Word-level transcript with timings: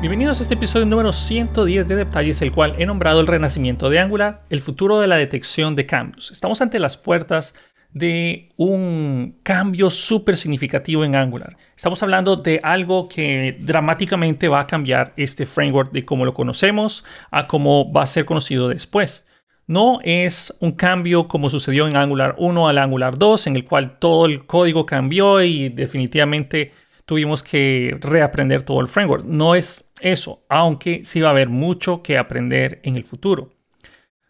Bienvenidos 0.00 0.40
a 0.40 0.44
este 0.44 0.54
episodio 0.54 0.86
número 0.86 1.12
110 1.12 1.86
de 1.86 1.94
Detalles, 1.94 2.40
el 2.40 2.52
cual 2.52 2.74
he 2.78 2.86
nombrado 2.86 3.20
el 3.20 3.26
renacimiento 3.26 3.90
de 3.90 3.98
Angular, 3.98 4.44
el 4.48 4.62
futuro 4.62 4.98
de 4.98 5.06
la 5.06 5.16
detección 5.16 5.74
de 5.74 5.84
cambios. 5.84 6.30
Estamos 6.30 6.62
ante 6.62 6.78
las 6.78 6.96
puertas 6.96 7.54
de 7.92 8.48
un 8.56 9.38
cambio 9.42 9.90
súper 9.90 10.38
significativo 10.38 11.04
en 11.04 11.16
Angular. 11.16 11.58
Estamos 11.76 12.02
hablando 12.02 12.36
de 12.36 12.60
algo 12.62 13.08
que 13.08 13.58
dramáticamente 13.60 14.48
va 14.48 14.60
a 14.60 14.66
cambiar 14.66 15.12
este 15.18 15.44
framework 15.44 15.92
de 15.92 16.06
cómo 16.06 16.24
lo 16.24 16.32
conocemos 16.32 17.04
a 17.30 17.46
cómo 17.46 17.92
va 17.92 18.04
a 18.04 18.06
ser 18.06 18.24
conocido 18.24 18.70
después. 18.70 19.26
No 19.66 20.00
es 20.02 20.56
un 20.60 20.72
cambio 20.72 21.28
como 21.28 21.50
sucedió 21.50 21.86
en 21.86 21.96
Angular 21.96 22.36
1 22.38 22.68
al 22.68 22.78
Angular 22.78 23.18
2, 23.18 23.48
en 23.48 23.56
el 23.56 23.66
cual 23.66 23.98
todo 23.98 24.24
el 24.24 24.46
código 24.46 24.86
cambió 24.86 25.42
y 25.42 25.68
definitivamente 25.68 26.72
tuvimos 27.10 27.42
que 27.42 27.98
reaprender 28.00 28.62
todo 28.62 28.80
el 28.80 28.86
framework. 28.86 29.24
No 29.24 29.56
es 29.56 29.90
eso, 30.00 30.44
aunque 30.48 31.04
sí 31.04 31.20
va 31.20 31.26
a 31.26 31.32
haber 31.32 31.48
mucho 31.48 32.04
que 32.04 32.16
aprender 32.16 32.78
en 32.84 32.94
el 32.94 33.02
futuro. 33.02 33.50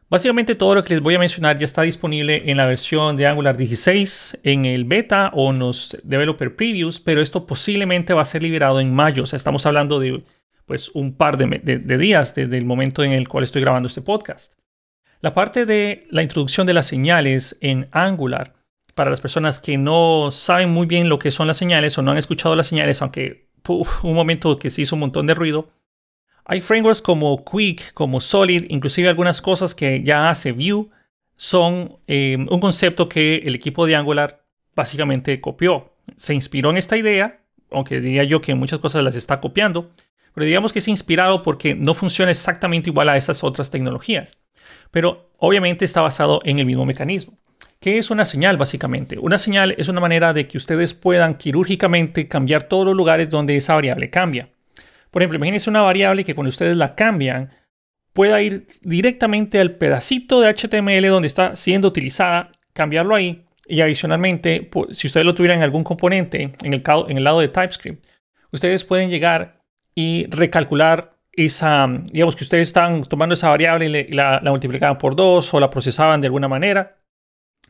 Básicamente 0.09 0.55
todo 0.55 0.75
lo 0.75 0.83
que 0.83 0.95
les 0.95 1.03
voy 1.03 1.15
a 1.15 1.19
mencionar 1.19 1.59
ya 1.59 1.66
está 1.66 1.83
disponible 1.83 2.51
en 2.51 2.56
la 2.56 2.65
versión 2.65 3.19
de 3.19 3.27
Angular 3.27 3.59
16, 3.59 4.39
en 4.45 4.65
el 4.65 4.87
beta 4.87 5.30
o 5.34 5.51
en 5.51 5.59
los 5.59 5.95
developer 6.05 6.56
previews, 6.56 7.01
pero 7.01 7.20
esto 7.20 7.47
posiblemente 7.47 8.15
va 8.15 8.23
a 8.23 8.25
ser 8.25 8.43
liberado 8.43 8.81
en 8.81 8.95
mayo. 8.95 9.25
O 9.25 9.27
sea, 9.27 9.37
estamos 9.37 9.67
hablando 9.67 10.01
de 10.01 10.25
pues, 10.65 10.89
un 10.95 11.12
par 11.12 11.37
de, 11.37 11.59
de 11.59 11.98
días 11.98 12.34
desde 12.34 12.56
el 12.56 12.65
momento 12.65 13.05
en 13.05 13.12
el 13.12 13.28
cual 13.28 13.45
estoy 13.45 13.61
grabando 13.61 13.89
este 13.89 14.01
podcast. 14.01 14.55
La 15.20 15.34
parte 15.34 15.67
de 15.67 16.06
la 16.09 16.23
introducción 16.23 16.67
de 16.67 16.73
las 16.73 16.87
señales 16.87 17.59
en 17.61 17.89
Angular 17.92 18.55
para 18.95 19.11
las 19.11 19.21
personas 19.21 19.61
que 19.61 19.79
no 19.79 20.30
saben 20.30 20.71
muy 20.71 20.87
bien 20.87 21.09
lo 21.09 21.19
que 21.19 21.31
son 21.31 21.47
las 21.47 21.56
señales 21.56 21.97
o 21.98 22.03
no 22.03 22.11
han 22.11 22.19
escuchado 22.19 22.56
las 22.56 22.67
señales, 22.67 23.03
aunque 23.03 23.48
un 23.69 24.14
momento 24.14 24.56
que 24.56 24.70
se 24.70 24.83
hizo 24.83 24.97
un 24.97 25.01
montón 25.01 25.27
de 25.27 25.34
ruido, 25.34 25.70
hay 26.45 26.61
frameworks 26.61 27.03
como 27.03 27.45
Quick, 27.45 27.92
como 27.92 28.20
Solid, 28.20 28.67
inclusive 28.69 29.09
algunas 29.09 29.41
cosas 29.41 29.75
que 29.75 30.03
ya 30.03 30.31
hace 30.31 30.53
Vue, 30.53 30.89
son 31.37 31.98
eh, 32.06 32.37
un 32.51 32.61
concepto 32.61 33.09
que 33.09 33.37
el 33.45 33.55
equipo 33.55 33.87
de 33.87 33.97
Angular 33.97 34.45
básicamente 34.75 35.41
copió. 35.41 35.95
Se 36.17 36.34
inspiró 36.34 36.70
en 36.70 36.77
esta 36.77 36.97
idea, 36.97 37.41
aunque 37.70 38.01
diría 38.01 38.25
yo 38.25 38.41
que 38.41 38.55
muchas 38.55 38.79
cosas 38.79 39.03
las 39.05 39.17
está 39.17 39.41
copiando, 39.41 39.91
pero 40.34 40.45
digamos 40.45 40.73
que 40.73 40.81
es 40.81 40.89
inspirado 40.89 41.42
porque 41.42 41.75
no 41.75 41.95
funciona 41.95 42.31
exactamente 42.31 42.91
igual 42.91 43.09
a 43.09 43.17
esas 43.17 43.45
otras 43.45 43.70
tecnologías. 43.70 44.39
Pero 44.91 45.31
obviamente 45.39 45.84
está 45.84 46.01
basado 46.01 46.41
en 46.45 46.59
el 46.59 46.67
mismo 46.67 46.84
mecanismo. 46.84 47.39
¿Qué 47.83 47.97
es 47.97 48.11
una 48.11 48.27
señal 48.27 48.59
básicamente? 48.59 49.17
Una 49.19 49.39
señal 49.39 49.75
es 49.78 49.89
una 49.89 50.03
manera 50.03 50.34
de 50.34 50.47
que 50.47 50.59
ustedes 50.59 50.92
puedan 50.92 51.39
quirúrgicamente 51.39 52.28
cambiar 52.28 52.64
todos 52.64 52.84
los 52.84 52.95
lugares 52.95 53.31
donde 53.31 53.56
esa 53.56 53.75
variable 53.75 54.11
cambia. 54.11 54.50
Por 55.11 55.23
ejemplo, 55.23 55.39
imagínense 55.39 55.70
una 55.70 55.81
variable 55.81 56.23
que 56.23 56.34
cuando 56.34 56.51
ustedes 56.51 56.77
la 56.77 56.95
cambian 56.95 57.51
pueda 58.12 58.42
ir 58.42 58.67
directamente 58.83 59.58
al 59.61 59.77
pedacito 59.77 60.42
de 60.42 60.55
HTML 60.55 61.08
donde 61.08 61.28
está 61.28 61.56
siendo 61.56 61.89
utilizada, 61.89 62.53
cambiarlo 62.75 63.14
ahí 63.14 63.47
y 63.67 63.81
adicionalmente, 63.81 64.69
si 64.91 65.06
ustedes 65.06 65.25
lo 65.25 65.34
tuvieran 65.34 65.58
en 65.58 65.64
algún 65.64 65.83
componente 65.83 66.53
en 66.62 66.75
el, 66.75 67.25
lado 67.25 67.41
de 67.41 67.48
TypeScript, 67.48 68.05
ustedes 68.53 68.84
pueden 68.84 69.08
llegar 69.08 69.62
y 69.95 70.27
recalcular 70.28 71.17
esa, 71.33 71.89
digamos 72.12 72.36
que 72.36 72.45
ustedes 72.45 72.69
están 72.69 73.05
tomando 73.05 73.33
esa 73.33 73.48
variable 73.48 74.06
y 74.06 74.12
la 74.12 74.42
multiplicaban 74.45 74.98
por 74.98 75.17
dos 75.17 75.55
o 75.55 75.61
la 75.61 75.70
procesaban 75.70 76.20
de 76.20 76.27
alguna 76.27 76.47
manera 76.48 77.00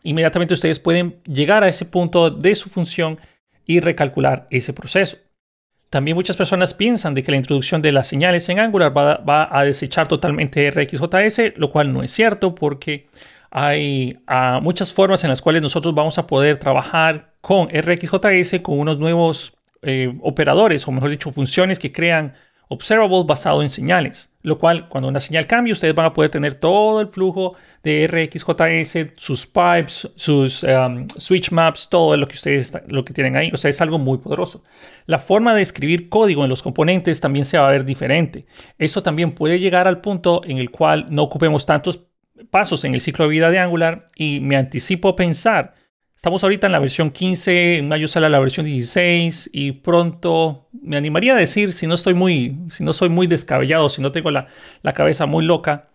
inmediatamente 0.03 0.55
ustedes 0.55 0.79
pueden 0.79 1.21
llegar 1.25 1.65
a 1.65 1.69
ese 1.69 1.85
punto 1.85 2.31
de 2.31 2.55
su 2.55 2.69
función 2.69 3.19
y 3.65 3.81
recalcular 3.81 4.47
ese 4.51 4.73
proceso. 4.73 5.17
También 5.91 6.17
muchas 6.17 6.37
personas 6.37 6.73
piensan 6.73 7.15
de 7.15 7.25
que 7.25 7.33
la 7.33 7.37
introducción 7.37 7.83
de 7.83 7.91
las 7.91 8.07
señales 8.07 8.49
en 8.49 8.61
Angular 8.61 8.97
va, 8.97 9.49
a 9.51 9.65
desechar 9.65 10.07
totalmente 10.07 10.71
RxJS, 10.71 11.57
lo 11.57 11.71
cual 11.71 11.93
no 11.93 12.03
es 12.03 12.13
cierto 12.13 12.55
porque 12.55 13.09
hay 13.51 14.21
ah, 14.29 14.61
muchas 14.63 14.93
formas 14.93 15.25
en 15.25 15.31
las 15.31 15.43
cuales 15.43 15.63
nosotros 15.63 15.93
vamos 15.93 16.17
a 16.19 16.29
poder 16.29 16.59
trabajar 16.59 17.35
con 17.41 17.69
RxJS 17.69 18.61
con 18.63 18.79
unos 18.79 18.99
nuevos 18.99 19.55
eh, 19.83 20.17
operadores, 20.23 20.87
o 20.87 20.93
mejor 20.93 21.11
dicho, 21.11 21.33
funciones 21.33 21.81
que 21.81 21.91
crean 21.91 22.35
observable 22.73 23.25
basado 23.27 23.63
en 23.63 23.69
señales, 23.69 24.33
lo 24.43 24.57
cual 24.57 24.89
cuando 24.89 25.09
una 25.09 25.19
señal 25.19 25.49
cambia 25.49 25.73
ustedes 25.73 25.93
van 25.93 26.07
a 26.07 26.13
poder 26.13 26.31
tener 26.31 26.55
todo 26.55 27.01
el 27.01 27.09
flujo 27.09 27.57
de 27.83 28.07
RxJS, 28.07 29.13
sus 29.17 29.45
pipes, 29.45 30.09
sus 30.15 30.63
um, 30.63 31.09
switch 31.09 31.51
maps, 31.51 31.89
todo 31.89 32.17
lo 32.17 32.29
que 32.29 32.37
ustedes 32.37 32.73
lo 32.87 33.05
que 33.05 33.13
tienen 33.13 33.37
ahí, 33.37 33.51
o 33.53 33.57
sea, 33.57 33.71
es 33.71 33.81
algo 33.81 33.99
muy 33.99 34.19
poderoso. 34.19 34.63
La 35.07 35.19
forma 35.19 35.53
de 35.53 35.63
escribir 35.63 36.09
código 36.09 36.45
en 36.45 36.49
los 36.49 36.63
componentes 36.63 37.21
también 37.21 37.45
se 37.45 37.59
va 37.59 37.67
a 37.67 37.73
ver 37.73 37.85
diferente. 37.85 38.43
Eso 38.79 39.03
también 39.03 39.35
puede 39.35 39.59
llegar 39.59 39.89
al 39.89 40.01
punto 40.01 40.43
en 40.47 40.59
el 40.59 40.71
cual 40.71 41.07
no 41.11 41.25
ocupemos 41.25 41.67
tantos 41.67 42.07
pasos 42.51 42.85
en 42.85 42.95
el 42.95 43.01
ciclo 43.01 43.25
de 43.25 43.33
vida 43.33 43.51
de 43.51 43.59
Angular 43.59 44.07
y 44.15 44.39
me 44.39 44.57
anticipo 44.57 45.17
pensar 45.17 45.73
Estamos 46.21 46.45
ahorita 46.45 46.67
en 46.67 46.73
la 46.73 46.79
versión 46.81 47.13
15, 47.13 47.79
en 47.79 47.89
mayo 47.89 48.07
sale 48.07 48.29
la 48.29 48.39
versión 48.39 48.67
16 48.67 49.49
y 49.55 49.73
pronto 49.73 50.69
me 50.71 50.99
animaría 50.99 51.33
a 51.33 51.39
decir, 51.39 51.73
si 51.73 51.87
no 51.87 51.95
estoy 51.95 52.13
muy, 52.13 52.59
si 52.69 52.85
no 52.85 52.93
soy 52.93 53.09
muy 53.09 53.27
descabellado, 53.27 53.89
si 53.89 54.03
no 54.03 54.13
tengo 54.13 54.31
la, 54.31 54.47
la 54.83 54.93
cabeza 54.93 55.25
muy 55.25 55.47
loca, 55.47 55.89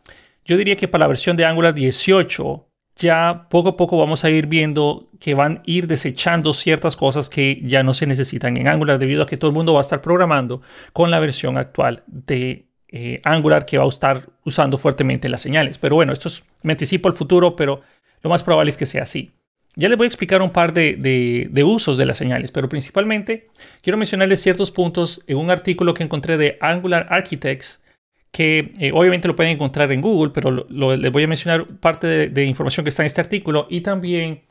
yo 0.44 0.58
diría 0.58 0.78
que 0.78 0.88
para 0.88 1.03
la 1.03 1.09
versión 1.09 1.38
de 1.38 1.46
Angular 1.46 1.75
18 1.75 2.68
ya 2.96 3.46
poco 3.52 3.69
a 3.69 3.78
poco 3.78 4.00
vamos 4.00 4.25
a 4.25 4.31
ir 4.31 4.47
viendo 4.47 5.12
que 5.19 5.35
van 5.35 5.58
a 5.58 5.62
ir 5.68 5.85
desechando 5.85 6.53
ciertas 6.53 6.96
cosas 6.96 7.30
que 7.30 7.62
ya 7.64 7.84
no 7.84 7.94
se 7.94 8.08
necesitan 8.08 8.58
en 8.58 8.68
Angular 8.68 8.97
debido 8.97 9.22
a 9.22 9.28
que 9.28 9.38
todo 9.38 9.52
el 9.52 9.56
mundo 9.56 9.74
va 9.74 9.81
a 9.81 9.81
estar 9.81 10.02
programando 10.02 10.64
con 10.91 11.12
la 11.12 11.19
versión 11.19 11.56
actual 11.56 12.02
de 12.08 12.66
eh, 12.88 13.19
Angular 13.24 13.68
que 13.68 13.78
va 13.78 13.85
a 13.85 13.90
estar 13.90 14.28
usando 14.44 14.80
fuertemente 14.80 15.30
las 15.30 15.41
señales. 15.41 15.78
Pero 15.78 15.94
bueno, 15.94 16.14
esto 16.14 16.30
es, 16.30 16.47
me 16.64 16.74
anticipo 16.74 17.09
al 17.09 17.14
futuro, 17.14 17.56
pero 17.56 17.81
lo 18.24 18.31
más 18.31 18.41
probable 18.41 18.72
es 18.72 18.78
que 18.78 18.88
sea 18.88 19.03
así. 19.03 19.31
Ya 19.75 19.90
les 19.90 19.97
voy 19.97 20.06
a 20.06 20.08
explicar 20.08 20.41
un 20.41 20.52
par 20.52 20.74
de, 20.74 21.63
usos 21.66 21.97
de 21.97 22.06
las 22.06 22.18
señales, 22.18 22.52
pero 22.52 22.69
principalmente 22.69 23.50
quiero 23.81 23.97
mencionarles 23.97 24.41
ciertos 24.41 24.72
puntos 24.72 25.22
en 25.28 25.38
un 25.38 25.50
artículo 25.50 25.94
que 25.94 26.03
encontré 26.03 26.38
de 26.38 26.58
Angular 26.62 27.08
Architects, 27.09 27.84
que 28.31 28.72
eh, 28.80 28.91
obviamente 28.94 29.28
lo 29.28 29.35
pueden 29.35 29.53
encontrar 29.53 29.91
en 29.91 30.02
Google, 30.02 30.31
pero 30.34 30.66
les 30.69 31.12
voy 31.12 31.24
a 31.24 31.28
mencionar 31.28 31.68
parte 31.80 32.30
de, 32.30 32.46
información 32.46 32.84
que 32.84 32.90
está 32.90 33.03
en 33.03 33.08
este 33.08 33.22
artículo 33.22 33.68
y 33.69 33.81
también 33.81 34.44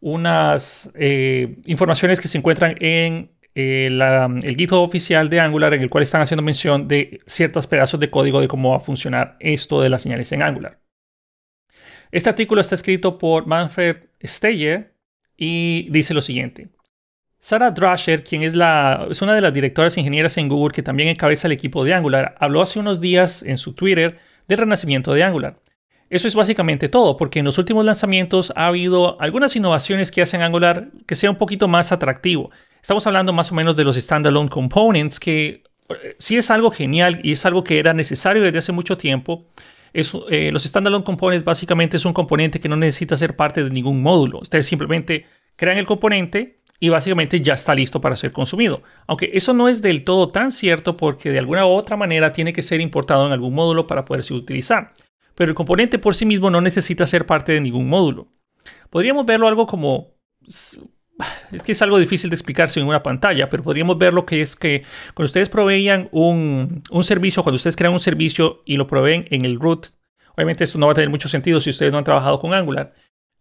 unas 0.00 0.90
eh, 0.94 1.56
informaciones 1.64 2.20
que 2.20 2.28
se 2.28 2.38
encuentran 2.38 2.76
en 2.80 3.30
eh, 3.54 3.86
el 3.86 4.56
GitHub 4.56 4.80
oficial 4.80 5.30
de 5.30 5.40
Angular, 5.40 5.72
en 5.72 5.80
el 5.80 5.88
cual 5.88 6.02
están 6.02 6.20
haciendo 6.20 6.42
mención 6.42 6.86
de 6.86 7.20
ciertos 7.26 7.66
pedazos 7.66 7.98
de 7.98 8.10
código 8.10 8.42
de 8.42 8.48
cómo 8.48 8.72
va 8.72 8.76
a 8.76 8.80
funcionar 8.80 9.36
esto 9.40 9.80
de 9.80 9.88
las 9.88 10.02
señales 10.02 10.30
en 10.32 10.42
Angular. 10.42 10.78
Este 12.10 12.28
artículo 12.28 12.60
está 12.60 12.74
escrito 12.74 13.18
por 13.18 13.46
Manfred 13.46 13.96
Steyer 14.24 14.94
y 15.36 15.88
dice 15.90 16.14
lo 16.14 16.22
siguiente. 16.22 16.68
Sarah 17.38 17.70
Drasher, 17.70 18.24
quien 18.24 18.42
es, 18.42 18.54
la, 18.54 19.06
es 19.10 19.22
una 19.22 19.34
de 19.34 19.40
las 19.40 19.52
directoras 19.52 19.96
ingenieras 19.98 20.36
en 20.36 20.48
Google 20.48 20.74
que 20.74 20.82
también 20.82 21.08
encabeza 21.08 21.46
el 21.46 21.52
equipo 21.52 21.84
de 21.84 21.94
Angular, 21.94 22.34
habló 22.40 22.62
hace 22.62 22.78
unos 22.78 23.00
días 23.00 23.42
en 23.42 23.58
su 23.58 23.74
Twitter 23.74 24.18
del 24.48 24.58
renacimiento 24.58 25.12
de 25.12 25.22
Angular. 25.22 25.60
Eso 26.08 26.28
es 26.28 26.34
básicamente 26.36 26.88
todo, 26.88 27.16
porque 27.16 27.40
en 27.40 27.44
los 27.44 27.58
últimos 27.58 27.84
lanzamientos 27.84 28.52
ha 28.54 28.68
habido 28.68 29.20
algunas 29.20 29.56
innovaciones 29.56 30.10
que 30.10 30.22
hacen 30.22 30.42
Angular 30.42 30.88
que 31.06 31.16
sea 31.16 31.30
un 31.30 31.36
poquito 31.36 31.66
más 31.66 31.90
atractivo. 31.90 32.50
Estamos 32.80 33.06
hablando 33.06 33.32
más 33.32 33.50
o 33.50 33.56
menos 33.56 33.74
de 33.74 33.84
los 33.84 33.96
standalone 33.96 34.48
components, 34.48 35.18
que 35.18 35.64
eh, 35.88 36.16
sí 36.18 36.36
es 36.36 36.50
algo 36.50 36.70
genial 36.70 37.20
y 37.24 37.32
es 37.32 37.44
algo 37.44 37.64
que 37.64 37.80
era 37.80 37.92
necesario 37.92 38.42
desde 38.42 38.58
hace 38.58 38.70
mucho 38.70 38.96
tiempo, 38.96 39.46
eh, 40.30 40.50
los 40.52 40.64
standalone 40.64 41.04
components 41.04 41.44
básicamente 41.44 41.96
es 41.96 42.04
un 42.04 42.12
componente 42.12 42.60
que 42.60 42.68
no 42.68 42.76
necesita 42.76 43.16
ser 43.16 43.34
parte 43.34 43.64
de 43.64 43.70
ningún 43.70 44.02
módulo. 44.02 44.40
Ustedes 44.40 44.66
simplemente 44.66 45.26
crean 45.56 45.78
el 45.78 45.86
componente 45.86 46.60
y 46.78 46.90
básicamente 46.90 47.40
ya 47.40 47.54
está 47.54 47.74
listo 47.74 48.00
para 48.00 48.16
ser 48.16 48.32
consumido. 48.32 48.82
Aunque 49.06 49.30
eso 49.32 49.54
no 49.54 49.68
es 49.68 49.80
del 49.80 50.04
todo 50.04 50.28
tan 50.28 50.52
cierto 50.52 50.96
porque 50.96 51.30
de 51.30 51.38
alguna 51.38 51.66
u 51.66 51.70
otra 51.70 51.96
manera 51.96 52.32
tiene 52.32 52.52
que 52.52 52.62
ser 52.62 52.80
importado 52.80 53.26
en 53.26 53.32
algún 53.32 53.54
módulo 53.54 53.86
para 53.86 54.04
poderse 54.04 54.34
utilizar. 54.34 54.92
Pero 55.34 55.50
el 55.50 55.54
componente 55.54 55.98
por 55.98 56.14
sí 56.14 56.26
mismo 56.26 56.50
no 56.50 56.60
necesita 56.60 57.06
ser 57.06 57.26
parte 57.26 57.52
de 57.52 57.60
ningún 57.60 57.88
módulo. 57.88 58.28
Podríamos 58.90 59.24
verlo 59.26 59.48
algo 59.48 59.66
como 59.66 60.14
es 61.52 61.62
que 61.62 61.72
es 61.72 61.82
algo 61.82 61.98
difícil 61.98 62.30
de 62.30 62.36
explicarse 62.36 62.80
en 62.80 62.86
una 62.86 63.02
pantalla, 63.02 63.48
pero 63.48 63.62
podríamos 63.62 63.98
ver 63.98 64.12
lo 64.12 64.26
que 64.26 64.42
es 64.42 64.56
que 64.56 64.84
cuando 65.14 65.26
ustedes 65.26 65.48
proveían 65.48 66.08
un, 66.12 66.82
servicio, 67.02 67.42
cuando 67.42 67.56
ustedes 67.56 67.76
crean 67.76 67.92
un 67.92 68.00
servicio 68.00 68.62
y 68.66 68.76
lo 68.76 68.86
proveen 68.86 69.26
en 69.30 69.44
el 69.44 69.58
root, 69.58 69.86
obviamente 70.34 70.64
esto 70.64 70.78
no 70.78 70.86
va 70.86 70.92
a 70.92 70.94
tener 70.94 71.10
mucho 71.10 71.28
sentido 71.28 71.60
si 71.60 71.70
ustedes 71.70 71.92
no 71.92 71.98
han 71.98 72.04
trabajado 72.04 72.38
con 72.38 72.52
Angular, 72.52 72.92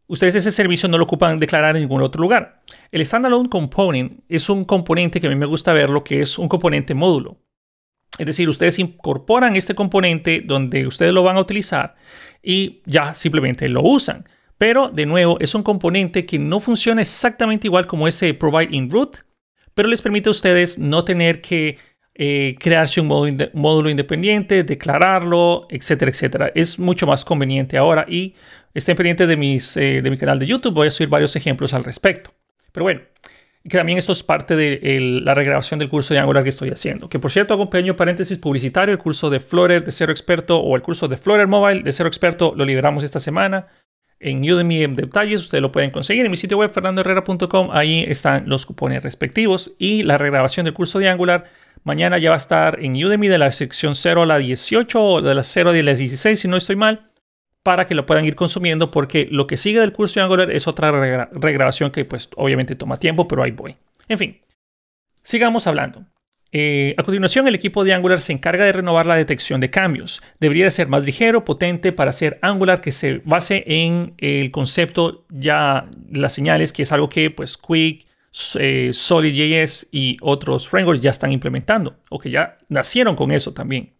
ustedes 0.08 0.36
ese 0.36 0.52
servicio 0.52 0.88
no 0.88 0.98
lo 0.98 1.04
ocupan 1.04 1.38
declarar 1.38 1.76
en 1.76 1.82
ningún 1.84 2.02
otro 2.02 2.22
lugar. 2.22 2.62
El 2.92 3.06
standalone 3.06 3.50
component 3.50 4.22
es 4.30 4.50
un 4.50 4.64
componente 4.64 5.20
que 5.20 5.28
a 5.28 5.30
mí 5.30 5.36
me 5.36 5.46
gusta 5.46 5.74
ver 5.74 5.90
lo 5.90 6.04
que 6.04 6.22
es 6.22 6.38
un 6.38 6.48
componente 6.48 6.94
módulo. 6.94 7.40
Es 8.18 8.26
decir, 8.26 8.48
ustedes 8.48 8.80
incorporan 8.80 9.58
este 9.58 9.76
componente 9.76 10.42
donde 10.46 10.88
ustedes 10.88 11.14
lo 11.14 11.24
van 11.24 11.36
a 11.36 11.42
utilizar 11.42 11.96
y 12.42 12.82
ya 12.86 13.14
simplemente 13.14 13.68
lo 13.68 13.82
usan. 13.82 14.26
Pero, 14.58 14.90
de 14.90 15.06
nuevo, 15.06 15.38
es 15.40 15.54
un 15.54 15.64
componente 15.64 16.26
que 16.26 16.40
no 16.40 16.60
funciona 16.60 17.02
exactamente 17.02 17.68
igual 17.68 17.88
como 17.88 18.08
ese 18.08 18.34
provide 18.34 18.76
in 18.76 18.90
root, 18.90 19.18
pero 19.74 19.90
les 19.90 20.02
permite 20.02 20.30
a 20.30 20.32
ustedes 20.32 20.80
no 20.80 21.04
tener 21.04 21.42
que 21.42 21.78
eh, 22.14 22.56
crearse 22.58 23.02
un 23.02 23.08
módulo, 23.08 23.90
independiente, 23.90 24.64
declararlo, 24.64 25.68
etcétera, 25.70 26.10
etcétera. 26.12 26.52
Es 26.56 26.80
mucho 26.80 27.06
más 27.06 27.26
conveniente 27.26 27.78
ahora 27.78 28.06
y 28.08 28.36
estén 28.74 28.96
pendientes 28.96 29.28
de, 29.28 29.34
eh, 29.82 30.02
de 30.02 30.10
mi 30.10 30.18
canal 30.18 30.40
de 30.40 30.46
YouTube. 30.46 30.74
Voy 30.74 30.88
a 30.88 30.92
subir 30.92 31.10
varios 31.10 31.36
ejemplos 31.36 31.74
al 31.74 31.84
respecto. 31.84 32.34
Pero 32.72 32.86
bueno, 32.86 33.02
que 33.68 33.78
también 33.78 33.98
esto 33.98 34.14
es 34.14 34.24
parte 34.24 34.56
de 34.56 35.00
la 35.24 35.34
regrabación 35.34 35.80
del 35.80 35.90
curso 35.90 36.14
de 36.14 36.22
Angular 36.22 36.44
que 36.44 36.50
estoy 36.50 36.70
haciendo. 36.70 37.10
Que 37.10 37.20
por 37.20 37.32
cierto, 37.32 37.54
hago 37.54 37.64
un 37.64 37.70
pequeño 37.70 37.98
paréntesis 37.98 38.38
publicitario. 38.38 38.94
El 38.94 39.00
curso 39.00 39.30
de 39.30 39.42
Flutter 39.42 39.84
de 39.84 39.92
cero 39.92 40.14
experto 40.14 40.60
o 40.60 40.76
el 40.78 40.82
curso 40.82 41.10
de 41.10 41.18
Flutter 41.18 41.48
Mobile 41.48 41.82
de 41.82 41.92
cero 41.92 42.08
experto 42.08 42.54
lo 42.56 42.64
liberamos 42.64 43.04
esta 43.04 43.20
semana 43.20 43.68
en 44.20 44.42
Udemy 44.42 44.84
en 44.84 44.96
detalles. 44.96 45.42
Ustedes 45.42 45.62
lo 45.62 45.72
pueden 45.72 45.92
conseguir 45.92 46.26
en 46.26 46.32
mi 46.32 46.38
sitio 46.38 46.58
web 46.58 46.70
fernandoherrera.com. 46.70 47.70
Ahí 47.72 48.06
están 48.08 48.48
los 48.48 48.66
cupones 48.66 49.04
respectivos 49.04 49.74
y 49.78 50.04
la 50.04 50.18
regrabación 50.18 50.66
del 50.66 50.74
curso 50.74 51.00
de 51.00 51.10
Angular. 51.10 51.46
Mañana 51.84 52.18
ya 52.18 52.30
va 52.30 52.36
a 52.36 52.38
estar 52.38 52.80
en 52.84 52.94
Udemy 52.94 53.28
de 53.28 53.38
la 53.38 53.52
sección 53.52 53.94
0 53.94 54.24
a 54.24 54.26
la 54.26 54.38
18 54.38 55.04
o 55.04 55.22
de 55.22 55.36
la 55.36 55.44
0 55.44 55.70
a 55.70 55.74
la 55.74 55.94
16, 55.94 56.40
si 56.40 56.48
no 56.48 56.58
estoy 56.58 56.76
mal, 56.76 57.12
para 57.62 57.86
que 57.86 57.94
lo 57.94 58.06
puedan 58.06 58.26
ir 58.26 58.36
consumiendo, 58.36 58.90
porque 58.90 59.28
lo 59.30 59.46
que 59.46 59.58
sigue 59.58 59.80
del 59.80 59.92
curso 59.92 60.20
de 60.20 60.24
Angular 60.24 60.52
es 60.52 60.68
otra 60.68 60.92
regrabación 61.32 61.92
que, 61.92 62.06
pues, 62.06 62.30
obviamente 62.38 62.76
toma 62.76 62.98
tiempo, 62.98 63.28
pero 63.28 63.44
ahí 63.44 63.52
voy. 63.52 63.76
En 64.08 64.18
fin, 64.18 64.42
sigamos 65.24 65.68
hablando. 65.68 66.06
Eh, 66.52 66.96
a 66.98 67.04
continuación, 67.04 67.48
el 67.48 67.56
equipo 67.56 67.84
de 67.84 67.94
Angular 67.94 68.20
se 68.20 68.32
encarga 68.32 68.66
de 68.66 68.72
renovar 68.72 69.06
la 69.06 69.16
detección 69.16 69.60
de 69.60 69.70
cambios. 69.70 70.22
Debería 70.40 70.70
ser 70.72 70.88
más 70.88 71.04
ligero, 71.04 71.44
potente 71.44 71.92
para 71.92 72.14
ser 72.14 72.40
Angular 72.42 72.82
que 72.82 72.92
se 72.92 73.22
base 73.26 73.64
en 73.68 74.14
el 74.18 74.52
concepto 74.52 75.26
ya 75.30 75.90
las 76.10 76.34
señales, 76.34 76.72
que 76.72 76.84
es 76.84 76.92
algo 76.92 77.10
que 77.10 77.30
pues 77.30 77.58
Quick, 77.58 78.06
eh, 78.60 78.92
SolidJS 78.94 79.88
y 79.92 80.18
otros 80.22 80.68
frameworks 80.68 81.02
ya 81.02 81.12
están 81.12 81.32
implementando 81.32 81.98
o 82.10 82.20
que 82.20 82.30
ya 82.30 82.58
nacieron 82.70 83.16
con 83.16 83.32
eso 83.32 83.54
también. 83.54 83.94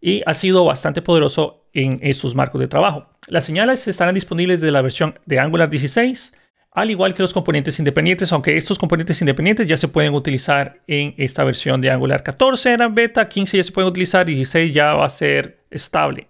Y 0.00 0.22
ha 0.26 0.34
sido 0.34 0.64
bastante 0.64 1.02
poderoso 1.02 1.66
en 1.72 1.98
estos 2.02 2.34
marcos 2.34 2.60
de 2.60 2.68
trabajo. 2.68 3.06
Las 3.26 3.44
señales 3.44 3.88
estarán 3.88 4.14
disponibles 4.14 4.60
de 4.60 4.70
la 4.70 4.82
versión 4.82 5.18
de 5.24 5.38
Angular 5.38 5.70
16 5.70 6.34
al 6.74 6.90
igual 6.90 7.14
que 7.14 7.22
los 7.22 7.32
componentes 7.32 7.78
independientes, 7.78 8.32
aunque 8.32 8.56
estos 8.56 8.80
componentes 8.80 9.20
independientes 9.20 9.68
ya 9.68 9.76
se 9.76 9.86
pueden 9.86 10.12
utilizar 10.12 10.82
en 10.88 11.14
esta 11.18 11.44
versión 11.44 11.80
de 11.80 11.90
Angular 11.90 12.24
14 12.24 12.72
era 12.72 12.88
beta, 12.88 13.28
15 13.28 13.56
ya 13.56 13.62
se 13.62 13.70
pueden 13.70 13.88
utilizar, 13.88 14.26
16 14.26 14.74
ya 14.74 14.92
va 14.94 15.06
a 15.06 15.08
ser 15.08 15.60
estable. 15.70 16.28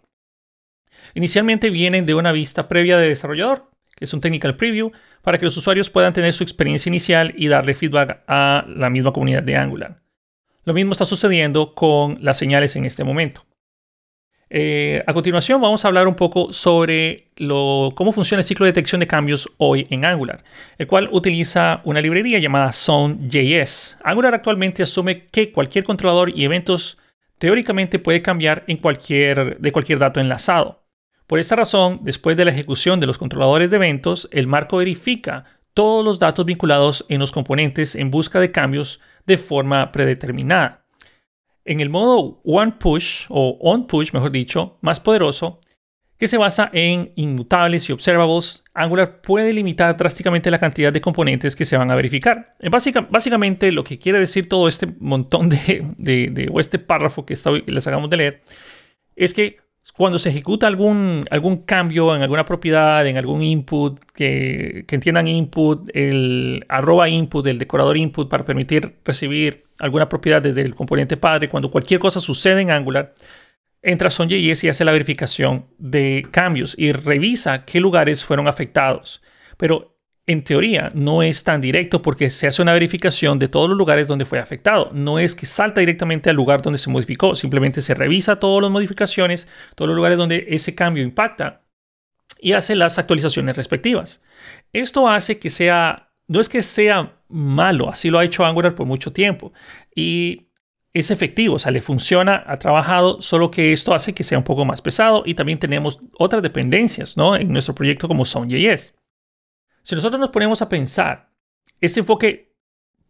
Inicialmente 1.15 1.71
vienen 1.71 2.05
de 2.05 2.15
una 2.15 2.31
vista 2.31 2.69
previa 2.69 2.99
de 2.99 3.09
desarrollador, 3.09 3.71
que 3.97 4.05
es 4.05 4.13
un 4.13 4.21
technical 4.21 4.55
preview, 4.57 4.93
para 5.23 5.39
que 5.39 5.47
los 5.47 5.57
usuarios 5.57 5.89
puedan 5.89 6.13
tener 6.13 6.35
su 6.35 6.43
experiencia 6.43 6.91
inicial 6.91 7.33
y 7.39 7.49
darle 7.49 7.75
feedback 7.75 8.23
a 8.27 8.67
la 8.69 8.91
misma 8.91 9.15
comunidad 9.15 9.43
de 9.43 9.57
Angular. 9.57 10.03
Lo 10.65 10.75
mismo 10.75 10.93
está 10.93 11.07
sucediendo 11.07 11.75
con 11.75 12.19
las 12.21 12.37
señales 12.37 12.77
en 12.77 12.85
este 12.85 13.03
momento. 13.03 13.47
Eh, 14.57 15.03
a 15.05 15.13
continuación 15.13 15.61
vamos 15.61 15.85
a 15.85 15.89
hablar 15.89 16.07
un 16.07 16.15
poco 16.15 16.53
sobre 16.53 17.33
cómo 17.37 18.13
funciona 18.13 18.39
el 18.39 18.45
ciclo 18.45 18.65
de 18.65 18.71
detección 18.71 19.01
de 19.01 19.09
cambios 19.09 19.51
hoy 19.57 19.85
en 19.91 20.05
Angular, 20.05 20.45
el 20.79 20.87
cual 20.87 21.09
utiliza 21.11 21.81
una 21.83 22.01
librería 22.01 22.39
llamada 22.39 22.71
Zone.js. 22.71 23.99
Angular 24.05 24.33
actualmente 24.33 24.85
asume 24.85 25.27
que 25.27 25.51
cualquier 25.51 25.83
controlador 25.83 26.31
y 26.31 26.45
eventos 26.45 26.99
teóricamente 27.39 27.99
puede 27.99 28.23
cambiar 28.23 28.63
en 28.69 28.77
cualquier, 28.77 29.59
de 29.59 29.73
cualquier 29.73 29.99
dato 29.99 30.21
enlazado. 30.21 30.85
Por 31.27 31.41
esta 31.41 31.57
razón, 31.57 31.99
después 32.03 32.37
de 32.37 32.45
la 32.45 32.53
ejecución 32.53 33.01
de 33.01 33.09
los 33.09 33.19
controladores 33.19 33.71
de 33.71 33.77
eventos, 33.77 34.29
el 34.31 34.47
marco 34.47 34.77
verifica 34.77 35.47
todos 35.73 36.05
los 36.05 36.21
datos 36.21 36.47
vinculados 36.47 37.07
en 37.09 37.19
los 37.19 37.33
componentes 37.33 37.97
en 37.97 38.13
busca 38.13 38.39
de 38.39 38.53
cambios 38.53 39.01
de 39.27 39.37
forma 39.37 39.91
predeterminada. 39.91 40.84
En 41.65 41.81
el 41.81 41.91
modo 41.91 42.41
One 42.45 42.73
Push 42.79 43.27
o 43.31 43.59
On 43.61 43.87
Push, 43.87 44.13
mejor 44.13 44.31
dicho, 44.31 44.79
más 44.83 45.01
poderoso, 45.01 45.61
que 46.19 46.29
se 46.29 46.39
basa 46.39 46.71
en 46.73 47.13
inmutables 47.17 47.89
y 47.89 47.93
observables, 47.93 48.65
Angular 48.73 49.21
puede 49.21 49.53
limitar 49.53 49.97
drásticamente 49.97 50.51
la 50.51 50.59
cantidad 50.59 50.93
de 50.93 51.01
componentes 51.01 51.57
que 51.57 51.65
se 51.65 51.77
van 51.77 51.91
a 51.91 51.95
verificar. 51.95 52.57
básicamente 53.11 53.73
lo 53.73 53.83
que 53.83 53.99
quiere 53.99 54.21
decir 54.21 54.49
todo 54.49 54.69
este 54.69 54.87
montón 55.01 55.49
de, 55.49 56.51
o 56.53 56.61
este 56.61 56.79
párrafo 56.79 57.27
que 57.27 57.37
les 57.67 57.87
hagamos 57.87 58.11
de 58.11 58.17
leer 58.17 58.43
es 59.17 59.35
que 59.35 59.64
cuando 59.93 60.19
se 60.19 60.31
ejecuta 60.31 60.67
algún, 60.67 61.27
algún 61.31 61.59
cambio 61.59 62.15
en 62.17 62.23
alguna 62.23 62.45
propiedad, 62.45 63.07
en 63.07 63.17
algún 63.17 63.43
input, 63.43 63.99
que, 64.15 64.85
que 64.89 64.95
entiendan 64.95 65.29
input, 65.29 65.89
el 65.95 66.65
arroba 66.69 67.09
input, 67.09 67.47
el 67.47 67.59
decorador 67.59 67.97
input 67.97 68.29
para 68.29 68.45
permitir 68.45 68.97
recibir 69.05 69.65
alguna 69.79 70.09
propiedad 70.09 70.41
desde 70.41 70.63
el 70.63 70.75
componente 70.75 71.17
padre, 71.17 71.49
cuando 71.49 71.71
cualquier 71.71 72.01
cosa 72.01 72.21
sucede 72.21 72.63
en 72.63 72.71
Angular, 72.71 73.13
entra 73.83 74.09
Son.js 74.11 74.65
y 74.65 74.69
hace 74.69 74.85
la 74.85 74.93
verificación 74.93 75.67
de 75.79 76.27
cambios 76.31 76.75
y 76.79 76.93
revisa 76.93 77.65
qué 77.65 77.81
lugares 77.81 78.25
fueron 78.25 78.49
afectados. 78.49 79.21
Pero 79.59 79.94
en 80.27 80.43
teoría 80.43 80.89
no 80.95 81.23
es 81.23 81.45
tan 81.45 81.61
directo 81.61 82.01
porque 82.01 82.31
se 82.31 82.47
hace 82.47 82.63
una 82.63 82.73
verificación 82.73 83.39
de 83.39 83.49
todos 83.49 83.69
los 83.69 83.77
lugares 83.77 84.09
donde 84.09 84.25
fue 84.25 84.39
afectado. 84.39 84.91
No 84.93 85.19
es 85.19 85.35
que 85.35 85.47
salta 85.47 85.81
directamente 85.81 86.31
al 86.31 86.37
lugar 86.37 86.63
donde 86.63 86.79
se 86.79 86.91
modificó, 86.91 87.35
simplemente 87.35 87.83
se 87.83 87.95
revisa 87.95 88.37
todas 88.37 88.63
las 88.63 88.71
modificaciones, 88.71 89.49
todos 89.75 89.89
los 89.89 89.97
lugares 89.97 90.17
donde 90.17 90.47
ese 90.49 90.75
cambio 90.75 91.03
impacta 91.03 91.63
y 92.41 92.53
hace 92.53 92.75
las 92.75 92.99
actualizaciones 92.99 93.57
respectivas. 93.57 94.23
Esto 94.73 95.09
hace 95.09 95.39
que 95.39 95.51
sea, 95.51 96.11
no 96.27 96.41
es 96.41 96.49
que 96.49 96.63
sea 96.63 97.19
malo, 97.29 97.89
así 97.91 98.11
lo 98.11 98.19
ha 98.19 98.25
hecho 98.25 98.45
Angular 98.45 98.75
por 98.75 98.87
mucho 98.87 99.13
tiempo 99.13 99.53
y 99.95 100.49
es 100.95 101.11
efectivo, 101.11 101.57
o 101.57 101.59
sea, 101.59 101.73
le 101.73 101.81
funciona, 101.81 102.45
ha 102.47 102.57
trabajado, 102.57 103.21
solo 103.21 103.51
que 103.51 103.73
esto 103.73 103.93
hace 103.95 104.15
que 104.15 104.23
sea 104.23 104.39
un 104.39 104.45
poco 104.45 104.65
más 104.65 104.81
pesado 104.81 105.25
y 105.27 105.35
también 105.35 105.59
tenemos 105.59 105.99
otras 106.17 106.41
dependencias 106.41 107.17
¿no? 107.17 107.35
en 107.37 107.53
nuestro 107.53 107.75
proyecto 107.75 108.09
como 108.09 108.25
Zone.js. 108.25 108.95
Si 109.85 109.95
nosotros 109.95 110.21
nos 110.21 110.31
ponemos 110.31 110.61
a 110.61 110.69
pensar, 110.69 111.31
este 111.81 112.01
enfoque 112.01 112.53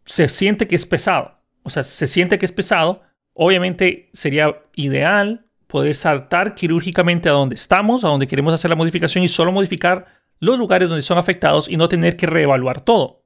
se 0.05 0.27
siente 0.27 0.67
que 0.67 0.75
es 0.75 0.85
pesado, 0.85 1.39
o 1.63 1.69
sea, 1.71 1.83
se 1.83 2.05
siente 2.05 2.37
que 2.37 2.45
es 2.45 2.51
pesado, 2.51 3.01
obviamente 3.33 4.09
sería 4.13 4.61
ideal 4.75 5.47
poder 5.65 5.95
saltar 5.95 6.53
quirúrgicamente 6.53 7.27
a 7.27 7.31
donde 7.31 7.55
estamos, 7.55 8.03
a 8.03 8.09
donde 8.09 8.27
queremos 8.27 8.53
hacer 8.53 8.69
la 8.69 8.75
modificación 8.75 9.23
y 9.23 9.27
solo 9.27 9.51
modificar 9.51 10.05
los 10.39 10.59
lugares 10.59 10.87
donde 10.87 11.01
son 11.01 11.17
afectados 11.17 11.69
y 11.69 11.77
no 11.77 11.89
tener 11.89 12.17
que 12.17 12.27
reevaluar 12.27 12.81
todo. 12.81 13.25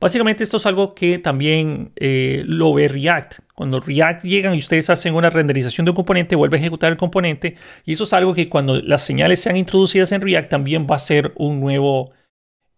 Básicamente 0.00 0.42
esto 0.44 0.56
es 0.56 0.64
algo 0.64 0.94
que 0.94 1.18
también 1.18 1.92
eh, 1.96 2.42
lo 2.46 2.72
ve 2.72 2.88
React. 2.88 3.40
Cuando 3.54 3.80
React 3.80 4.24
llegan 4.24 4.54
y 4.54 4.58
ustedes 4.58 4.88
hacen 4.88 5.14
una 5.14 5.28
renderización 5.28 5.84
de 5.84 5.90
un 5.90 5.96
componente, 5.96 6.36
vuelve 6.36 6.56
a 6.56 6.60
ejecutar 6.60 6.90
el 6.90 6.96
componente. 6.96 7.54
Y 7.84 7.92
eso 7.92 8.04
es 8.04 8.12
algo 8.14 8.32
que 8.32 8.48
cuando 8.48 8.76
las 8.76 9.02
señales 9.04 9.40
sean 9.40 9.58
introducidas 9.58 10.10
en 10.12 10.22
React 10.22 10.48
también 10.48 10.86
va 10.90 10.96
a 10.96 10.98
ser 10.98 11.32
un 11.36 11.60
nuevo, 11.60 12.12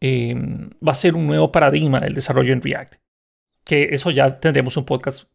Em, 0.05 0.71
va 0.85 0.91
a 0.91 0.95
ser 0.97 1.15
un 1.15 1.29
nuevo 1.29 1.53
paradigma 1.53 2.01
del 2.01 2.13
desarrollo 2.13 2.53
en 2.53 2.61
React. 2.61 2.97
Que 3.63 3.91
eso 3.93 4.11
ya 4.11 4.41
tendremos 4.41 4.77
un 4.77 4.85
podcast, 4.85 5.29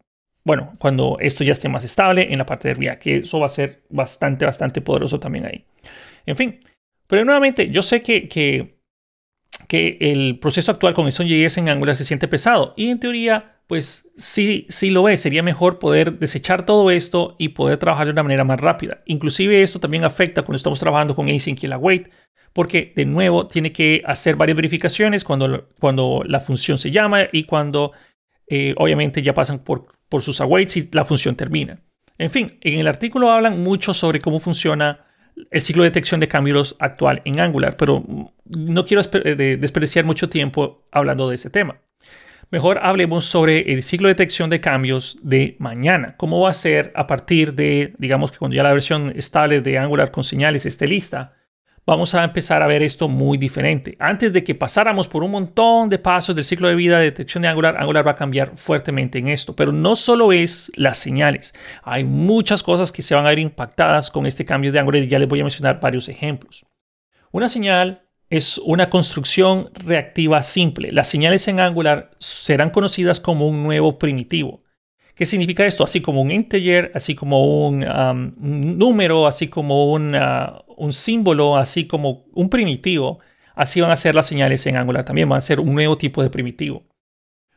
bueno, 0.44 0.76
cuando 0.78 1.16
esto 1.20 1.42
ya 1.42 1.52
esté 1.52 1.70
más 1.70 1.84
estable 1.84 2.30
en 2.30 2.36
la 2.36 2.44
parte 2.44 2.68
de 2.68 2.74
React, 2.74 3.02
que 3.02 3.16
eso 3.16 3.40
va 3.40 3.46
a 3.46 3.48
ser 3.48 3.84
bastante, 3.88 4.44
bastante 4.44 4.82
poderoso 4.82 5.18
también 5.18 5.46
ahí. 5.46 5.64
En 6.26 6.36
fin, 6.36 6.60
pero 7.06 7.24
nuevamente, 7.24 7.70
yo 7.70 7.80
sé 7.80 8.02
que, 8.02 8.28
que, 8.28 8.76
el 10.00 10.38
proceso 10.38 10.70
actual 10.70 10.92
con 10.92 11.08
JS 11.08 11.56
en 11.56 11.70
Angular 11.70 11.96
se 11.96 12.04
siente 12.04 12.28
pesado 12.28 12.74
y 12.76 12.90
en 12.90 13.00
teoría, 13.00 13.62
pues 13.68 14.10
sí, 14.18 14.66
sí 14.68 14.90
lo 14.90 15.08
es. 15.08 15.22
Sería 15.22 15.42
mejor 15.42 15.78
poder 15.78 16.18
desechar 16.18 16.66
todo 16.66 16.90
esto 16.90 17.36
y 17.38 17.50
poder 17.50 17.78
trabajar 17.78 18.06
de 18.06 18.12
una 18.12 18.22
manera 18.22 18.44
más 18.44 18.60
rápida. 18.60 19.02
Inclusive 19.06 19.62
esto 19.62 19.80
también 19.80 20.04
afecta 20.04 20.42
cuando 20.42 20.58
estamos 20.58 20.78
trabajando 20.78 21.16
con 21.16 21.30
async 21.30 21.64
y 21.64 21.66
la 21.66 21.78
wait, 21.78 22.08
porque 22.52 22.92
de 22.94 23.04
nuevo 23.04 23.46
tiene 23.46 23.72
que 23.72 24.02
hacer 24.04 24.36
varias 24.36 24.56
verificaciones 24.56 25.24
cuando, 25.24 25.68
cuando 25.80 26.22
la 26.26 26.40
función 26.40 26.78
se 26.78 26.90
llama 26.90 27.28
y 27.32 27.44
cuando 27.44 27.92
eh, 28.46 28.74
obviamente 28.76 29.22
ya 29.22 29.34
pasan 29.34 29.60
por, 29.60 29.86
por 30.08 30.22
sus 30.22 30.40
awaits 30.40 30.76
y 30.76 30.88
la 30.92 31.04
función 31.04 31.36
termina. 31.36 31.80
En 32.18 32.30
fin, 32.30 32.58
en 32.60 32.80
el 32.80 32.88
artículo 32.88 33.30
hablan 33.30 33.62
mucho 33.62 33.94
sobre 33.94 34.20
cómo 34.20 34.40
funciona 34.40 35.04
el 35.50 35.60
ciclo 35.60 35.84
de 35.84 35.90
detección 35.90 36.20
de 36.20 36.28
cambios 36.28 36.76
actual 36.80 37.22
en 37.24 37.38
Angular, 37.38 37.76
pero 37.76 38.04
no 38.44 38.84
quiero 38.84 39.02
desperdiciar 39.02 40.04
mucho 40.04 40.28
tiempo 40.28 40.88
hablando 40.90 41.28
de 41.28 41.36
ese 41.36 41.50
tema. 41.50 41.80
Mejor 42.50 42.80
hablemos 42.82 43.26
sobre 43.26 43.72
el 43.72 43.82
ciclo 43.82 44.08
de 44.08 44.14
detección 44.14 44.48
de 44.48 44.60
cambios 44.60 45.18
de 45.22 45.56
mañana. 45.58 46.16
¿Cómo 46.16 46.40
va 46.40 46.50
a 46.50 46.54
ser 46.54 46.92
a 46.96 47.06
partir 47.06 47.52
de, 47.52 47.94
digamos 47.98 48.32
que 48.32 48.38
cuando 48.38 48.56
ya 48.56 48.62
la 48.62 48.72
versión 48.72 49.12
estable 49.14 49.60
de 49.60 49.76
Angular 49.76 50.10
con 50.10 50.24
señales 50.24 50.64
esté 50.64 50.86
lista? 50.86 51.34
Vamos 51.88 52.14
a 52.14 52.22
empezar 52.22 52.62
a 52.62 52.66
ver 52.66 52.82
esto 52.82 53.08
muy 53.08 53.38
diferente. 53.38 53.96
Antes 53.98 54.30
de 54.30 54.44
que 54.44 54.54
pasáramos 54.54 55.08
por 55.08 55.22
un 55.22 55.30
montón 55.30 55.88
de 55.88 55.98
pasos 55.98 56.36
del 56.36 56.44
ciclo 56.44 56.68
de 56.68 56.74
vida 56.74 56.98
de 56.98 57.04
detección 57.04 57.40
de 57.40 57.48
Angular, 57.48 57.78
Angular 57.78 58.06
va 58.06 58.10
a 58.10 58.16
cambiar 58.16 58.52
fuertemente 58.56 59.18
en 59.18 59.28
esto. 59.28 59.56
Pero 59.56 59.72
no 59.72 59.96
solo 59.96 60.32
es 60.32 60.70
las 60.76 60.98
señales, 60.98 61.54
hay 61.82 62.04
muchas 62.04 62.62
cosas 62.62 62.92
que 62.92 63.00
se 63.00 63.14
van 63.14 63.24
a 63.24 63.30
ver 63.30 63.38
impactadas 63.38 64.10
con 64.10 64.26
este 64.26 64.44
cambio 64.44 64.70
de 64.70 64.78
Angular 64.78 65.02
y 65.02 65.08
ya 65.08 65.18
les 65.18 65.28
voy 65.28 65.40
a 65.40 65.44
mencionar 65.44 65.80
varios 65.80 66.10
ejemplos. 66.10 66.66
Una 67.32 67.48
señal 67.48 68.02
es 68.28 68.58
una 68.58 68.90
construcción 68.90 69.70
reactiva 69.72 70.42
simple. 70.42 70.92
Las 70.92 71.08
señales 71.08 71.48
en 71.48 71.58
Angular 71.58 72.10
serán 72.18 72.68
conocidas 72.68 73.18
como 73.18 73.48
un 73.48 73.62
nuevo 73.62 73.98
primitivo 73.98 74.60
¿Qué 75.18 75.26
significa 75.26 75.66
esto? 75.66 75.82
Así 75.82 76.00
como 76.00 76.22
un 76.22 76.30
integer, 76.30 76.92
así 76.94 77.16
como 77.16 77.66
un, 77.66 77.80
número, 78.78 79.26
así 79.26 79.48
como 79.48 79.92
un 79.92 80.92
símbolo, 80.92 81.56
así 81.56 81.88
como 81.88 82.26
un 82.34 82.48
primitivo. 82.48 83.20
Así 83.56 83.80
van 83.80 83.90
a 83.90 83.96
ser 83.96 84.14
las 84.14 84.28
señales 84.28 84.64
en 84.68 84.76
Angular 84.76 85.02
también, 85.04 85.28
van 85.28 85.38
a 85.38 85.40
ser 85.40 85.58
un 85.58 85.74
nuevo 85.74 85.98
tipo 85.98 86.22
de 86.22 86.30
primitivo. 86.30 86.84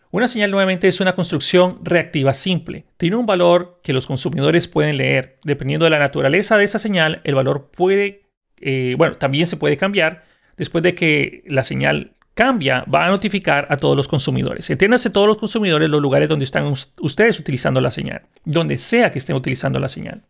Una 0.09 0.27
señal 0.27 0.49
nuevamente 0.49 0.87
es 0.87 1.01
una 1.01 1.13
construcción 1.13 1.77
reactiva 1.83 2.33
simple. 2.33 2.85
Tiene 2.97 3.15
un 3.15 3.27
valor 3.27 3.79
que 3.83 3.93
los 3.93 4.07
consumidores 4.07 4.67
pueden 4.67 4.97
leer. 4.97 5.37
Dependiendo 5.45 5.83
de 5.83 5.91
la 5.91 5.99
naturaleza 5.99 6.57
de 6.57 6.63
esa 6.63 6.79
señal, 6.79 7.21
el 7.25 7.35
valor 7.35 7.69
puede, 7.69 8.23
eh, 8.59 8.95
bueno, 8.97 9.17
también 9.17 9.45
se 9.45 9.57
puede 9.57 9.77
cambiar 9.77 10.23
después 10.57 10.83
de 10.83 10.95
que 10.95 11.43
la 11.45 11.61
señal 11.61 12.15
cambia, 12.41 12.83
va 12.91 13.05
a 13.05 13.10
notificar 13.10 13.67
a 13.69 13.77
todos 13.77 13.95
los 13.95 14.07
consumidores. 14.07 14.67
Entiéndase 14.67 15.12
todos 15.12 15.27
los 15.27 15.38
consumidores 15.38 15.88
los 15.88 16.01
lugares 16.01 16.27
donde 16.27 16.45
están 16.45 16.65
ustedes 16.65 17.39
utilizando 17.39 17.79
la 17.81 17.91
señal, 17.91 18.24
donde 18.43 18.77
sea 18.77 19.12
que 19.12 19.19
estén 19.19 19.36
utilizando 19.36 19.79
la 19.79 19.88
señal. 19.88 20.24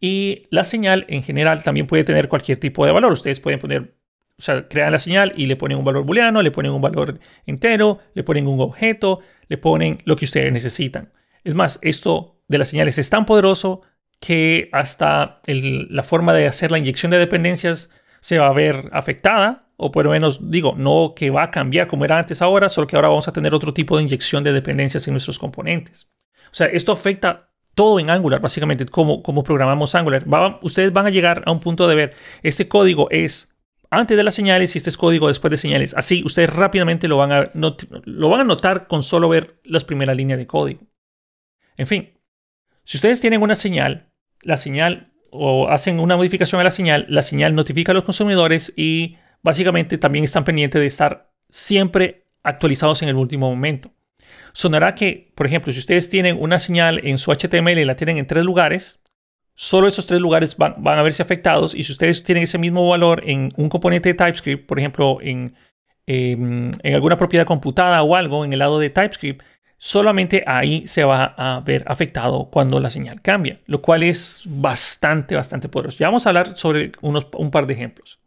Y 0.00 0.48
la 0.50 0.64
señal 0.64 1.04
en 1.08 1.22
general 1.22 1.62
también 1.62 1.86
puede 1.86 2.02
tener 2.02 2.26
cualquier 2.26 2.58
tipo 2.58 2.84
de 2.84 2.90
valor. 2.90 3.12
Ustedes 3.12 3.38
pueden 3.38 3.60
poner, 3.60 3.94
o 4.36 4.42
sea, 4.42 4.66
crean 4.66 4.90
la 4.90 4.98
señal 4.98 5.32
y 5.36 5.46
le 5.46 5.54
ponen 5.54 5.78
un 5.78 5.84
valor 5.84 6.02
booleano, 6.02 6.42
le 6.42 6.50
ponen 6.50 6.72
un 6.72 6.82
valor 6.82 7.20
entero, 7.46 8.00
le 8.14 8.24
ponen 8.24 8.48
un 8.48 8.58
objeto, 8.60 9.20
le 9.46 9.58
ponen 9.58 9.98
lo 10.04 10.16
que 10.16 10.24
ustedes 10.24 10.52
necesitan. 10.52 11.12
Es 11.44 11.54
más, 11.54 11.78
esto 11.82 12.40
de 12.48 12.58
las 12.58 12.66
señales 12.70 12.98
es 12.98 13.08
tan 13.08 13.24
poderoso 13.24 13.82
que 14.18 14.68
hasta 14.72 15.42
la 15.46 16.02
forma 16.02 16.34
de 16.34 16.48
hacer 16.48 16.72
la 16.72 16.78
inyección 16.78 17.12
de 17.12 17.18
dependencias 17.18 17.88
se 18.18 18.38
va 18.38 18.48
a 18.48 18.52
ver 18.52 18.90
afectada 18.90 19.61
o 19.76 19.90
por 19.90 20.04
lo 20.04 20.10
menos 20.10 20.50
digo, 20.50 20.74
no 20.76 21.14
que 21.16 21.30
va 21.30 21.44
a 21.44 21.50
cambiar 21.50 21.88
como 21.88 22.04
era 22.04 22.18
antes 22.18 22.42
ahora, 22.42 22.68
solo 22.68 22.86
que 22.86 22.96
ahora 22.96 23.08
vamos 23.08 23.28
a 23.28 23.32
tener 23.32 23.54
otro 23.54 23.74
tipo 23.74 23.96
de 23.96 24.04
inyección 24.04 24.44
de 24.44 24.52
dependencias 24.52 25.06
en 25.06 25.14
nuestros 25.14 25.38
componentes. 25.38 26.10
O 26.50 26.54
sea, 26.54 26.66
esto 26.66 26.92
afecta 26.92 27.50
todo 27.74 27.98
en 27.98 28.10
Angular, 28.10 28.40
básicamente, 28.40 28.86
cómo, 28.86 29.22
programamos 29.42 29.94
Angular. 29.94 30.24
ustedes 30.62 30.92
van 30.92 31.06
a 31.06 31.10
llegar 31.10 31.42
a 31.46 31.52
un 31.52 31.60
punto 31.60 31.88
de 31.88 31.94
ver, 31.94 32.14
este 32.42 32.68
código 32.68 33.08
es 33.10 33.54
antes 33.90 34.16
de 34.16 34.24
las 34.24 34.34
señales 34.34 34.74
y 34.74 34.78
este 34.78 34.90
es 34.90 34.96
código 34.96 35.28
después 35.28 35.50
de 35.50 35.56
señales. 35.56 35.94
Así, 35.94 36.22
ustedes 36.24 36.50
rápidamente 36.50 37.08
lo 37.08 37.18
van 37.18 37.32
a, 37.32 37.50
lo 37.54 38.28
van 38.30 38.40
a 38.40 38.44
notar 38.44 38.86
con 38.86 39.02
solo 39.02 39.28
ver 39.28 39.60
las 39.64 39.84
primeras 39.84 40.16
líneas 40.16 40.38
de 40.38 40.46
código. 40.46 40.80
En 41.76 41.86
fin, 41.86 42.18
si 42.84 42.96
ustedes 42.96 43.20
tienen 43.20 43.42
una 43.42 43.54
señal, 43.54 44.10
la 44.42 44.56
señal 44.56 45.12
o 45.30 45.68
hacen 45.68 46.00
una 46.00 46.16
modificación 46.16 46.60
a 46.60 46.64
la 46.64 46.70
señal, 46.70 47.06
la 47.08 47.22
señal 47.22 47.54
notifica 47.54 47.92
a 47.92 47.94
los 47.94 48.04
consumidores 48.04 48.72
y 48.76 49.16
básicamente 49.42 49.98
también 49.98 50.24
están 50.24 50.44
pendientes 50.44 50.80
de 50.80 50.86
estar 50.86 51.32
siempre 51.50 52.26
actualizados 52.42 53.02
en 53.02 53.08
el 53.08 53.16
último 53.16 53.50
momento. 53.50 53.92
Sonará 54.52 54.94
que, 54.94 55.32
por 55.34 55.46
ejemplo, 55.46 55.72
si 55.72 55.78
ustedes 55.78 56.08
tienen 56.08 56.36
una 56.40 56.58
señal 56.58 57.00
en 57.04 57.18
su 57.18 57.32
HTML 57.32 57.78
y 57.78 57.84
la 57.84 57.96
tienen 57.96 58.18
en 58.18 58.26
tres 58.26 58.44
lugares, 58.44 59.00
solo 59.54 59.88
esos 59.88 60.06
tres 60.06 60.20
lugares 60.20 60.56
van, 60.56 60.76
a 60.84 61.02
verse 61.02 61.22
afectados 61.22 61.74
y 61.74 61.84
si 61.84 61.92
ustedes 61.92 62.22
tienen 62.22 62.44
ese 62.44 62.58
mismo 62.58 62.88
valor 62.88 63.22
en 63.26 63.52
un 63.56 63.68
componente 63.68 64.08
de 64.10 64.14
TypeScript, 64.14 64.66
por 64.66 64.78
ejemplo, 64.78 65.18
en, 65.20 65.54
en 66.06 66.94
alguna 66.94 67.16
propiedad 67.16 67.46
computada 67.46 68.02
o 68.02 68.16
algo 68.16 68.44
en 68.44 68.52
el 68.52 68.58
lado 68.58 68.78
de 68.78 68.90
TypeScript, 68.90 69.42
solamente 69.78 70.44
ahí 70.46 70.86
se 70.86 71.02
va 71.04 71.34
a 71.36 71.60
ver 71.60 71.84
afectado 71.86 72.48
cuando 72.50 72.78
la 72.78 72.90
señal 72.90 73.20
cambia, 73.20 73.60
lo 73.66 73.82
cual 73.82 74.04
es 74.04 74.44
bastante, 74.46 75.34
bastante 75.34 75.68
poderoso. 75.68 75.98
Ya 75.98 76.06
vamos 76.06 76.26
a 76.26 76.30
hablar 76.30 76.56
sobre 76.56 76.92
un 77.00 77.50
par 77.50 77.66
de 77.66 77.74
ejemplos. 77.74 78.21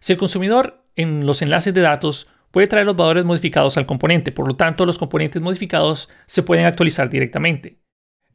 Si 0.00 0.12
el 0.12 0.18
consumidor 0.18 0.84
en 0.96 1.26
los 1.26 1.42
enlaces 1.42 1.74
de 1.74 1.82
datos 1.82 2.26
puede 2.50 2.66
traer 2.66 2.86
los 2.86 2.96
valores 2.96 3.24
modificados 3.24 3.76
al 3.76 3.86
componente, 3.86 4.32
por 4.32 4.48
lo 4.48 4.56
tanto 4.56 4.86
los 4.86 4.98
componentes 4.98 5.40
modificados 5.40 6.08
se 6.26 6.42
pueden 6.42 6.64
actualizar 6.64 7.10
directamente. 7.10 7.78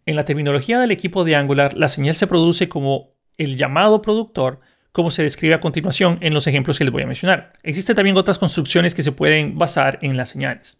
En 0.06 0.16
la 0.16 0.26
terminología 0.26 0.80
del 0.80 0.92
equipo 0.92 1.24
de 1.24 1.36
Angular, 1.36 1.76
la 1.76 1.88
señal 1.88 2.14
se 2.14 2.28
produce 2.28 2.70
como 2.70 3.16
el 3.38 3.58
llamado 3.58 4.02
productor, 4.02 4.60
como 4.92 5.10
se 5.10 5.24
describe 5.24 5.56
a 5.56 5.60
continuación 5.60 6.20
en 6.22 6.34
los 6.34 6.48
ejemplos 6.48 6.78
que 6.78 6.86
les 6.86 6.94
voy 6.94 7.02
a 7.02 7.08
mencionar. 7.08 7.54
Existen 7.64 7.96
también 7.96 8.16
otras 8.16 8.38
construcciones 8.38 8.94
que 8.94 9.04
se 9.04 9.12
pueden 9.12 9.58
basar 9.58 9.98
en 10.04 10.16
las 10.16 10.30
señales. 10.30 10.80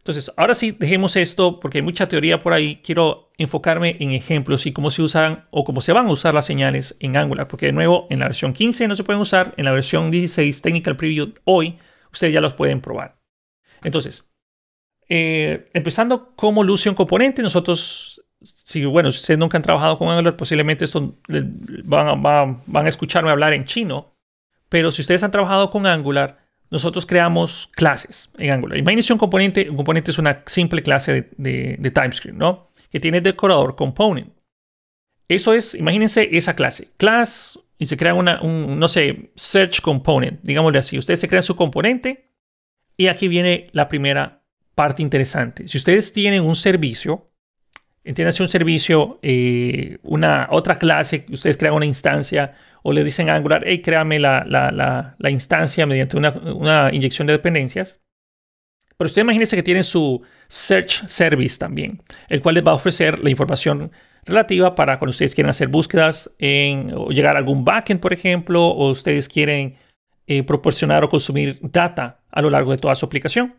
Entonces, 0.00 0.32
ahora 0.38 0.54
sí, 0.54 0.72
dejemos 0.72 1.14
esto 1.16 1.60
porque 1.60 1.78
hay 1.78 1.82
mucha 1.82 2.08
teoría 2.08 2.38
por 2.38 2.54
ahí. 2.54 2.80
Quiero 2.82 3.30
enfocarme 3.36 3.98
en 4.00 4.12
ejemplos 4.12 4.64
y 4.64 4.72
cómo 4.72 4.90
se 4.90 5.02
usan 5.02 5.44
o 5.50 5.62
cómo 5.62 5.82
se 5.82 5.92
van 5.92 6.06
a 6.06 6.10
usar 6.10 6.32
las 6.32 6.46
señales 6.46 6.96
en 7.00 7.18
Angular. 7.18 7.48
Porque 7.48 7.66
de 7.66 7.72
nuevo, 7.72 8.06
en 8.08 8.20
la 8.20 8.24
versión 8.26 8.54
15 8.54 8.88
no 8.88 8.96
se 8.96 9.04
pueden 9.04 9.20
usar, 9.20 9.52
en 9.58 9.66
la 9.66 9.72
versión 9.72 10.10
16 10.10 10.62
Technical 10.62 10.96
Preview 10.96 11.34
hoy, 11.44 11.78
ustedes 12.10 12.32
ya 12.32 12.40
los 12.40 12.54
pueden 12.54 12.80
probar. 12.80 13.20
Entonces, 13.84 14.32
eh, 15.06 15.68
empezando 15.74 16.34
cómo 16.34 16.64
luce 16.64 16.88
un 16.88 16.94
componente, 16.94 17.42
nosotros, 17.42 18.24
si, 18.40 18.86
bueno, 18.86 19.10
ustedes 19.10 19.38
nunca 19.38 19.58
han 19.58 19.62
trabajado 19.62 19.98
con 19.98 20.08
Angular, 20.08 20.34
posiblemente 20.34 20.86
esto 20.86 21.18
van, 21.84 22.22
van 22.22 22.86
a 22.86 22.88
escucharme 22.88 23.30
hablar 23.30 23.52
en 23.52 23.66
chino. 23.66 24.16
Pero 24.70 24.90
si 24.92 25.02
ustedes 25.02 25.22
han 25.24 25.30
trabajado 25.30 25.70
con 25.70 25.86
Angular, 25.86 26.36
nosotros 26.70 27.04
creamos 27.04 27.68
clases 27.72 28.30
en 28.38 28.52
Angular. 28.52 28.78
Imagínense 28.78 29.12
un 29.12 29.18
componente, 29.18 29.68
un 29.68 29.76
componente 29.76 30.10
es 30.10 30.18
una 30.18 30.42
simple 30.46 30.82
clase 30.82 31.28
de, 31.36 31.76
de, 31.78 31.90
TypeScript, 31.90 32.36
¿no? 32.36 32.70
Que 32.90 33.00
tiene 33.00 33.20
decorador 33.20 33.74
component. 33.74 34.32
Eso 35.28 35.52
es, 35.52 35.74
imagínense 35.74 36.28
esa 36.36 36.54
clase. 36.54 36.88
Class 36.96 37.60
y 37.78 37.86
se 37.86 37.96
crea 37.96 38.14
una, 38.14 38.40
un, 38.42 38.78
no 38.78 38.88
sé, 38.88 39.30
search 39.34 39.80
component, 39.80 40.40
digámosle 40.42 40.78
así. 40.78 40.98
Ustedes 40.98 41.20
se 41.20 41.28
crean 41.28 41.42
su 41.42 41.56
componente 41.56 42.30
y 42.96 43.08
aquí 43.08 43.26
viene 43.26 43.68
la 43.72 43.88
primera 43.88 44.42
parte 44.74 45.02
interesante. 45.02 45.66
Si 45.66 45.78
ustedes 45.78 46.12
tienen 46.12 46.42
un 46.42 46.54
servicio, 46.54 47.29
entiéndase 48.04 48.42
un 48.42 48.48
servicio, 48.48 49.18
eh, 49.22 49.98
una 50.02 50.48
otra 50.50 50.78
clase, 50.78 51.26
ustedes 51.30 51.56
crean 51.56 51.74
una 51.74 51.86
instancia 51.86 52.54
o 52.82 52.92
le 52.92 53.04
dicen 53.04 53.28
a 53.28 53.34
Angular, 53.34 53.62
hey, 53.66 53.82
créame 53.82 54.18
la, 54.18 54.44
la, 54.46 55.30
instancia 55.30 55.86
mediante 55.86 56.16
una, 56.16 56.30
una, 56.30 56.90
inyección 56.92 57.26
de 57.26 57.34
dependencias. 57.34 58.00
Pero 58.96 59.06
usted 59.06 59.22
imagínese 59.22 59.56
que 59.56 59.62
tiene 59.62 59.82
su 59.82 60.22
Search 60.48 61.06
Service 61.06 61.58
también, 61.58 62.02
el 62.28 62.42
cual 62.42 62.54
les 62.54 62.66
va 62.66 62.72
a 62.72 62.74
ofrecer 62.74 63.18
la 63.20 63.30
información 63.30 63.90
relativa 64.24 64.74
para 64.74 64.98
cuando 64.98 65.10
ustedes 65.10 65.34
quieren 65.34 65.50
hacer 65.50 65.68
búsquedas 65.68 66.30
en, 66.38 66.92
o 66.94 67.10
llegar 67.10 67.36
a 67.36 67.38
algún 67.38 67.64
backend, 67.64 68.00
por 68.00 68.12
ejemplo, 68.12 68.66
o 68.66 68.90
ustedes 68.90 69.28
quieren 69.28 69.76
eh, 70.26 70.42
proporcionar 70.42 71.02
o 71.04 71.08
consumir 71.08 71.58
data 71.62 72.20
a 72.30 72.42
lo 72.42 72.50
largo 72.50 72.72
de 72.72 72.78
toda 72.78 72.94
su 72.94 73.06
aplicación. 73.06 73.54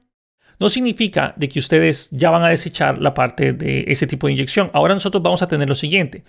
No 0.59 0.69
significa 0.69 1.33
de 1.37 1.49
que 1.49 1.59
ustedes 1.59 2.09
ya 2.11 2.29
van 2.29 2.43
a 2.43 2.49
desechar 2.49 2.99
la 2.99 3.13
parte 3.13 3.53
de 3.53 3.85
ese 3.87 4.07
tipo 4.07 4.27
de 4.27 4.33
inyección. 4.33 4.69
Ahora 4.73 4.93
nosotros 4.93 5.23
vamos 5.23 5.41
a 5.41 5.47
tener 5.47 5.67
lo 5.67 5.75
siguiente. 5.75 6.23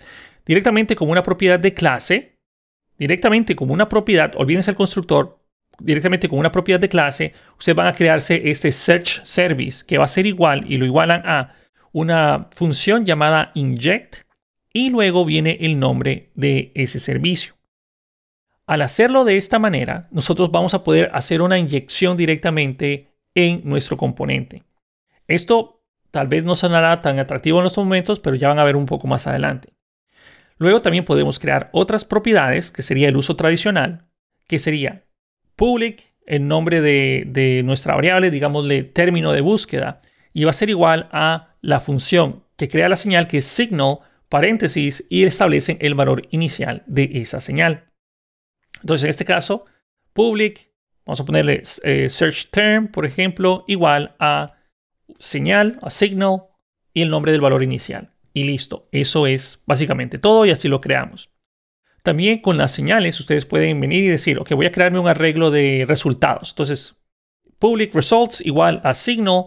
Directamente 0.45 0.95
como 0.95 1.11
una 1.11 1.23
propiedad 1.23 1.59
de 1.59 1.73
clase, 1.73 2.37
directamente 2.97 3.55
como 3.55 3.73
una 3.73 3.89
propiedad, 3.89 4.33
olvídense 4.35 4.71
el 4.71 4.77
constructor, 4.77 5.39
directamente 5.79 6.29
con 6.29 6.39
una 6.39 6.51
propiedad 6.51 6.79
de 6.79 6.89
clase, 6.89 7.33
ustedes 7.57 7.75
van 7.75 7.87
a 7.87 7.93
crearse 7.93 8.41
este 8.45 8.71
search 8.71 9.23
service 9.23 9.85
que 9.85 9.97
va 9.97 10.05
a 10.05 10.07
ser 10.07 10.25
igual 10.25 10.65
y 10.67 10.77
lo 10.77 10.85
igualan 10.85 11.21
a 11.25 11.53
una 11.91 12.49
función 12.51 13.05
llamada 13.05 13.51
inject 13.53 14.23
y 14.73 14.89
luego 14.89 15.25
viene 15.25 15.57
el 15.61 15.79
nombre 15.79 16.31
de 16.33 16.71
ese 16.75 16.99
servicio. 16.99 17.53
Al 18.65 18.81
hacerlo 18.81 19.25
de 19.25 19.37
esta 19.37 19.59
manera, 19.59 20.07
nosotros 20.11 20.51
vamos 20.51 20.73
a 20.73 20.83
poder 20.83 21.11
hacer 21.13 21.41
una 21.41 21.57
inyección 21.57 22.17
directamente 22.17 23.12
en 23.35 23.61
nuestro 23.63 23.97
componente. 23.97 24.63
Esto 25.27 25.83
tal 26.11 26.27
vez 26.27 26.43
no 26.43 26.55
sonará 26.55 27.01
tan 27.01 27.19
atractivo 27.19 27.59
en 27.59 27.65
estos 27.65 27.83
momentos, 27.83 28.19
pero 28.19 28.35
ya 28.35 28.49
van 28.49 28.59
a 28.59 28.63
ver 28.63 28.75
un 28.75 28.85
poco 28.85 29.07
más 29.07 29.25
adelante. 29.27 29.73
Luego 30.57 30.81
también 30.81 31.05
podemos 31.05 31.39
crear 31.39 31.69
otras 31.73 32.05
propiedades, 32.05 32.71
que 32.71 32.83
sería 32.83 33.09
el 33.09 33.17
uso 33.17 33.35
tradicional, 33.35 34.07
que 34.47 34.59
sería 34.59 35.05
public, 35.55 36.13
el 36.25 36.47
nombre 36.47 36.81
de, 36.81 37.61
nuestra 37.65 37.95
variable, 37.95 38.31
digámosle 38.31 38.83
término 38.83 39.31
de 39.31 39.41
búsqueda, 39.41 40.01
y 40.33 40.43
va 40.43 40.51
a 40.51 40.53
ser 40.53 40.69
igual 40.69 41.09
a 41.11 41.55
la 41.61 41.79
función 41.79 42.43
que 42.57 42.69
crea 42.69 42.89
la 42.89 42.95
señal 42.95 43.27
que 43.27 43.39
es 43.39 43.45
signal, 43.45 43.99
paréntesis, 44.29 45.05
y 45.09 45.23
establece 45.23 45.77
el 45.81 45.95
valor 45.95 46.27
inicial 46.31 46.83
de 46.85 47.09
esa 47.15 47.41
señal. 47.41 47.91
Entonces, 48.81 49.05
en 49.05 49.09
este 49.09 49.25
caso, 49.25 49.65
public, 50.13 50.72
vamos 51.05 51.19
a 51.19 51.25
ponerle 51.25 51.61
eh, 51.83 52.09
search 52.09 52.49
term, 52.49 52.87
por 52.87 53.05
ejemplo, 53.05 53.65
igual 53.67 54.15
a 54.19 54.55
señal, 55.19 55.79
a 55.81 55.89
signal, 55.89 56.43
y 56.93 57.01
el 57.01 57.09
nombre 57.09 57.31
del 57.31 57.41
valor 57.41 57.63
inicial 57.63 58.11
y 58.33 58.43
listo. 58.43 58.87
Eso 58.91 59.27
es 59.27 59.63
básicamente 59.65 60.17
todo 60.17 60.45
y 60.45 60.51
así 60.51 60.67
lo 60.67 60.81
creamos. 60.81 61.31
También 62.03 62.39
con 62.39 62.57
las 62.57 62.71
señales 62.71 63.19
ustedes 63.19 63.45
pueden 63.45 63.79
venir 63.79 64.03
y 64.03 64.07
decir, 64.07 64.39
ok, 64.39 64.51
voy 64.53 64.65
a 64.65 64.71
crearme 64.71 64.99
un 64.99 65.07
arreglo 65.07 65.51
de 65.51 65.85
resultados. 65.87 66.51
Entonces, 66.51 66.95
public 67.59 67.93
results 67.95 68.41
igual 68.45 68.81
a 68.83 68.93
signal 68.93 69.45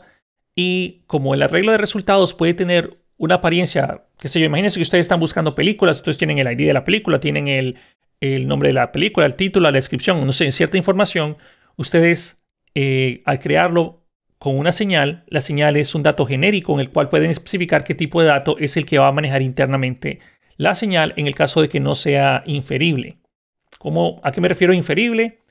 y 0.55 1.03
como 1.07 1.35
el 1.35 1.43
arreglo 1.43 1.73
de 1.73 1.79
resultados 1.79 2.33
puede 2.33 2.55
tener 2.55 2.99
una 3.19 3.37
apariencia, 3.37 4.07
qué 4.19 4.29
sé 4.29 4.41
yo, 4.41 4.47
imagínense 4.47 4.79
que 4.79 4.83
ustedes 4.83 5.05
están 5.05 5.21
buscando 5.21 5.55
películas, 5.55 5.99
ustedes 5.99 6.19
tienen 6.19 6.39
el 6.39 6.51
ID 6.51 6.67
de 6.67 6.73
la 6.73 6.85
película, 6.85 7.21
tienen 7.21 7.49
el, 7.49 7.79
nombre 8.21 8.69
de 8.69 8.75
la 8.75 8.93
película, 8.93 9.27
el 9.27 9.35
título, 9.35 9.65
la 9.65 9.73
descripción, 9.73 10.25
no 10.25 10.33
sé, 10.33 10.51
cierta 10.53 10.77
información, 10.77 11.37
ustedes 11.77 12.43
eh, 12.75 13.23
al 13.25 13.41
crearlo 13.41 14.07
con 14.39 14.59
una 14.59 14.73
señal, 14.73 15.25
la 15.29 15.41
señal 15.41 15.77
es 15.77 15.95
un 15.95 16.03
dato 16.03 16.27
genérico 16.27 16.75
en 16.75 16.81
el 16.81 16.91
cual 16.91 17.09
pueden 17.09 17.31
especificar 17.31 17.85
qué 17.85 17.95
tipo 17.95 18.21
de 18.21 18.29
dato 18.29 18.57
es 18.59 18.77
el 18.77 18.85
que 18.85 18.99
va 18.99 19.09
a 19.09 19.13
manejar 19.13 19.43
internamente 19.43 20.21
la 20.57 20.75
señal 20.75 21.15
en 21.17 21.27
el 21.27 21.35
caso 21.35 21.61
de 21.61 21.69
que 21.69 21.81
no 21.81 21.95
sea 21.95 22.43
inferible. 22.47 23.19
¿Cómo, 23.79 24.21
¿A 24.23 24.33
qué 24.33 24.41
me 24.41 24.49
refiero 24.49 24.73
inferible? 24.73 25.43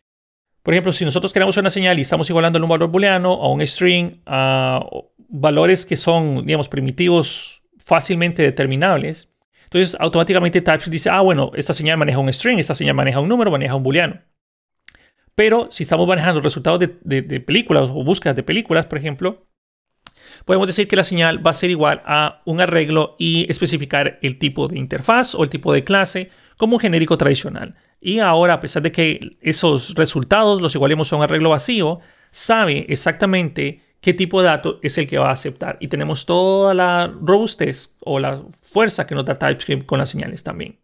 Por 0.63 0.73
ejemplo, 0.73 0.93
si 0.93 1.05
nosotros 1.05 1.31
queremos 1.31 1.57
una 1.57 1.69
señal 1.69 1.99
y 1.99 2.01
estamos 2.01 2.29
igualando 2.29 2.59
un 2.59 2.67
valor 2.67 2.89
booleano 2.89 3.33
o 3.33 3.53
un 3.53 3.65
string 3.65 4.21
a 4.25 4.83
valores 5.29 5.85
que 5.85 5.95
son, 5.95 6.45
digamos, 6.45 6.69
primitivos 6.69 7.61
fácilmente 7.77 8.41
determinables, 8.41 9.31
entonces 9.65 9.97
automáticamente 9.99 10.61
TypeScript 10.61 10.91
dice, 10.91 11.09
ah, 11.09 11.21
bueno, 11.21 11.51
esta 11.55 11.73
señal 11.73 11.97
maneja 11.97 12.19
un 12.19 12.31
string, 12.31 12.59
esta 12.59 12.75
señal 12.75 12.95
maneja 12.95 13.19
un 13.19 13.29
número, 13.29 13.51
maneja 13.51 13.75
un 13.75 13.83
booleano. 13.83 14.21
Pero 15.35 15.67
si 15.69 15.83
estamos 15.83 16.07
manejando 16.07 16.39
resultados 16.39 16.79
de, 16.79 17.39
películas 17.41 17.89
o 17.89 18.03
búsquedas 18.03 18.37
de 18.37 18.43
películas, 18.43 18.85
por 18.85 18.97
ejemplo, 18.97 19.47
podemos 20.45 20.67
decir 20.67 20.87
que 20.87 20.95
la 20.95 21.03
señal 21.03 21.45
va 21.45 21.51
a 21.51 21.53
ser 21.53 21.69
igual 21.69 22.01
a 22.05 22.41
un 22.45 22.61
arreglo 22.61 23.17
y 23.19 23.45
especificar 23.51 24.17
el 24.21 24.39
tipo 24.39 24.69
de 24.69 24.77
interfaz 24.77 25.35
o 25.35 25.43
el 25.43 25.49
tipo 25.49 25.73
de 25.73 25.83
clase 25.83 26.29
como 26.57 26.77
un 26.77 26.79
genérico 26.79 27.17
tradicional. 27.17 27.75
Y 27.99 28.19
ahora, 28.19 28.53
a 28.53 28.59
pesar 28.61 28.81
de 28.81 28.93
que 28.93 29.19
esos 29.41 29.95
resultados 29.95 30.61
los 30.61 30.73
igualemos 30.73 31.11
a 31.11 31.17
un 31.17 31.23
arreglo 31.23 31.49
vacío, 31.49 31.99
sabe 32.31 32.85
exactamente 32.87 33.81
qué 33.99 34.13
tipo 34.13 34.41
de 34.41 34.47
dato 34.47 34.79
es 34.83 34.97
el 34.97 35.07
que 35.07 35.17
va 35.17 35.29
a 35.29 35.33
aceptar. 35.33 35.77
Y 35.81 35.89
tenemos 35.89 36.25
toda 36.25 36.73
la 36.73 37.13
robustez 37.21 37.97
o 38.01 38.19
la 38.19 38.41
fuerza 38.75 39.07
que 39.07 39.15
nos 39.15 39.23
da 39.23 39.35
TypeScript 39.35 39.85
con 39.85 39.99
las 39.99 40.09
señales 40.09 40.43
también. 40.43 40.81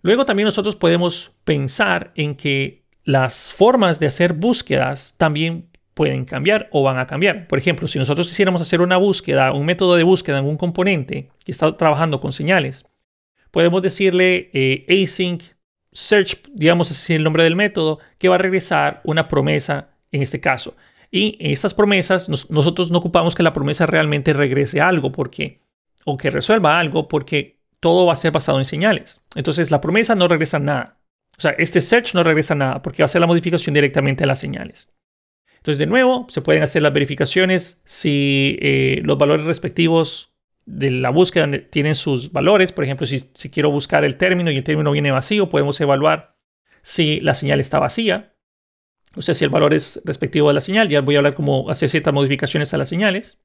Luego 0.00 0.24
también 0.24 0.44
nosotros 0.46 0.76
podemos 0.76 1.32
pensar 1.42 2.12
en 2.14 2.36
que 2.36 2.84
las 3.02 3.52
formas 3.52 3.98
de 3.98 4.06
hacer 4.06 4.32
búsquedas 4.32 5.16
también 5.18 5.70
pueden 5.94 6.24
cambiar 6.24 6.68
o 6.70 6.84
van 6.84 7.00
a 7.00 7.08
cambiar. 7.08 7.48
Por 7.48 7.58
ejemplo, 7.58 7.88
si 7.88 7.98
nosotros 7.98 8.28
quisiéramos 8.28 8.62
hacer 8.62 8.80
una 8.80 8.96
búsqueda, 8.96 9.52
un 9.52 9.66
método 9.66 9.96
de 9.96 10.04
búsqueda 10.04 10.38
en 10.38 10.44
un 10.44 10.56
componente 10.56 11.30
que 11.44 11.50
está 11.50 11.76
trabajando 11.76 12.20
con 12.20 12.32
señales, 12.32 12.86
podemos 13.50 13.82
decirle 13.82 14.48
eh, 14.52 15.02
async 15.02 15.42
search, 15.90 16.44
digamos 16.54 16.92
así 16.92 17.14
el 17.14 17.24
nombre 17.24 17.42
del 17.42 17.56
método, 17.56 17.98
que 18.18 18.28
va 18.28 18.36
a 18.36 18.38
regresar 18.38 19.00
una 19.02 19.26
promesa 19.26 19.88
en 20.12 20.22
este 20.22 20.38
caso. 20.38 20.76
Y 21.10 21.38
estas 21.40 21.74
promesas 21.74 22.28
nosotros 22.28 22.92
no 22.92 22.98
ocupamos 22.98 23.34
que 23.34 23.42
la 23.42 23.52
promesa 23.52 23.84
realmente 23.84 24.32
regrese 24.32 24.80
algo 24.80 25.10
porque 25.10 25.66
o 26.08 26.16
que 26.16 26.30
resuelva 26.30 26.78
algo 26.78 27.06
porque 27.06 27.60
todo 27.80 28.06
va 28.06 28.14
a 28.14 28.16
ser 28.16 28.32
basado 28.32 28.58
en 28.58 28.64
señales. 28.64 29.20
Entonces 29.34 29.70
la 29.70 29.80
promesa 29.80 30.14
no 30.14 30.26
regresa 30.26 30.58
nada. 30.58 30.98
O 31.36 31.40
sea, 31.40 31.52
este 31.52 31.80
search 31.80 32.14
no 32.14 32.22
regresa 32.22 32.54
nada 32.54 32.82
porque 32.82 33.02
va 33.02 33.04
a 33.04 33.08
ser 33.08 33.20
la 33.20 33.26
modificación 33.26 33.74
directamente 33.74 34.24
a 34.24 34.26
las 34.26 34.40
señales. 34.40 34.92
Entonces, 35.58 35.78
de 35.78 35.86
nuevo, 35.86 36.26
se 36.30 36.40
pueden 36.40 36.62
hacer 36.62 36.82
las 36.82 36.92
verificaciones 36.92 37.82
si 37.84 38.58
eh, 38.60 39.02
los 39.04 39.18
valores 39.18 39.44
respectivos 39.44 40.32
de 40.66 40.90
la 40.90 41.10
búsqueda 41.10 41.48
tienen 41.70 41.94
sus 41.94 42.32
valores. 42.32 42.72
Por 42.72 42.84
ejemplo, 42.84 43.06
si, 43.06 43.18
si 43.18 43.50
quiero 43.50 43.70
buscar 43.70 44.04
el 44.04 44.16
término 44.16 44.50
y 44.50 44.56
el 44.56 44.64
término 44.64 44.92
viene 44.92 45.10
vacío, 45.10 45.48
podemos 45.48 45.80
evaluar 45.80 46.36
si 46.82 47.20
la 47.20 47.34
señal 47.34 47.60
está 47.60 47.78
vacía. 47.78 48.34
O 49.14 49.20
sea, 49.20 49.34
si 49.34 49.44
el 49.44 49.50
valor 49.50 49.74
es 49.74 50.00
respectivo 50.04 50.48
de 50.48 50.54
la 50.54 50.60
señal. 50.60 50.88
Ya 50.88 51.00
voy 51.00 51.16
a 51.16 51.18
hablar 51.18 51.34
cómo 51.34 51.68
hacer 51.70 51.88
ciertas 51.88 52.14
modificaciones 52.14 52.72
a 52.72 52.78
las 52.78 52.88
señales. 52.88 53.40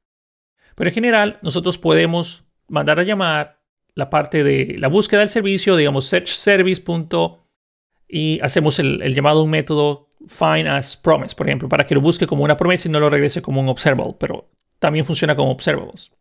Pero 0.75 0.89
en 0.89 0.93
general, 0.93 1.39
nosotros 1.41 1.77
podemos 1.77 2.45
mandar 2.73 2.99
a 2.99 3.03
llamar 3.03 3.59
la 3.93 4.09
parte 4.09 4.43
de 4.43 4.75
la 4.79 4.87
búsqueda 4.87 5.19
del 5.19 5.29
servicio, 5.29 5.75
digamos, 5.75 6.05
searchservice.com 6.05 7.37
y 8.07 8.39
hacemos 8.41 8.79
el, 8.79 9.13
llamado 9.13 9.43
un 9.43 9.49
método 9.49 10.09
find 10.27 10.67
as 10.67 10.97
promise, 10.97 11.35
por 11.35 11.47
ejemplo, 11.47 11.69
para 11.69 11.85
que 11.85 11.95
lo 11.95 12.01
busque 12.01 12.27
como 12.27 12.43
una 12.43 12.57
promesa 12.57 12.87
y 12.87 12.91
no 12.91 12.99
lo 12.99 13.09
regrese 13.09 13.41
como 13.41 13.61
un 13.61 13.69
observable, 13.69 14.15
pero 14.19 14.49
también 14.79 15.05
funciona 15.05 15.35
como 15.35 15.51
observables. 15.51 16.11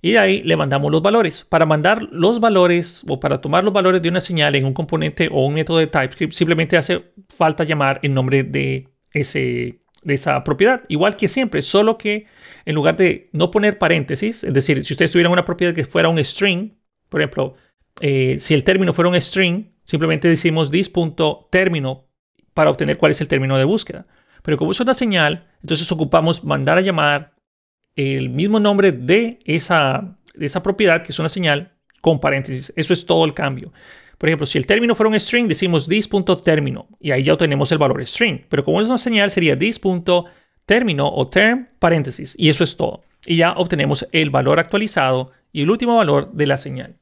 Y 0.00 0.12
de 0.12 0.18
ahí 0.18 0.42
le 0.42 0.56
mandamos 0.56 0.90
los 0.92 1.00
valores. 1.00 1.44
Para 1.44 1.64
mandar 1.64 2.02
los 2.10 2.40
valores 2.40 3.04
o 3.08 3.18
para 3.18 3.40
tomar 3.40 3.64
los 3.64 3.72
valores 3.72 4.02
de 4.02 4.10
una 4.10 4.20
señal 4.20 4.54
en 4.54 4.66
un 4.66 4.74
componente 4.74 5.28
o 5.32 5.46
un 5.46 5.54
método 5.54 5.78
de 5.78 5.86
TypeScript, 5.86 6.34
simplemente 6.34 6.76
hace 6.76 7.12
falta 7.34 7.64
llamar 7.64 8.00
el 8.02 8.12
nombre 8.12 8.42
de, 8.42 8.88
ese, 9.12 9.80
de 10.04 10.14
esa 10.14 10.44
propiedad. 10.44 10.82
Igual 10.88 11.16
que 11.16 11.28
siempre, 11.28 11.62
solo 11.62 11.98
que 11.98 12.26
en 12.64 12.74
lugar 12.74 12.96
de 12.96 13.24
no 13.32 13.50
poner 13.50 13.78
paréntesis, 13.78 14.44
es 14.44 14.54
decir, 14.54 14.84
si 14.84 14.94
ustedes 14.94 15.12
tuvieran 15.12 15.32
una 15.32 15.44
propiedad 15.44 15.74
que 15.74 15.84
fuera 15.84 16.08
un 16.08 16.22
string, 16.22 16.72
por 17.08 17.20
ejemplo, 17.20 17.54
eh, 18.00 18.36
si 18.38 18.54
el 18.54 18.64
término 18.64 18.92
fuera 18.92 19.10
un 19.10 19.20
string, 19.20 19.74
Simplemente 19.84 20.28
decimos 20.28 20.70
this.término 20.70 22.06
para 22.54 22.70
obtener 22.70 22.98
cuál 22.98 23.12
es 23.12 23.20
el 23.20 23.28
término 23.28 23.56
de 23.58 23.64
búsqueda. 23.64 24.06
Pero 24.42 24.56
como 24.56 24.72
es 24.72 24.80
una 24.80 24.94
señal, 24.94 25.46
entonces 25.62 25.90
ocupamos 25.92 26.42
mandar 26.42 26.78
a 26.78 26.80
llamar 26.80 27.34
el 27.94 28.30
mismo 28.30 28.58
nombre 28.58 28.92
de 28.92 29.38
esa, 29.44 30.16
de 30.34 30.46
esa 30.46 30.62
propiedad, 30.62 31.02
que 31.02 31.12
es 31.12 31.18
una 31.18 31.28
señal, 31.28 31.72
con 32.00 32.18
paréntesis. 32.18 32.72
Eso 32.76 32.92
es 32.92 33.06
todo 33.06 33.24
el 33.24 33.34
cambio. 33.34 33.72
Por 34.18 34.28
ejemplo, 34.28 34.46
si 34.46 34.58
el 34.58 34.66
término 34.66 34.94
fuera 34.94 35.10
un 35.10 35.18
string, 35.18 35.46
decimos 35.46 35.88
this.término 35.88 36.88
y 37.00 37.10
ahí 37.10 37.22
ya 37.22 37.34
obtenemos 37.34 37.72
el 37.72 37.78
valor 37.78 38.04
string. 38.06 38.40
Pero 38.48 38.64
como 38.64 38.80
es 38.80 38.86
una 38.86 38.98
señal, 38.98 39.30
sería 39.30 39.58
this.término 39.58 41.08
o 41.08 41.28
term, 41.28 41.68
paréntesis. 41.78 42.34
Y 42.38 42.48
eso 42.48 42.64
es 42.64 42.76
todo. 42.76 43.02
Y 43.26 43.36
ya 43.36 43.52
obtenemos 43.52 44.06
el 44.12 44.30
valor 44.30 44.60
actualizado 44.60 45.32
y 45.52 45.62
el 45.62 45.70
último 45.70 45.96
valor 45.96 46.32
de 46.32 46.46
la 46.46 46.56
señal. 46.56 46.98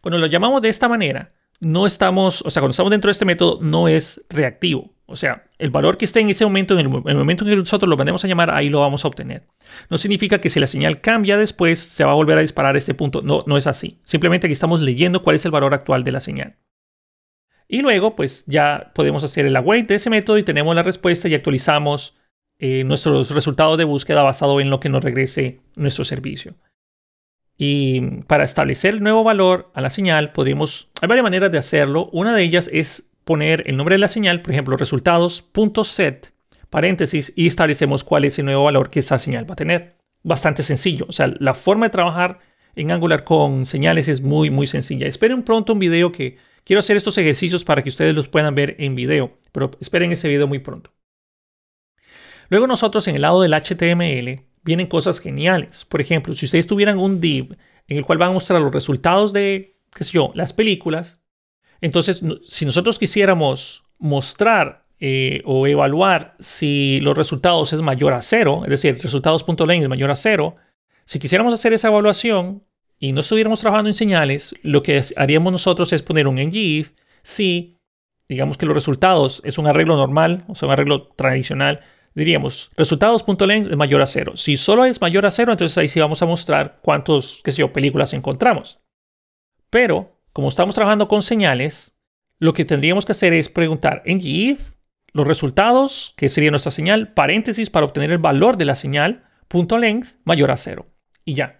Cuando 0.00 0.18
lo 0.18 0.26
llamamos 0.26 0.62
de 0.62 0.68
esta 0.68 0.88
manera, 0.88 1.32
no 1.60 1.86
estamos, 1.86 2.42
o 2.42 2.50
sea, 2.50 2.60
cuando 2.60 2.72
estamos 2.72 2.90
dentro 2.90 3.08
de 3.08 3.12
este 3.12 3.24
método, 3.24 3.58
no 3.62 3.88
es 3.88 4.22
reactivo. 4.28 4.92
O 5.06 5.16
sea, 5.16 5.44
el 5.58 5.70
valor 5.70 5.96
que 5.96 6.04
esté 6.04 6.20
en 6.20 6.28
ese 6.28 6.44
momento, 6.44 6.74
en 6.74 6.80
el, 6.80 6.88
momento 6.88 7.44
en 7.44 7.50
que 7.50 7.56
nosotros 7.56 7.88
lo 7.88 7.96
mandemos 7.96 8.22
a 8.24 8.28
llamar, 8.28 8.50
ahí 8.50 8.68
lo 8.68 8.80
vamos 8.80 9.04
a 9.04 9.08
obtener. 9.08 9.48
No 9.88 9.96
significa 9.96 10.38
que 10.38 10.50
si 10.50 10.60
la 10.60 10.66
señal 10.66 11.00
cambia 11.00 11.38
después, 11.38 11.80
se 11.80 12.04
va 12.04 12.12
a 12.12 12.14
volver 12.14 12.36
a 12.36 12.42
disparar 12.42 12.76
este 12.76 12.92
punto. 12.92 13.22
No, 13.22 13.42
no 13.46 13.56
es 13.56 13.66
así. 13.66 14.00
Simplemente 14.04 14.46
aquí 14.46 14.52
estamos 14.52 14.82
leyendo 14.82 15.22
cuál 15.22 15.36
es 15.36 15.44
el 15.46 15.50
valor 15.50 15.72
actual 15.72 16.04
de 16.04 16.12
la 16.12 16.20
señal. 16.20 16.56
Y 17.68 17.80
luego, 17.80 18.16
pues 18.16 18.44
ya 18.46 18.92
podemos 18.94 19.24
hacer 19.24 19.46
el 19.46 19.56
await 19.56 19.88
de 19.88 19.94
ese 19.94 20.10
método 20.10 20.36
y 20.36 20.42
tenemos 20.42 20.74
la 20.74 20.82
respuesta 20.82 21.26
y 21.28 21.34
actualizamos 21.34 22.18
eh, 22.58 22.84
nuestros 22.84 23.30
resultados 23.30 23.78
de 23.78 23.84
búsqueda 23.84 24.22
basado 24.22 24.60
en 24.60 24.68
lo 24.68 24.78
que 24.78 24.88
nos 24.90 25.02
regrese 25.02 25.60
nuestro 25.74 26.04
servicio. 26.04 26.54
Y 27.60 28.22
para 28.28 28.44
establecer 28.44 28.94
el 28.94 29.02
nuevo 29.02 29.24
valor 29.24 29.70
a 29.74 29.80
la 29.80 29.90
señal, 29.90 30.30
podríamos, 30.30 30.88
hay 31.00 31.08
varias 31.08 31.24
maneras 31.24 31.50
de 31.50 31.58
hacerlo. 31.58 32.08
Una 32.12 32.34
de 32.34 32.44
ellas 32.44 32.70
es 32.72 33.10
poner 33.24 33.64
el 33.66 33.76
nombre 33.76 33.96
de 33.96 33.98
la 33.98 34.06
señal, 34.06 34.42
por 34.42 34.52
ejemplo, 34.52 34.76
resultados.set, 34.76 36.32
paréntesis, 36.70 37.32
y 37.34 37.48
establecemos 37.48 38.04
cuál 38.04 38.24
es 38.24 38.38
el 38.38 38.44
nuevo 38.44 38.64
valor 38.64 38.90
que 38.90 39.00
esa 39.00 39.18
señal 39.18 39.50
va 39.50 39.54
a 39.54 39.56
tener. 39.56 39.96
Bastante 40.22 40.62
sencillo. 40.62 41.06
O 41.08 41.12
sea, 41.12 41.34
la 41.40 41.52
forma 41.52 41.86
de 41.86 41.90
trabajar 41.90 42.38
en 42.76 42.92
Angular 42.92 43.24
con 43.24 43.66
señales 43.66 44.06
es 44.06 44.22
muy, 44.22 44.50
muy 44.50 44.68
sencilla. 44.68 45.08
Esperen 45.08 45.42
pronto 45.42 45.72
un 45.72 45.80
video 45.80 46.12
que 46.12 46.38
quiero 46.62 46.78
hacer 46.78 46.96
estos 46.96 47.18
ejercicios 47.18 47.64
para 47.64 47.82
que 47.82 47.88
ustedes 47.88 48.14
los 48.14 48.28
puedan 48.28 48.54
ver 48.54 48.76
en 48.78 48.94
video, 48.94 49.36
pero 49.50 49.72
esperen 49.80 50.12
ese 50.12 50.28
video 50.28 50.46
muy 50.46 50.60
pronto. 50.60 50.92
Luego 52.50 52.68
nosotros 52.68 53.08
en 53.08 53.16
el 53.16 53.22
lado 53.22 53.42
del 53.42 53.52
HTML 53.52 54.47
vienen 54.68 54.86
cosas 54.86 55.18
geniales. 55.18 55.86
Por 55.86 56.02
ejemplo, 56.02 56.34
si 56.34 56.44
ustedes 56.44 56.66
tuvieran 56.66 56.98
un 56.98 57.20
div 57.20 57.56
en 57.88 57.96
el 57.96 58.04
cual 58.04 58.18
van 58.18 58.28
a 58.28 58.32
mostrar 58.32 58.60
los 58.60 58.70
resultados 58.70 59.32
de, 59.32 59.78
qué 59.94 60.04
sé 60.04 60.12
yo, 60.12 60.30
las 60.34 60.52
películas, 60.52 61.20
entonces 61.80 62.22
si 62.44 62.66
nosotros 62.66 62.98
quisiéramos 62.98 63.84
mostrar 63.98 64.84
eh, 65.00 65.40
o 65.46 65.66
evaluar 65.66 66.36
si 66.38 67.00
los 67.00 67.16
resultados 67.16 67.72
es 67.72 67.80
mayor 67.80 68.12
a 68.12 68.20
cero, 68.20 68.60
es 68.64 68.70
decir, 68.70 69.00
resultados.len 69.02 69.82
es 69.82 69.88
mayor 69.88 70.10
a 70.10 70.16
cero, 70.16 70.56
si 71.06 71.18
quisiéramos 71.18 71.54
hacer 71.54 71.72
esa 71.72 71.88
evaluación 71.88 72.62
y 72.98 73.12
no 73.12 73.22
estuviéramos 73.22 73.60
trabajando 73.60 73.88
en 73.88 73.94
señales, 73.94 74.54
lo 74.62 74.82
que 74.82 75.00
haríamos 75.16 75.50
nosotros 75.50 75.94
es 75.94 76.02
poner 76.02 76.28
un 76.28 76.36
ngIf 76.36 76.92
si 77.22 77.78
digamos 78.28 78.58
que 78.58 78.66
los 78.66 78.74
resultados 78.74 79.40
es 79.46 79.56
un 79.56 79.66
arreglo 79.66 79.96
normal, 79.96 80.44
o 80.46 80.54
sea, 80.54 80.66
un 80.66 80.72
arreglo 80.72 81.08
tradicional, 81.16 81.80
diríamos, 82.14 82.70
resultados.len 82.76 83.68
es 83.70 83.76
mayor 83.76 84.02
a 84.02 84.06
cero. 84.06 84.36
Si 84.36 84.56
solo 84.56 84.84
es 84.84 85.00
mayor 85.00 85.26
a 85.26 85.30
cero, 85.30 85.52
entonces 85.52 85.76
ahí 85.78 85.88
sí 85.88 86.00
vamos 86.00 86.22
a 86.22 86.26
mostrar 86.26 86.78
cuántos, 86.82 87.40
qué 87.44 87.50
sé 87.50 87.58
yo, 87.58 87.72
películas 87.72 88.12
encontramos. 88.12 88.80
Pero, 89.70 90.20
como 90.32 90.48
estamos 90.48 90.74
trabajando 90.74 91.08
con 91.08 91.22
señales, 91.22 91.96
lo 92.38 92.52
que 92.54 92.64
tendríamos 92.64 93.04
que 93.04 93.12
hacer 93.12 93.32
es 93.32 93.48
preguntar 93.48 94.02
en 94.04 94.20
if 94.22 94.72
los 95.12 95.26
resultados, 95.26 96.14
que 96.16 96.28
sería 96.28 96.50
nuestra 96.50 96.70
señal, 96.70 97.12
paréntesis 97.12 97.70
para 97.70 97.86
obtener 97.86 98.10
el 98.10 98.18
valor 98.18 98.56
de 98.56 98.64
la 98.64 98.74
señal, 98.74 99.24
punto 99.48 99.78
length 99.78 100.18
mayor 100.24 100.50
a 100.50 100.56
cero. 100.56 100.86
Y 101.24 101.34
ya 101.34 101.58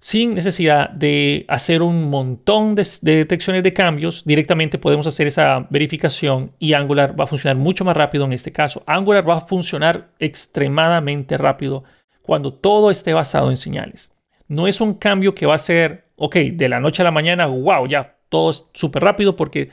sin 0.00 0.34
necesidad 0.34 0.90
de 0.90 1.44
hacer 1.48 1.82
un 1.82 2.08
montón 2.08 2.74
de, 2.74 2.86
detecciones 3.02 3.62
de 3.62 3.72
cambios, 3.72 4.24
directamente 4.24 4.78
podemos 4.78 5.06
hacer 5.06 5.26
esa 5.26 5.66
verificación 5.70 6.52
y 6.58 6.74
Angular 6.74 7.18
va 7.18 7.24
a 7.24 7.28
funcionar 7.28 7.56
mucho 7.56 7.84
más 7.84 7.96
rápido 7.96 8.24
en 8.24 8.32
este 8.32 8.52
caso. 8.52 8.82
Angular 8.86 9.28
va 9.28 9.38
a 9.38 9.40
funcionar 9.40 10.10
extremadamente 10.18 11.36
rápido 11.36 11.84
cuando 12.22 12.54
todo 12.54 12.90
esté 12.90 13.12
basado 13.12 13.50
en 13.50 13.56
señales. 13.56 14.14
No 14.46 14.68
es 14.68 14.80
un 14.80 14.94
cambio 14.94 15.34
que 15.34 15.46
va 15.46 15.56
a 15.56 15.58
ser, 15.58 16.06
ok, 16.16 16.36
de 16.36 16.68
la 16.68 16.80
noche 16.80 17.02
a 17.02 17.04
la 17.04 17.10
mañana, 17.10 17.46
wow, 17.46 17.86
ya 17.86 18.18
todo 18.28 18.50
es 18.50 18.68
súper 18.74 19.02
rápido 19.02 19.34
porque 19.34 19.70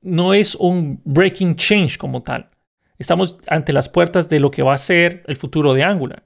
no 0.00 0.34
es 0.34 0.54
un 0.56 1.00
breaking 1.04 1.56
change 1.56 1.96
como 1.96 2.22
tal. 2.22 2.50
Estamos 2.98 3.38
ante 3.46 3.72
las 3.72 3.88
puertas 3.88 4.28
de 4.28 4.40
lo 4.40 4.50
que 4.50 4.62
va 4.62 4.74
a 4.74 4.78
ser 4.78 5.22
el 5.26 5.36
futuro 5.36 5.74
de 5.74 5.82
Angular. 5.82 6.24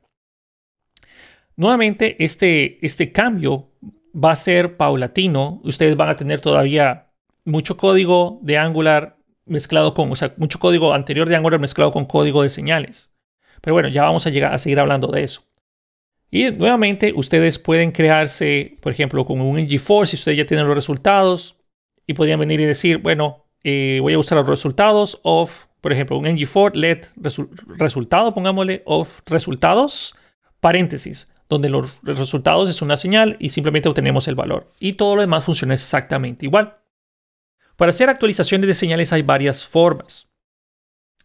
Nuevamente, 1.59 2.15
este, 2.23 2.79
este 2.87 3.11
cambio 3.11 3.73
va 4.15 4.31
a 4.31 4.37
ser 4.37 4.77
paulatino. 4.77 5.61
Ustedes 5.65 5.97
van 5.97 6.09
a 6.09 6.15
tener 6.15 6.41
todavía 6.41 7.11
mucho 7.45 7.77
código 7.77 8.39
de 8.43 8.57
Angular 8.57 9.19
mezclado 9.45 9.93
con, 9.93 10.13
o 10.13 10.15
sea, 10.15 10.35
mucho 10.37 10.61
código 10.61 10.95
anterior 10.95 11.29
de 11.29 11.35
Angular 11.35 11.59
mezclado 11.59 11.91
con 11.91 12.05
código 12.05 12.45
de 12.45 12.51
señales. 12.51 13.13
Pero 13.61 13.75
bueno, 13.75 13.89
ya 13.89 14.03
vamos 14.05 14.25
a 14.25 14.31
llegar 14.31 14.55
a 14.55 14.59
seguir 14.59 14.79
hablando 14.79 15.09
de 15.09 15.25
eso. 15.25 15.43
Y 16.31 16.49
nuevamente, 16.53 17.13
ustedes 17.17 17.59
pueden 17.59 17.91
crearse, 17.91 18.79
por 18.81 18.93
ejemplo, 18.93 19.27
con 19.27 19.41
un 19.41 19.57
ng4 19.57 20.07
si 20.07 20.15
ustedes 20.15 20.39
ya 20.39 20.45
tienen 20.45 20.65
los 20.65 20.77
resultados 20.77 21.57
y 22.07 22.15
podrían 22.15 22.39
venir 22.39 22.61
y 22.61 22.67
decir, 22.67 22.99
bueno, 22.99 23.47
eh, 23.65 23.99
voy 24.01 24.13
a 24.13 24.19
usar 24.21 24.39
los 24.39 24.47
resultados 24.47 25.19
of, 25.25 25.67
por 25.81 25.93
ejemplo, 25.93 26.19
un 26.19 26.27
ng4 26.27 26.75
let 26.75 27.07
resultado, 27.79 28.33
pongámosle, 28.33 28.83
of 28.85 29.23
resultados, 29.27 30.15
paréntesis, 30.61 31.29
donde 31.49 31.69
los 31.69 31.95
resultados 32.03 32.69
es 32.69 32.83
una 32.83 32.97
señal 32.97 33.37
y 33.39 33.51
simplemente 33.51 33.89
obtenemos 33.89 34.29
el 34.29 34.35
valor. 34.35 34.71
Y 34.81 34.95
todo 34.95 35.17
lo 35.17 35.23
demás 35.23 35.45
funciona 35.45 35.75
exactamente 35.75 36.45
igual. 36.47 36.79
Para 37.77 37.91
hacer 37.91 38.11
actualizaciones 38.11 38.67
de 38.67 38.75
señales 38.75 39.13
hay 39.13 39.23
varias 39.23 39.65
formas. 39.65 40.29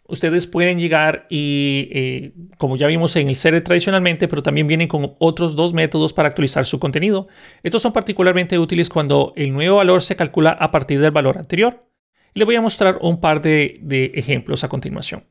Ustedes 0.05 0.47
pueden 0.47 0.79
llegar 0.79 1.25
y, 1.29 1.89
eh, 1.91 2.33
como 2.57 2.75
ya 2.77 2.88
vimos 2.88 3.15
en 3.15 3.29
el 3.29 3.36
SERE 3.36 3.62
tradicionalmente, 3.62 4.27
pero 4.27 4.43
también 4.43 4.67
vienen 4.67 4.88
con 4.88 5.15
otros 5.19 5.55
dos 5.55 5.73
métodos 5.73 6.13
para 6.13 6.27
actualizar 6.27 6.65
su 6.65 6.79
contenido. 6.79 7.27
Estos 7.63 7.81
son 7.81 7.93
particularmente 7.93 8.59
útiles 8.59 8.89
cuando 8.89 9.33
el 9.36 9.51
nuevo 9.51 9.77
valor 9.77 10.01
se 10.01 10.15
calcula 10.15 10.51
a 10.51 10.71
partir 10.71 10.99
del 10.99 11.12
valor 11.12 11.38
anterior. 11.38 11.89
Les 12.33 12.45
voy 12.45 12.55
a 12.55 12.62
mostrar 12.62 12.99
un 13.01 13.19
par 13.19 13.41
de, 13.41 13.79
de 13.81 14.12
ejemplos 14.15 14.63
a 14.63 14.69
continuación. 14.69 15.23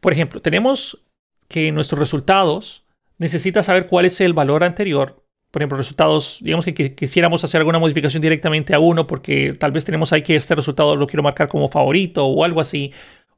Por 0.00 0.12
ejemplo, 0.12 0.42
tenemos 0.42 1.02
que 1.48 1.72
nuestros 1.72 1.98
resultados 1.98 2.84
necesita 3.20 3.62
saber 3.62 3.86
cuál 3.86 4.06
es 4.06 4.20
el 4.20 4.32
valor 4.32 4.64
anterior 4.64 5.20
por 5.50 5.62
ejemplo, 5.62 5.78
resultados, 5.78 6.38
digamos 6.42 6.64
que 6.64 6.94
quisiéramos 6.94 7.42
hacer 7.42 7.58
alguna 7.58 7.80
modificación 7.80 8.22
directamente 8.22 8.72
a 8.72 8.78
uno 8.78 9.06
porque 9.06 9.56
tal 9.58 9.72
vez 9.72 9.84
tenemos 9.84 10.12
ahí 10.12 10.22
que 10.22 10.36
este 10.36 10.54
resultado 10.54 10.94
lo 10.94 11.06
quiero 11.08 11.24
marcar 11.24 11.48
como 11.48 11.68
favorito 11.68 12.24
o 12.24 12.44
algo 12.44 12.60
así, 12.60 12.92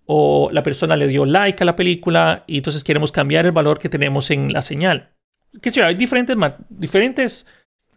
o 0.05 0.51
la 0.53 0.63
persona 0.63 0.95
le 0.97 1.09
dio 1.09 1.25
like 1.25 1.63
a 1.63 1.67
la 1.67 1.77
película 1.77 2.45
y 2.47 2.59
entonces 2.59 2.85
queremos 2.85 3.13
cambiar 3.13 3.47
el 3.47 3.53
valor 3.53 3.79
que 3.79 3.89
tenemos 3.89 4.31
en 4.31 4.53
la 4.53 4.61
señal. 4.61 5.13
Que 5.63 5.71
sé 5.71 5.83
hay 5.83 5.95
diferentes, 5.95 6.37
diferentes 6.69 7.47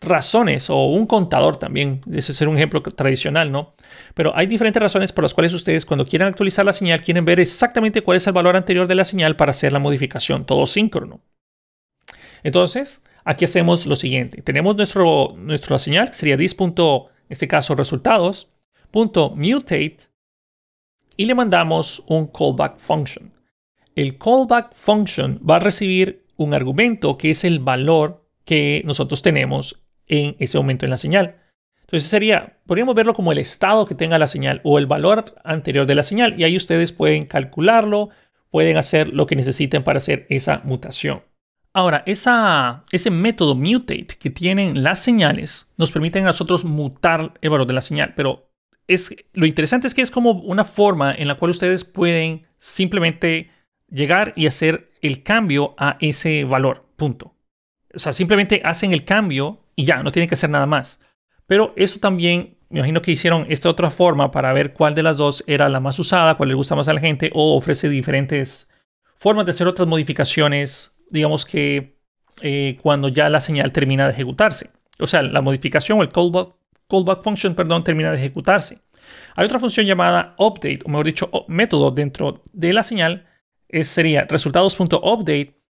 razones 0.02 0.70
o 0.70 0.86
un 0.86 1.06
contador 1.08 1.58
también, 1.58 2.00
ese 2.14 2.32
es 2.32 2.40
un 2.42 2.56
ejemplo 2.56 2.82
tradicional, 2.84 3.52
¿no? 3.52 3.76
Pero 4.14 4.32
hay 4.36 4.48
diferentes 4.48 4.82
razones 4.82 5.12
por 5.12 5.26
las 5.26 5.34
cuales 5.34 5.54
ustedes 5.54 5.86
cuando 5.86 6.06
quieran 6.06 6.30
actualizar 6.30 6.64
la 6.64 6.74
señal 6.74 7.02
quieren 7.02 7.26
ver 7.26 7.42
exactamente 7.42 8.02
cuál 8.02 8.18
es 8.18 8.28
el 8.28 8.34
valor 8.34 8.56
anterior 8.56 8.88
de 8.88 8.96
la 8.96 9.04
señal 9.04 9.36
para 9.36 9.52
hacer 9.52 9.74
la 9.74 9.80
modificación, 9.80 10.46
todo 10.46 10.66
síncrono. 10.66 11.22
Entonces, 12.46 13.02
aquí 13.24 13.44
hacemos 13.44 13.88
lo 13.88 13.96
siguiente. 13.96 14.44
Tenemos 14.44 14.76
nuestro, 14.76 15.34
nuestra 15.36 15.80
señal, 15.80 16.10
que 16.10 16.14
sería 16.14 16.38
this. 16.38 16.56
en 16.60 17.08
este 17.28 17.48
caso 17.48 17.74
resultados, 17.74 18.52
punto 18.92 19.32
mutate, 19.32 19.98
y 21.18 21.26
le 21.26 21.34
mandamos 21.34 22.04
un 22.06 22.28
callback 22.28 22.78
function. 22.78 23.34
El 23.96 24.20
callback 24.20 24.76
function 24.76 25.42
va 25.42 25.56
a 25.56 25.60
recibir 25.60 26.28
un 26.38 26.54
argumento 26.54 27.18
que 27.18 27.32
es 27.32 27.44
el 27.46 27.58
valor 27.58 28.30
que 28.44 28.84
nosotros 28.86 29.24
tenemos 29.24 29.84
en 30.06 30.36
ese 30.38 30.60
momento 30.60 30.86
en 30.86 30.92
la 30.92 30.98
señal. 30.98 31.38
Entonces 31.82 32.08
sería, 32.08 32.60
podríamos 32.68 32.94
verlo 32.94 33.16
como 33.16 33.32
el 33.32 33.40
estado 33.40 33.88
que 33.88 33.96
tenga 33.96 34.20
la 34.20 34.28
señal 34.28 34.62
o 34.64 34.78
el 34.78 34.86
valor 34.86 35.26
anterior 35.44 35.88
de 35.88 35.96
la 35.96 36.04
señal 36.04 36.40
y 36.40 36.44
ahí 36.44 36.56
ustedes 36.56 36.92
pueden 36.92 37.26
calcularlo, 37.26 38.10
pueden 38.52 38.78
hacer 38.78 39.08
lo 39.08 39.26
que 39.26 39.36
necesiten 39.36 39.84
para 39.84 39.98
hacer 39.98 40.28
esa 40.30 40.62
mutación. 40.64 41.24
Ahora, 41.76 42.06
ese 42.06 43.12
método 43.12 43.54
mutate 43.54 44.08
que 44.18 44.30
tienen 44.30 44.82
las 44.82 45.04
señales 45.04 45.68
nos 45.76 45.92
permite 45.92 46.20
a 46.20 46.22
nosotros 46.22 46.64
mutar 46.64 47.34
el 47.42 47.50
valor 47.50 47.68
de 47.68 47.74
la 47.74 47.82
señal, 47.82 48.14
pero 48.16 48.50
es, 48.88 49.14
lo 49.34 49.46
interesante 49.46 49.86
es 49.86 49.94
que 49.94 50.02
es 50.02 50.10
como 50.10 50.32
una 50.32 50.64
forma 50.64 51.14
en 51.14 51.28
la 51.28 51.36
cual 51.36 51.52
ustedes 51.52 51.84
pueden 51.84 52.46
simplemente 52.58 53.50
llegar 53.90 54.32
y 54.38 54.48
hacer 54.48 54.90
el 55.02 55.22
cambio 55.22 55.74
a 55.78 55.98
ese 56.00 56.46
valor, 56.46 56.86
punto. 56.96 57.36
O 57.94 58.00
sea, 58.00 58.14
simplemente 58.14 58.62
hacen 58.64 58.94
el 58.94 59.04
cambio 59.04 59.60
y 59.76 59.84
ya, 59.84 60.02
no 60.02 60.14
tienen 60.14 60.30
que 60.30 60.36
hacer 60.36 60.50
nada 60.50 60.68
más. 60.68 61.02
Pero 61.46 61.74
eso 61.76 62.00
también, 62.00 62.58
me 62.70 62.80
imagino 62.80 63.02
que 63.02 63.12
hicieron 63.12 63.48
esta 63.50 63.68
otra 63.68 63.92
forma 63.92 64.32
para 64.32 64.54
ver 64.54 64.72
cuál 64.72 64.96
de 64.96 65.04
las 65.04 65.18
dos 65.18 65.44
era 65.46 65.68
la 65.68 65.82
más 65.82 66.00
usada, 66.00 66.36
cuál 66.36 66.48
le 66.48 66.56
gusta 66.56 66.74
más 66.74 66.88
a 66.88 66.94
la 66.94 67.02
gente 67.02 67.32
o 67.34 67.58
ofrece 67.58 67.90
diferentes 67.90 68.70
formas 69.18 69.46
de 69.46 69.52
hacer 69.52 69.68
otras 69.68 69.90
modificaciones 69.90 70.95
digamos 71.10 71.46
que 71.46 71.96
eh, 72.42 72.78
cuando 72.82 73.08
ya 73.08 73.30
la 73.30 73.40
señal 73.40 73.72
termina 73.72 74.06
de 74.06 74.14
ejecutarse. 74.14 74.70
O 75.00 75.08
sea, 75.08 75.22
la 75.22 75.42
modificación 75.42 76.00
o 76.00 76.04
el 76.04 76.10
callback, 76.10 77.24
function, 77.24 77.56
perdón, 77.56 77.84
termina 77.84 78.12
de 78.12 78.18
ejecutarse. 78.18 78.80
Hay 79.36 79.46
otra 79.46 79.60
función 79.60 79.86
llamada 79.86 80.36
update, 80.38 80.80
o 80.86 80.90
mejor 80.90 81.06
dicho, 81.06 81.32
método 81.48 81.92
dentro 81.92 82.44
de 82.54 82.74
la 82.74 82.84
señal. 82.84 83.28
Es, 83.70 83.88
sería 83.88 84.26
resultados.update. 84.30 85.62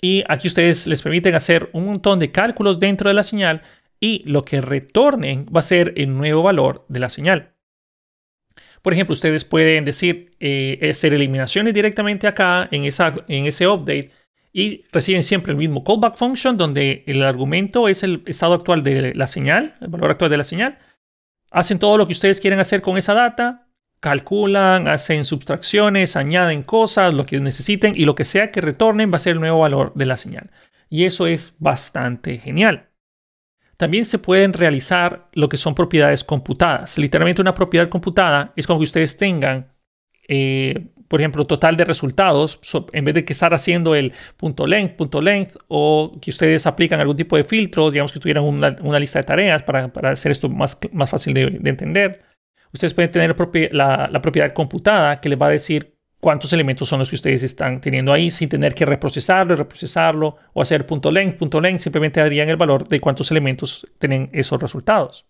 Y 0.00 0.24
aquí 0.28 0.48
ustedes 0.48 0.86
les 0.86 1.02
permiten 1.02 1.34
hacer 1.34 1.70
un 1.72 1.86
montón 1.86 2.18
de 2.18 2.30
cálculos 2.30 2.78
dentro 2.78 3.08
de 3.08 3.14
la 3.14 3.22
señal 3.22 3.62
y 4.00 4.22
lo 4.26 4.44
que 4.44 4.60
retornen 4.60 5.46
va 5.46 5.60
a 5.60 5.62
ser 5.62 5.94
el 5.96 6.14
nuevo 6.14 6.42
valor 6.42 6.84
de 6.88 7.00
la 7.00 7.08
señal. 7.08 7.54
Por 8.82 8.92
ejemplo, 8.92 9.14
ustedes 9.14 9.46
pueden 9.46 9.86
decir, 9.86 10.30
eh, 10.40 10.90
hacer 10.90 11.14
eliminaciones 11.14 11.72
directamente 11.72 12.26
acá 12.26 12.68
en, 12.70 12.84
esa, 12.84 13.14
en 13.28 13.46
ese 13.46 13.66
update 13.66 14.10
y 14.56 14.84
reciben 14.92 15.24
siempre 15.24 15.50
el 15.50 15.58
mismo 15.58 15.82
callback 15.82 16.14
function 16.14 16.56
donde 16.56 17.02
el 17.08 17.24
argumento 17.24 17.88
es 17.88 18.04
el 18.04 18.22
estado 18.26 18.54
actual 18.54 18.84
de 18.84 19.12
la 19.12 19.26
señal, 19.26 19.74
el 19.80 19.88
valor 19.88 20.12
actual 20.12 20.30
de 20.30 20.36
la 20.36 20.44
señal. 20.44 20.78
Hacen 21.50 21.80
todo 21.80 21.98
lo 21.98 22.06
que 22.06 22.12
ustedes 22.12 22.40
quieren 22.40 22.60
hacer 22.60 22.80
con 22.80 22.96
esa 22.96 23.14
data, 23.14 23.66
calculan, 23.98 24.86
hacen 24.86 25.24
subtracciones, 25.24 26.14
añaden 26.14 26.62
cosas, 26.62 27.12
lo 27.12 27.24
que 27.24 27.40
necesiten 27.40 27.94
y 27.96 28.04
lo 28.04 28.14
que 28.14 28.24
sea 28.24 28.52
que 28.52 28.60
retornen 28.60 29.10
va 29.10 29.16
a 29.16 29.18
ser 29.18 29.32
el 29.32 29.40
nuevo 29.40 29.58
valor 29.58 29.92
de 29.96 30.06
la 30.06 30.16
señal. 30.16 30.52
Y 30.88 31.04
eso 31.04 31.26
es 31.26 31.56
bastante 31.58 32.38
genial. 32.38 32.90
También 33.76 34.04
se 34.04 34.20
pueden 34.20 34.52
realizar 34.52 35.30
lo 35.32 35.48
que 35.48 35.56
son 35.56 35.74
propiedades 35.74 36.22
computadas. 36.22 36.96
Literalmente 36.96 37.42
una 37.42 37.54
propiedad 37.54 37.88
computada 37.88 38.52
es 38.54 38.68
como 38.68 38.78
que 38.78 38.84
ustedes 38.84 39.16
tengan 39.16 39.72
eh, 40.28 40.93
por 41.08 41.20
ejemplo, 41.20 41.46
total 41.46 41.76
de 41.76 41.84
resultados, 41.84 42.58
en 42.92 43.04
vez 43.04 43.14
de 43.14 43.24
que 43.24 43.32
estar 43.32 43.52
haciendo 43.54 43.94
el 43.94 44.12
punto 44.36 44.66
length, 44.66 44.96
punto 44.96 45.20
length, 45.20 45.56
o 45.68 46.16
que 46.20 46.30
ustedes 46.30 46.66
aplican 46.66 47.00
algún 47.00 47.16
tipo 47.16 47.36
de 47.36 47.44
filtros, 47.44 47.92
digamos 47.92 48.12
que 48.12 48.20
tuvieran 48.20 48.44
una, 48.44 48.98
lista 48.98 49.18
de 49.18 49.24
tareas 49.24 49.62
para, 49.62 49.90
hacer 50.10 50.32
esto 50.32 50.48
más, 50.48 50.78
más 50.92 51.10
fácil 51.10 51.34
de, 51.34 51.60
entender, 51.64 52.22
ustedes 52.72 52.94
pueden 52.94 53.10
tener 53.10 53.36
la, 53.72 54.08
la, 54.10 54.22
propiedad 54.22 54.52
computada 54.52 55.20
que 55.20 55.28
les 55.28 55.40
va 55.40 55.46
a 55.46 55.50
decir 55.50 55.94
cuántos 56.20 56.52
elementos 56.52 56.88
son 56.88 57.00
los 57.00 57.10
que 57.10 57.16
ustedes 57.16 57.42
están 57.42 57.80
teniendo 57.80 58.12
ahí 58.12 58.30
sin 58.30 58.48
tener 58.48 58.74
que 58.74 58.86
reprocesarlo, 58.86 59.56
reprocesarlo 59.56 60.36
o 60.54 60.62
hacer 60.62 60.86
punto 60.86 61.10
length, 61.10 61.36
punto 61.36 61.60
length, 61.60 61.80
simplemente 61.80 62.20
darían 62.20 62.48
el 62.48 62.56
valor 62.56 62.88
de 62.88 62.98
cuántos 62.98 63.30
elementos 63.30 63.86
tienen 63.98 64.30
esos 64.32 64.60
resultados. 64.60 65.26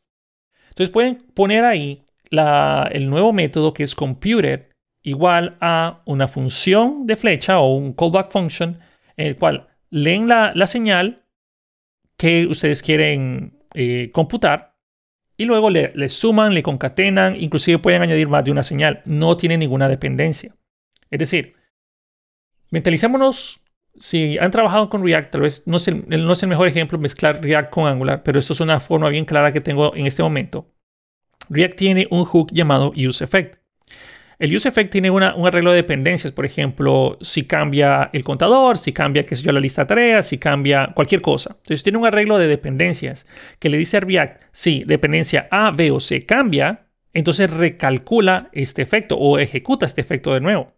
Entonces 0.68 0.90
pueden 0.90 1.16
poner 1.34 1.64
ahí 1.64 2.04
el 2.30 3.10
nuevo 3.10 3.32
método 3.32 3.74
que 3.74 3.82
es 3.82 3.94
computed 3.94 4.73
igual 5.04 5.56
a 5.60 6.02
una 6.06 6.26
función 6.26 7.06
de 7.06 7.14
flecha 7.14 7.60
o 7.60 7.76
un 7.76 7.92
callback 7.92 8.32
function 8.32 8.80
en 9.16 9.26
el 9.28 9.36
cual 9.36 9.68
leen 9.90 10.26
la, 10.26 10.66
señal 10.66 11.24
que 12.16 12.46
ustedes 12.46 12.82
quieren 12.82 13.58
eh, 13.74 14.10
computar 14.12 14.74
y 15.36 15.44
luego 15.44 15.68
le, 15.70 16.08
suman, 16.08 16.54
le 16.54 16.62
concatenan, 16.62 17.36
inclusive 17.36 17.78
pueden 17.78 18.02
añadir 18.02 18.28
más 18.28 18.44
de 18.44 18.50
una 18.50 18.62
señal. 18.62 19.02
No 19.04 19.36
tiene 19.36 19.58
ninguna 19.58 19.88
dependencia. 19.88 20.56
Es 21.10 21.18
decir, 21.18 21.54
mentalicémonos, 22.70 23.60
si 23.96 24.38
han 24.38 24.52
trabajado 24.52 24.88
con 24.88 25.04
React, 25.04 25.32
tal 25.32 25.40
vez 25.42 25.66
no 25.66 25.76
es, 25.76 25.88
el, 25.88 26.04
no 26.08 26.32
es 26.32 26.42
el 26.42 26.48
mejor 26.48 26.68
ejemplo 26.68 26.98
mezclar 26.98 27.42
React 27.42 27.70
con 27.70 27.86
Angular, 27.86 28.22
pero 28.22 28.38
esto 28.38 28.52
es 28.52 28.60
una 28.60 28.80
forma 28.80 29.08
bien 29.08 29.24
clara 29.24 29.52
que 29.52 29.60
tengo 29.60 29.94
en 29.94 30.06
este 30.06 30.22
momento. 30.22 30.72
React 31.50 31.76
tiene 31.76 32.06
un 32.10 32.24
hook 32.24 32.52
llamado 32.52 32.92
useEffect. 32.96 33.63
El 34.38 34.54
useEffect 34.54 34.90
tiene 34.90 35.10
un 35.10 35.22
arreglo 35.22 35.70
de 35.70 35.76
dependencias, 35.76 36.32
por 36.32 36.44
ejemplo, 36.44 37.18
si 37.20 37.44
cambia 37.44 38.10
el 38.12 38.24
contador, 38.24 38.78
si 38.78 38.92
cambia, 38.92 39.24
qué 39.24 39.34
yo, 39.36 39.52
la 39.52 39.60
lista 39.60 39.82
de 39.82 39.86
tareas, 39.86 40.26
si 40.26 40.38
cambia 40.38 40.92
cualquier 40.94 41.20
cosa. 41.20 41.50
Entonces 41.50 41.82
tiene 41.84 41.98
un 41.98 42.06
arreglo 42.06 42.38
de 42.38 42.48
dependencias 42.48 43.26
que 43.58 43.68
le 43.68 43.78
dice 43.78 43.98
a 43.98 44.00
React, 44.00 44.42
si 44.50 44.82
dependencia 44.84 45.48
A, 45.50 45.70
B 45.70 45.90
o 45.90 46.00
C 46.00 46.26
cambia, 46.26 46.86
entonces 47.12 47.50
recalcula 47.50 48.50
este 48.52 48.82
efecto 48.82 49.16
o 49.16 49.38
ejecuta 49.38 49.86
este 49.86 50.00
efecto 50.00 50.34
de 50.34 50.40
nuevo. 50.40 50.74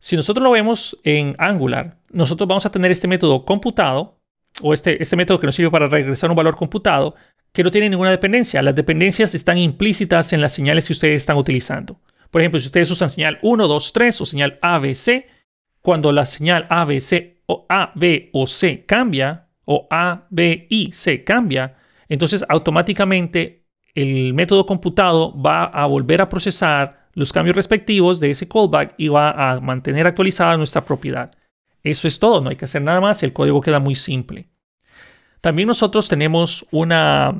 Si 0.00 0.16
nosotros 0.16 0.42
lo 0.42 0.50
vemos 0.50 0.98
en 1.04 1.34
Angular, 1.38 1.98
nosotros 2.10 2.48
vamos 2.48 2.66
a 2.66 2.72
tener 2.72 2.90
este 2.90 3.08
método 3.08 3.44
computado 3.44 4.20
o 4.62 4.74
este, 4.74 5.00
este 5.02 5.16
método 5.16 5.38
que 5.38 5.46
nos 5.46 5.54
sirve 5.54 5.70
para 5.70 5.86
regresar 5.86 6.30
un 6.30 6.36
valor 6.36 6.56
computado 6.56 7.14
que 7.52 7.62
no 7.62 7.70
tiene 7.70 7.88
ninguna 7.88 8.10
dependencia. 8.10 8.62
Las 8.62 8.74
dependencias 8.74 9.34
están 9.34 9.58
implícitas 9.58 10.32
en 10.32 10.40
las 10.40 10.52
señales 10.52 10.86
que 10.86 10.92
ustedes 10.92 11.16
están 11.16 11.36
utilizando. 11.36 12.00
Por 12.30 12.40
ejemplo, 12.40 12.60
si 12.60 12.66
ustedes 12.66 12.90
usan 12.90 13.08
señal 13.08 13.38
1, 13.42 13.68
2, 13.68 13.92
3 13.92 14.20
o 14.20 14.26
señal 14.26 14.58
ABC, 14.60 15.26
cuando 15.80 16.12
la 16.12 16.26
señal 16.26 16.66
ABC 16.68 17.38
o 17.46 17.66
A, 17.68 17.92
B 17.94 18.30
o 18.32 18.46
C 18.46 18.84
cambia, 18.84 19.48
o 19.64 19.86
A, 19.90 20.26
B 20.30 20.66
y 20.68 20.92
C 20.92 21.24
cambia, 21.24 21.76
entonces 22.08 22.44
automáticamente 22.48 23.64
el 23.94 24.34
método 24.34 24.66
computado 24.66 25.40
va 25.40 25.64
a 25.64 25.86
volver 25.86 26.22
a 26.22 26.28
procesar 26.28 27.08
los 27.14 27.32
cambios 27.32 27.56
respectivos 27.56 28.20
de 28.20 28.30
ese 28.30 28.46
callback 28.46 28.94
y 28.96 29.08
va 29.08 29.30
a 29.30 29.60
mantener 29.60 30.06
actualizada 30.06 30.56
nuestra 30.56 30.84
propiedad. 30.84 31.30
Eso 31.82 32.06
es 32.06 32.18
todo, 32.18 32.40
no 32.40 32.50
hay 32.50 32.56
que 32.56 32.66
hacer 32.66 32.82
nada 32.82 33.00
más, 33.00 33.22
el 33.22 33.32
código 33.32 33.60
queda 33.60 33.80
muy 33.80 33.94
simple. 33.94 34.46
También 35.40 35.68
nosotros 35.68 36.08
tenemos 36.08 36.66
una, 36.70 37.34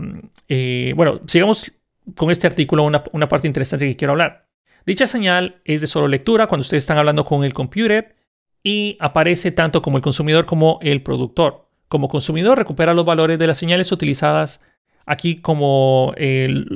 eh, 0.48 0.92
bueno, 0.96 1.20
sigamos 1.26 1.70
con 2.16 2.30
este 2.30 2.46
artículo, 2.46 2.84
una, 2.84 3.02
una 3.12 3.28
parte 3.28 3.46
interesante 3.46 3.86
que 3.86 3.96
quiero 3.96 4.12
hablar. 4.12 4.47
Dicha 4.88 5.06
señal 5.06 5.60
es 5.66 5.82
de 5.82 5.86
solo 5.86 6.08
lectura 6.08 6.46
cuando 6.46 6.62
ustedes 6.62 6.84
están 6.84 6.96
hablando 6.96 7.26
con 7.26 7.44
el 7.44 7.52
computer 7.52 8.16
y 8.62 8.96
aparece 9.00 9.52
tanto 9.52 9.82
como 9.82 9.98
el 9.98 10.02
consumidor 10.02 10.46
como 10.46 10.78
el 10.80 11.02
productor. 11.02 11.68
Como 11.88 12.08
consumidor 12.08 12.56
recupera 12.56 12.94
los 12.94 13.04
valores 13.04 13.38
de 13.38 13.46
las 13.46 13.58
señales 13.58 13.92
utilizadas 13.92 14.62
aquí 15.04 15.42
como 15.42 16.14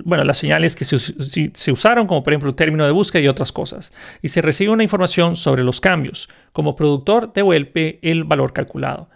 bueno, 0.05 0.25
las 0.25 0.37
señales 0.37 0.77
que 0.77 0.85
se, 0.85 1.73
usaron, 1.73 2.07
como 2.07 2.23
por 2.23 2.35
ejemplo 2.35 2.51
el 2.51 2.55
término 2.55 2.85
de 2.85 2.91
búsqueda 2.91 3.23
y 3.23 3.29
otras 3.29 3.51
cosas. 3.51 3.95
Y 4.21 4.29
se 4.29 4.43
recibe 4.43 4.73
una 4.73 4.83
información 4.83 5.35
sobre 5.35 5.65
los 5.65 5.81
cambios. 5.81 6.29
Como 6.53 6.77
productor 6.77 7.33
devuelve 7.33 7.99
el 8.03 8.25
valor 8.25 8.53
calculado. 8.53 9.09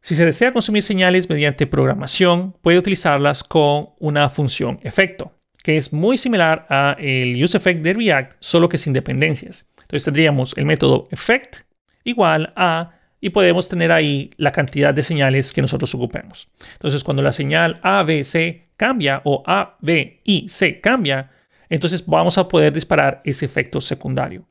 Si 0.00 0.14
se 0.14 0.24
desea 0.24 0.54
consumir 0.54 0.82
señales 0.82 1.28
mediante 1.28 1.66
programación, 1.66 2.54
puede 2.62 2.78
utilizarlas 2.78 3.44
con 3.44 3.90
una 3.98 4.30
función 4.30 4.80
efecto, 4.82 5.37
que 5.68 5.76
es 5.76 5.92
muy 5.92 6.16
similar 6.16 6.64
a 6.70 6.96
el 6.98 7.44
useEffect 7.44 7.82
de 7.82 7.92
React, 7.92 8.36
solo 8.40 8.70
que 8.70 8.78
sin 8.78 8.94
dependencias. 8.94 9.68
Entonces 9.82 10.02
tendríamos 10.02 10.56
el 10.56 10.64
método 10.64 11.04
effect 11.10 11.56
igual 12.04 12.54
a 12.56 12.94
y 13.20 13.28
podemos 13.28 13.68
tener 13.68 13.92
ahí 13.92 14.30
la 14.38 14.50
cantidad 14.50 14.94
de 14.94 15.02
señales 15.02 15.52
que 15.52 15.60
nosotros 15.60 15.94
ocupemos. 15.94 16.48
Entonces, 16.72 17.04
cuando 17.04 17.22
la 17.22 17.32
señal 17.32 17.80
A, 17.82 18.02
B, 18.02 18.24
C 18.24 18.70
cambia 18.78 19.20
o 19.24 19.42
A, 19.46 19.76
B 19.82 20.22
y 20.24 20.48
C 20.48 20.80
cambia, 20.80 21.32
entonces 21.68 22.06
vamos 22.06 22.38
a 22.38 22.48
poder 22.48 22.72
disparar 22.72 23.20
ese 23.26 23.44
efecto 23.44 23.82
secundario. 23.82 24.48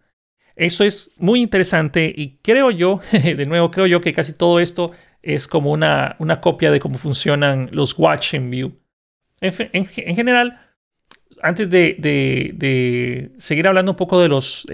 Eso 0.56 0.84
es 0.84 1.10
muy 1.18 1.42
interesante 1.42 2.14
y 2.16 2.38
creo 2.44 2.70
yo, 2.70 3.02
de 3.12 3.46
nuevo, 3.48 3.72
creo 3.72 3.88
yo 3.88 4.02
que 4.02 4.14
casi 4.14 4.34
todo 4.34 4.60
esto 4.60 4.92
es 5.24 5.48
como 5.48 5.72
una, 5.72 6.16
una 6.20 6.40
copia 6.42 6.70
de 6.70 6.80
cómo 6.80 7.00
funcionan 7.00 7.70
los 7.72 7.98
watch 7.98 8.36
and 8.36 8.52
view. 8.52 8.78
En, 9.40 9.86
general, 9.86 10.60
antes 11.42 11.70
de, 11.70 13.32
seguir 13.38 13.68
hablando 13.68 13.92
un 13.92 13.98
poco 13.98 14.20
de 14.22 14.30
los, 14.30 14.66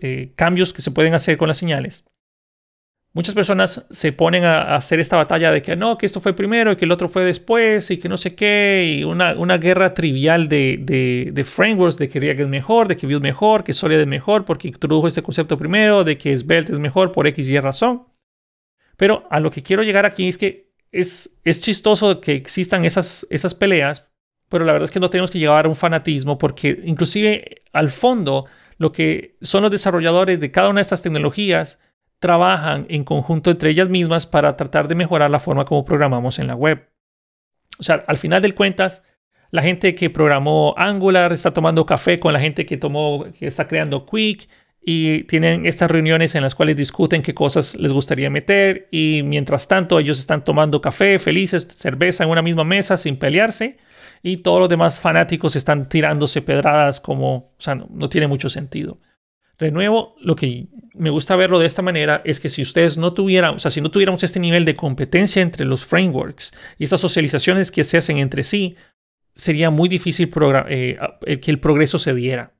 eh, 0.00 0.32
cambios 0.36 0.72
que 0.72 0.82
se 0.82 0.90
pueden 0.90 1.14
hacer 1.14 1.36
con 1.36 1.48
las 1.48 1.58
señales, 1.58 2.04
Muchas 3.16 3.36
personas 3.36 3.86
se 3.90 4.10
ponen 4.10 4.42
a 4.42 4.74
hacer 4.74 4.98
esta 4.98 5.16
batalla 5.16 5.52
de 5.52 5.62
que 5.62 5.76
no, 5.76 5.96
que 5.96 6.04
esto 6.04 6.20
fue 6.20 6.32
primero 6.32 6.72
y 6.72 6.76
que 6.76 6.84
el 6.84 6.90
otro 6.90 7.08
fue 7.08 7.24
después 7.24 7.92
y 7.92 7.98
que 7.98 8.08
no 8.08 8.16
sé 8.16 8.34
qué, 8.34 8.92
y 8.98 9.04
una, 9.04 9.56
guerra 9.58 9.94
trivial 9.94 10.48
de, 10.48 11.44
frameworks, 11.46 11.96
de 11.96 12.08
que 12.08 12.18
React 12.18 12.40
es 12.40 12.48
mejor, 12.48 12.88
de 12.88 12.96
que 12.96 13.06
Vue 13.06 13.14
es 13.14 13.20
mejor, 13.20 13.62
que 13.62 13.72
Solid 13.72 14.00
es 14.00 14.08
mejor 14.08 14.44
porque 14.44 14.66
introdujo 14.66 15.06
este 15.06 15.22
concepto 15.22 15.56
primero, 15.56 16.02
de 16.02 16.18
que 16.18 16.36
Svelte 16.36 16.72
es 16.72 16.80
mejor 16.80 17.12
por 17.12 17.28
X 17.28 17.48
y 17.48 17.60
razón. 17.60 18.02
Pero 18.96 19.28
a 19.30 19.38
lo 19.38 19.52
que 19.52 19.62
quiero 19.62 19.84
llegar 19.84 20.06
aquí 20.06 20.28
es 20.28 20.36
que 20.36 20.72
es, 20.90 21.38
chistoso 21.60 22.20
que 22.20 22.34
existan 22.34 22.84
esas 22.84 23.54
peleas, 23.56 24.08
pero 24.48 24.64
la 24.64 24.72
verdad 24.72 24.84
es 24.84 24.90
que 24.90 25.00
no 25.00 25.10
tenemos 25.10 25.30
que 25.30 25.38
llevar 25.38 25.66
a 25.66 25.68
un 25.68 25.76
fanatismo 25.76 26.38
porque 26.38 26.80
inclusive 26.84 27.62
al 27.72 27.90
fondo 27.90 28.46
lo 28.78 28.92
que 28.92 29.36
son 29.42 29.62
los 29.62 29.70
desarrolladores 29.70 30.40
de 30.40 30.50
cada 30.50 30.68
una 30.68 30.78
de 30.78 30.82
estas 30.82 31.02
tecnologías 31.02 31.78
trabajan 32.18 32.86
en 32.88 33.04
conjunto 33.04 33.50
entre 33.50 33.70
ellas 33.70 33.88
mismas 33.88 34.26
para 34.26 34.56
tratar 34.56 34.88
de 34.88 34.94
mejorar 34.94 35.30
la 35.30 35.40
forma 35.40 35.64
como 35.64 35.84
programamos 35.84 36.38
en 36.38 36.46
la 36.46 36.54
web. 36.54 36.88
O 37.78 37.82
sea, 37.82 38.04
al 38.06 38.16
final 38.16 38.40
del 38.42 38.54
cuentas, 38.54 39.02
la 39.50 39.62
gente 39.62 39.94
que 39.94 40.10
programó 40.10 40.72
Angular 40.76 41.32
está 41.32 41.52
tomando 41.52 41.86
café 41.86 42.18
con 42.18 42.32
la 42.32 42.40
gente 42.40 42.66
que 42.66 42.76
tomó, 42.76 43.26
que 43.38 43.46
está 43.46 43.68
creando 43.68 44.06
Quick 44.06 44.48
y 44.80 45.24
tienen 45.24 45.66
estas 45.66 45.90
reuniones 45.90 46.34
en 46.34 46.42
las 46.42 46.54
cuales 46.54 46.76
discuten 46.76 47.22
qué 47.22 47.34
cosas 47.34 47.74
les 47.76 47.92
gustaría 47.92 48.30
meter 48.30 48.88
y 48.90 49.22
mientras 49.24 49.66
tanto 49.68 49.98
ellos 49.98 50.18
están 50.18 50.44
tomando 50.44 50.80
café, 50.80 51.18
felices, 51.18 51.66
cerveza 51.68 52.24
en 52.24 52.30
una 52.30 52.42
misma 52.42 52.64
mesa 52.64 52.96
sin 52.96 53.16
pelearse 53.16 53.78
y 54.26 54.38
todos 54.38 54.58
los 54.58 54.70
demás 54.70 55.00
fanáticos 55.00 55.54
están 55.54 55.86
tirándose 55.86 56.40
pedradas 56.40 56.98
como, 56.98 57.36
o 57.36 57.56
sea, 57.58 57.74
no, 57.74 58.08
tiene 58.08 58.26
mucho 58.26 58.48
sentido. 58.48 58.96
De 59.58 59.70
nuevo, 59.70 60.16
lo 60.18 60.34
que 60.34 60.68
me 60.94 61.10
gusta 61.10 61.36
verlo 61.36 61.58
de 61.58 61.66
esta 61.66 61.82
manera 61.82 62.22
es 62.24 62.40
que 62.40 62.48
si 62.48 62.62
ustedes 62.62 62.96
no 62.96 63.12
tuvieran, 63.12 63.56
o 63.56 63.58
sea, 63.58 63.70
si 63.70 63.82
no 63.82 63.90
tuviéramos 63.90 64.24
este 64.24 64.40
nivel 64.40 64.64
de 64.64 64.74
competencia 64.74 65.42
entre 65.42 65.66
los 65.66 65.84
frameworks 65.84 66.54
y 66.78 66.84
estas 66.84 67.02
socializaciones 67.02 67.70
que 67.70 67.84
se 67.84 67.98
hacen 67.98 68.16
entre 68.16 68.44
sí, 68.44 68.74
sería 69.34 69.68
muy 69.68 69.90
difícil 69.90 70.32
eh, 70.68 70.96
eh, 71.26 71.40
que 71.40 71.50
el 71.50 71.60
progreso 71.60 71.98
se 71.98 72.14
diera 72.14 72.54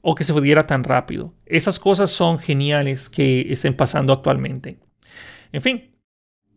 o 0.00 0.14
que 0.14 0.24
se 0.24 0.32
diera 0.40 0.66
tan 0.66 0.84
rápido. 0.84 1.34
Esas 1.44 1.78
cosas 1.78 2.10
son 2.10 2.38
geniales 2.38 3.10
que 3.10 3.52
estén 3.52 3.76
pasando 3.76 4.14
actualmente. 4.14 4.78
En 5.52 5.60
fin, 5.60 5.97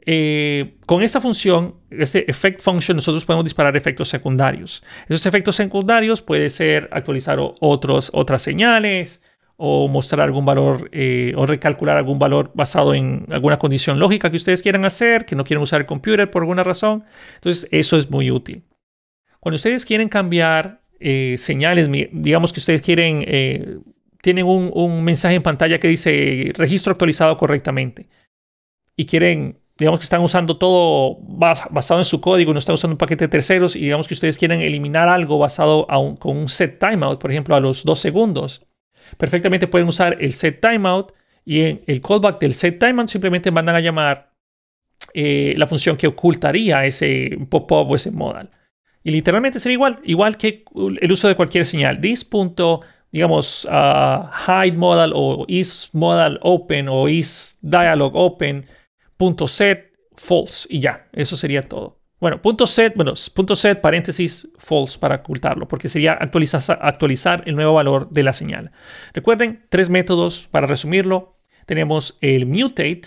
eh, 0.06 0.78
con 0.86 1.04
esta 1.04 1.22
función, 1.22 1.76
este 1.90 2.30
effect 2.30 2.62
function, 2.62 2.96
nosotros 2.96 3.26
podemos 3.26 3.46
disparar 3.46 3.76
efectos 3.78 4.10
secundarios. 4.10 4.84
Esos 5.08 5.26
efectos 5.26 5.56
secundarios 5.56 6.22
puede 6.22 6.50
ser 6.50 6.90
actualizar 6.92 7.40
otros, 7.40 8.10
otras 8.14 8.42
señales, 8.42 9.22
o 9.64 9.88
mostrar 9.88 10.22
algún 10.22 10.44
valor 10.44 10.90
eh, 10.92 11.34
o 11.38 11.46
recalcular 11.46 11.96
algún 11.96 12.18
valor 12.18 12.52
basado 12.56 12.96
en 12.96 13.28
alguna 13.30 13.60
condición 13.60 14.00
lógica 14.00 14.32
que 14.32 14.38
ustedes 14.38 14.64
quieran 14.64 14.86
hacer, 14.86 15.26
que 15.26 15.36
no 15.36 15.44
quieren 15.44 15.62
usar 15.62 15.82
el 15.82 15.86
computer 15.86 16.32
por 16.32 16.42
alguna 16.42 16.64
razón. 16.64 17.04
Entonces, 17.36 17.70
eso 17.72 17.98
es 17.98 18.10
muy 18.10 18.32
útil. 18.32 18.64
Cuando 19.40 19.58
ustedes 19.58 19.86
quieren 19.86 20.10
cambiar 20.10 20.82
eh, 21.00 21.36
señales, 21.38 21.90
digamos 22.12 22.54
que 22.54 22.60
ustedes 22.60 22.82
quieren, 22.82 23.84
tienen 24.22 24.46
un, 24.48 24.72
un, 24.74 25.04
mensaje 25.04 25.36
en 25.36 25.44
pantalla 25.44 25.80
que 25.80 25.88
dice 25.88 26.52
registro 26.56 26.94
actualizado 26.94 27.38
correctamente 27.38 28.08
y 28.96 29.06
quieren, 29.06 29.61
digamos 29.82 30.00
que 30.00 30.06
están 30.06 30.22
usando 30.22 30.58
todo 30.58 31.18
basado 31.22 32.00
en 32.00 32.06
su 32.06 32.22
código, 32.22 32.54
no 32.54 32.60
están 32.60 32.76
usando 32.76 32.94
un 32.94 32.98
paquete 32.98 33.26
de 33.26 33.30
terceros 33.30 33.76
y 33.76 33.82
digamos 33.82 34.08
que 34.08 34.14
ustedes 34.14 34.38
quieren 34.38 34.62
eliminar 34.62 35.10
algo 35.10 35.38
basado 35.38 35.86
con 36.20 36.38
un 36.38 36.48
set 36.48 36.80
timeout, 36.80 37.20
por 37.20 37.32
ejemplo, 37.32 37.56
a 37.56 37.60
los 37.60 37.84
dos 37.84 38.00
segundos 38.00 38.66
perfectamente 39.18 39.68
pueden 39.68 39.88
usar 39.88 40.18
el 40.20 40.34
set 40.34 40.62
timeout 40.62 41.14
y 41.46 41.62
en 41.62 41.82
el 41.88 42.02
callback 42.02 42.40
del 42.40 42.54
set 42.54 42.80
timeout 42.80 43.10
simplemente 43.10 43.52
mandan 43.52 43.76
a 43.76 43.80
llamar 43.80 44.32
eh, 45.14 45.54
la 45.58 45.68
función 45.68 45.98
que 45.98 46.08
ocultaría 46.08 46.86
ese 46.86 47.38
pop-up 47.50 47.90
o 47.90 47.96
ese 47.96 48.12
modal. 48.12 48.50
Y 49.04 49.12
literalmente 49.12 49.60
sería 49.60 49.74
igual, 49.74 50.00
igual 50.04 50.38
que 50.38 50.64
el 51.02 51.12
uso 51.12 51.28
de 51.28 51.36
cualquier 51.36 51.66
señal. 51.66 52.00
This 52.00 52.24
punto, 52.24 52.82
digamos, 53.12 53.66
uh, 53.66 54.30
hide 54.48 54.78
modal 54.78 55.12
o 55.16 55.46
is 55.48 55.90
modal 55.92 56.40
open 56.44 56.88
o 56.88 57.08
is 57.08 57.58
dialog 57.62 58.16
open, 58.16 58.64
punto 59.22 59.48
set 59.48 59.94
false 60.16 60.66
y 60.68 60.80
ya, 60.80 61.08
eso 61.14 61.38
sería 61.38 61.62
todo. 61.62 62.00
Bueno, 62.20 62.42
punto 62.42 62.66
set, 62.66 62.96
bueno, 62.96 63.14
punto 63.36 63.56
set, 63.56 63.80
paréntesis, 63.80 64.48
false 64.58 64.98
para 64.98 65.18
ocultarlo, 65.18 65.68
porque 65.68 65.90
sería 65.90 66.14
actualizar, 66.14 66.80
actualizar 66.82 67.44
el 67.46 67.56
nuevo 67.56 67.76
valor 67.76 68.10
de 68.10 68.24
la 68.24 68.34
señal. 68.34 68.72
Recuerden, 69.14 69.64
tres 69.70 69.92
métodos 69.92 70.48
para 70.50 70.66
resumirlo. 70.66 71.38
Tenemos 71.68 72.18
el 72.22 72.48
mutate, 72.48 73.04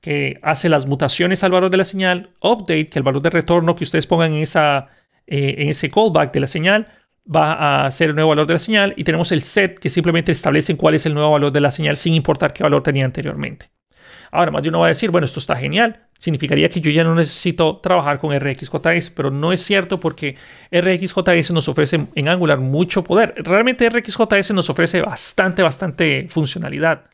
que 0.00 0.40
hace 0.42 0.70
las 0.70 0.86
mutaciones 0.86 1.44
al 1.44 1.52
valor 1.52 1.68
de 1.68 1.76
la 1.76 1.84
señal, 1.84 2.30
update, 2.40 2.86
que 2.86 2.98
el 2.98 3.02
valor 3.02 3.20
de 3.20 3.28
retorno 3.28 3.76
que 3.76 3.84
ustedes 3.84 4.06
pongan 4.06 4.32
en, 4.32 4.40
esa, 4.40 4.88
eh, 5.26 5.56
en 5.58 5.68
ese 5.68 5.90
callback 5.90 6.32
de 6.32 6.40
la 6.40 6.46
señal 6.46 6.86
va 7.30 7.84
a 7.84 7.90
ser 7.90 8.08
el 8.08 8.14
nuevo 8.14 8.30
valor 8.30 8.46
de 8.46 8.54
la 8.54 8.58
señal, 8.58 8.94
y 8.96 9.04
tenemos 9.04 9.32
el 9.32 9.42
set, 9.42 9.78
que 9.78 9.90
simplemente 9.90 10.32
establece 10.32 10.78
cuál 10.78 10.94
es 10.94 11.04
el 11.04 11.12
nuevo 11.12 11.32
valor 11.32 11.52
de 11.52 11.60
la 11.60 11.70
señal 11.70 11.98
sin 11.98 12.14
importar 12.14 12.54
qué 12.54 12.62
valor 12.62 12.82
tenía 12.82 13.04
anteriormente. 13.04 13.66
Ahora, 14.30 14.50
más 14.50 14.62
de 14.62 14.68
uno 14.68 14.80
va 14.80 14.86
a 14.86 14.88
decir, 14.88 15.10
bueno, 15.10 15.24
esto 15.24 15.40
está 15.40 15.56
genial, 15.56 16.08
significaría 16.18 16.68
que 16.68 16.80
yo 16.80 16.90
ya 16.90 17.04
no 17.04 17.14
necesito 17.14 17.78
trabajar 17.78 18.18
con 18.18 18.38
RxJS, 18.38 19.10
pero 19.10 19.30
no 19.30 19.52
es 19.52 19.62
cierto 19.62 20.00
porque 20.00 20.36
RxJS 20.70 21.52
nos 21.52 21.68
ofrece 21.68 22.06
en 22.14 22.28
Angular 22.28 22.58
mucho 22.58 23.04
poder. 23.04 23.34
Realmente 23.36 23.88
RxJS 23.88 24.52
nos 24.52 24.70
ofrece 24.70 25.00
bastante, 25.00 25.62
bastante 25.62 26.26
funcionalidad. 26.28 27.04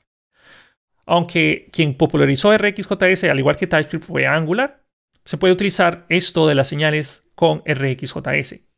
Aunque 1.06 1.68
quien 1.72 1.94
popularizó 1.96 2.56
RxJS, 2.56 3.24
al 3.24 3.38
igual 3.38 3.56
que 3.56 3.66
TypeScript, 3.66 4.04
fue 4.04 4.26
Angular, 4.26 4.82
se 5.24 5.36
puede 5.36 5.52
utilizar 5.52 6.06
esto 6.08 6.46
de 6.46 6.54
las 6.54 6.68
señales 6.68 7.24
con 7.34 7.62
RxJS. 7.66 8.73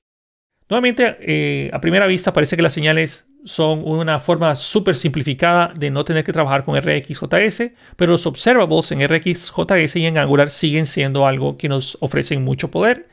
Nuevamente, 0.68 1.16
eh, 1.20 1.70
a 1.72 1.80
primera 1.80 2.06
vista 2.06 2.32
parece 2.32 2.56
que 2.56 2.62
las 2.62 2.72
señales 2.72 3.26
son 3.44 3.82
una 3.84 4.18
forma 4.18 4.56
súper 4.56 4.96
simplificada 4.96 5.72
de 5.76 5.90
no 5.90 6.02
tener 6.02 6.24
que 6.24 6.32
trabajar 6.32 6.64
con 6.64 6.76
RxJS, 6.76 7.70
pero 7.94 8.12
los 8.12 8.26
observables 8.26 8.90
en 8.90 9.06
RxJS 9.06 9.96
y 9.96 10.06
en 10.06 10.18
Angular 10.18 10.50
siguen 10.50 10.86
siendo 10.86 11.26
algo 11.26 11.56
que 11.56 11.68
nos 11.68 11.96
ofrecen 12.00 12.42
mucho 12.42 12.70
poder 12.70 13.08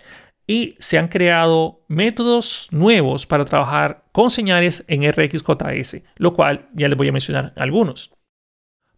y 0.47 0.75
se 0.79 0.97
han 0.97 1.07
creado 1.07 1.85
métodos 1.87 2.67
nuevos 2.71 3.27
para 3.27 3.45
trabajar 3.45 4.03
con 4.11 4.31
señales 4.31 4.83
en 4.87 5.09
RxJS, 5.09 6.01
lo 6.17 6.33
cual 6.33 6.69
ya 6.73 6.87
les 6.89 6.97
voy 6.97 7.09
a 7.09 7.13
mencionar 7.13 7.53
algunos. 7.55 8.11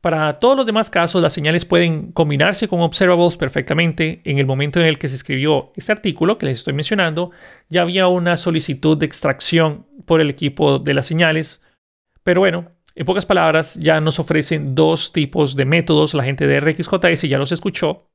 Para 0.06 0.38
todos 0.38 0.56
los 0.56 0.68
demás 0.68 0.92
casos, 0.92 1.20
las 1.20 1.34
señales 1.34 1.66
pueden 1.66 2.12
combinarse 2.12 2.68
con 2.68 2.80
observables 2.82 3.38
perfectamente. 3.38 4.22
En 4.24 4.38
el 4.38 4.46
momento 4.46 4.80
en 4.80 4.86
el 4.86 5.00
que 5.00 5.08
se 5.08 5.16
escribió 5.16 5.74
este 5.76 5.94
artículo 5.94 6.38
que 6.38 6.46
les 6.46 6.60
estoy 6.60 6.74
mencionando, 6.74 7.32
ya 7.70 7.82
había 7.82 8.06
una 8.08 8.38
solicitud 8.38 9.00
de 9.00 9.08
extracción 9.08 9.88
por 10.06 10.22
el 10.22 10.30
equipo 10.30 10.78
de 10.78 10.94
las 10.94 11.08
señales. 11.08 11.64
Pero 12.22 12.42
bueno, 12.42 12.72
en 12.94 13.04
pocas 13.04 13.26
palabras, 13.26 13.80
ya 13.82 14.00
nos 14.00 14.20
ofrecen 14.20 14.76
dos 14.76 15.12
tipos 15.12 15.56
de 15.56 15.66
métodos. 15.66 16.14
La 16.14 16.24
gente 16.24 16.46
de 16.46 16.60
RxJS 16.60 17.24
ya 17.24 17.40
los 17.40 17.52
escuchó 17.52 18.08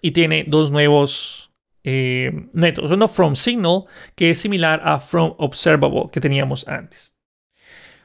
y 0.00 0.12
tiene 0.12 0.46
dos 0.48 0.70
nuevos 0.70 1.52
eh, 1.84 2.30
métodos. 2.54 2.92
Uno 2.92 3.08
from 3.08 3.36
signal, 3.36 3.84
que 4.14 4.30
es 4.30 4.38
similar 4.38 4.80
a 4.82 4.96
from 4.96 5.34
observable 5.36 6.04
que 6.10 6.22
teníamos 6.22 6.66
antes. 6.66 7.14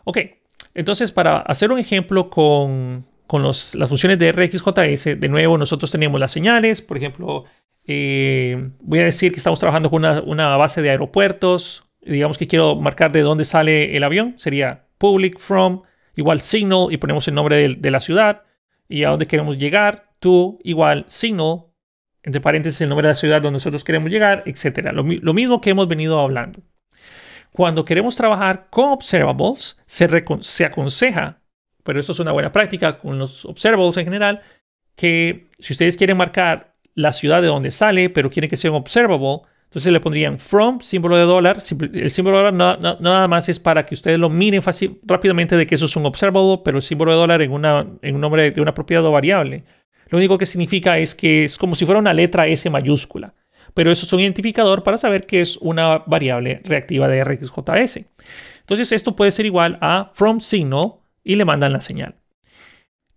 Ok, 0.04 0.18
entonces, 0.76 1.14
para 1.14 1.38
hacer 1.38 1.72
un 1.72 1.80
ejemplo 1.80 2.30
con, 2.30 3.06
las 3.32 3.90
funciones 3.90 4.20
de 4.20 4.32
RxJS, 4.32 5.20
de 5.20 5.30
nuevo, 5.30 5.58
nosotros 5.58 5.90
tenemos 5.90 6.20
las 6.20 6.32
señales. 6.32 6.82
Por 6.82 6.98
ejemplo, 6.98 7.46
eh, 7.86 8.72
voy 8.82 9.00
a 9.00 9.06
decir 9.06 9.32
que 9.32 9.38
estamos 9.38 9.58
trabajando 9.58 9.90
con 9.90 10.04
una, 10.04 10.58
base 10.58 10.82
de 10.82 10.90
aeropuertos. 10.90 11.86
Digamos 12.02 12.38
que 12.38 12.48
quiero 12.48 12.76
marcar 12.76 13.14
de 13.14 13.22
dónde 13.22 13.46
sale 13.46 13.96
el 13.96 14.04
avión. 14.04 14.34
Sería 14.38 14.86
public 14.98 15.40
from, 15.40 15.84
igual 16.18 16.42
signal, 16.42 16.88
y 16.92 16.98
ponemos 16.98 17.26
el 17.30 17.36
nombre 17.36 17.70
de, 17.70 17.92
la 17.92 18.02
ciudad 18.02 18.44
y 18.90 19.06
a 19.06 19.10
dónde 19.10 19.28
queremos 19.28 19.58
llegar. 19.58 20.12
To, 20.20 20.60
igual 20.64 21.06
signal, 21.08 21.68
entre 22.24 22.42
paréntesis 22.42 22.82
el 22.82 22.90
nombre 22.90 23.08
de 23.08 23.12
la 23.12 23.16
ciudad 23.16 23.42
donde 23.42 23.58
nosotros 23.58 23.84
queremos 23.84 24.10
llegar, 24.10 24.44
etc. 24.46 24.92
lo 24.92 25.34
mismo 25.34 25.62
que 25.62 25.70
hemos 25.70 25.88
venido 25.88 26.20
hablando. 26.20 26.62
Cuando 27.56 27.86
queremos 27.86 28.18
trabajar 28.18 28.68
con 28.70 28.90
observables, 28.90 29.78
se, 29.88 30.66
aconseja, 30.66 31.40
pero 31.86 32.02
esto 32.02 32.12
es 32.12 32.20
una 32.20 32.34
buena 32.34 32.52
práctica 32.52 32.98
con 32.98 33.18
los 33.18 33.46
observables 33.46 33.96
en 33.96 34.04
general, 34.04 34.42
que 34.98 35.48
si 35.60 35.72
ustedes 35.72 35.96
quieren 35.96 36.18
marcar 36.18 36.76
la 36.96 37.14
ciudad 37.14 37.42
de 37.42 37.48
donde 37.48 37.72
sale, 37.72 38.10
pero 38.10 38.30
quieren 38.30 38.50
que 38.50 38.58
sea 38.58 38.72
un 38.72 38.76
observable, 38.76 39.40
entonces 39.64 39.94
le 39.94 40.02
pondrían 40.02 40.38
from, 40.38 40.82
símbolo 40.82 41.16
de 41.16 41.24
dólar. 41.24 41.60
El 41.94 42.10
símbolo 42.10 42.40
de 42.40 42.52
dólar 42.52 43.00
nada 43.00 43.28
más 43.30 43.48
es 43.48 43.58
para 43.58 43.86
que 43.86 43.94
ustedes 43.94 44.20
lo 44.20 44.30
miren 44.30 44.62
fácil, 44.62 45.00
rápidamente 45.04 45.56
de 45.56 45.66
que 45.66 45.76
eso 45.76 45.86
es 45.86 45.96
un 45.96 46.06
observable, 46.06 46.60
pero 46.62 46.76
el 46.76 46.84
símbolo 46.84 47.14
de 47.14 47.18
dólar 47.18 47.42
en, 47.42 47.54
una, 47.54 47.88
en 48.02 48.16
un 48.16 48.20
nombre 48.20 48.52
de 48.52 48.60
una 48.60 48.74
propiedad 48.74 49.06
o 49.06 49.14
variable. 49.14 49.64
Lo 50.10 50.18
único 50.18 50.38
que 50.38 50.46
significa 50.46 50.98
es 50.98 51.16
que 51.16 51.46
es 51.46 51.58
como 51.58 51.76
si 51.76 51.86
fuera 51.86 52.02
una 52.02 52.14
letra 52.14 52.48
S 52.48 52.70
mayúscula 52.70 53.34
pero 53.76 53.92
eso 53.92 54.06
es 54.06 54.14
un 54.14 54.22
identificador 54.22 54.82
para 54.82 54.98
saber 54.98 55.28
que 55.28 55.42
es 55.42 55.58
una 55.58 56.00
variable 56.00 56.62
reactiva 56.64 57.08
de 57.08 57.24
RxJS. 57.24 58.06
Entonces 58.62 58.92
esto 58.92 59.16
puede 59.16 59.32
ser 59.32 59.46
igual 59.46 59.78
a 59.82 60.10
from 60.14 60.40
signal 60.40 60.94
y 61.24 61.36
le 61.36 61.46
mandan 61.46 61.74
la 61.74 61.82
señal. 61.82 62.16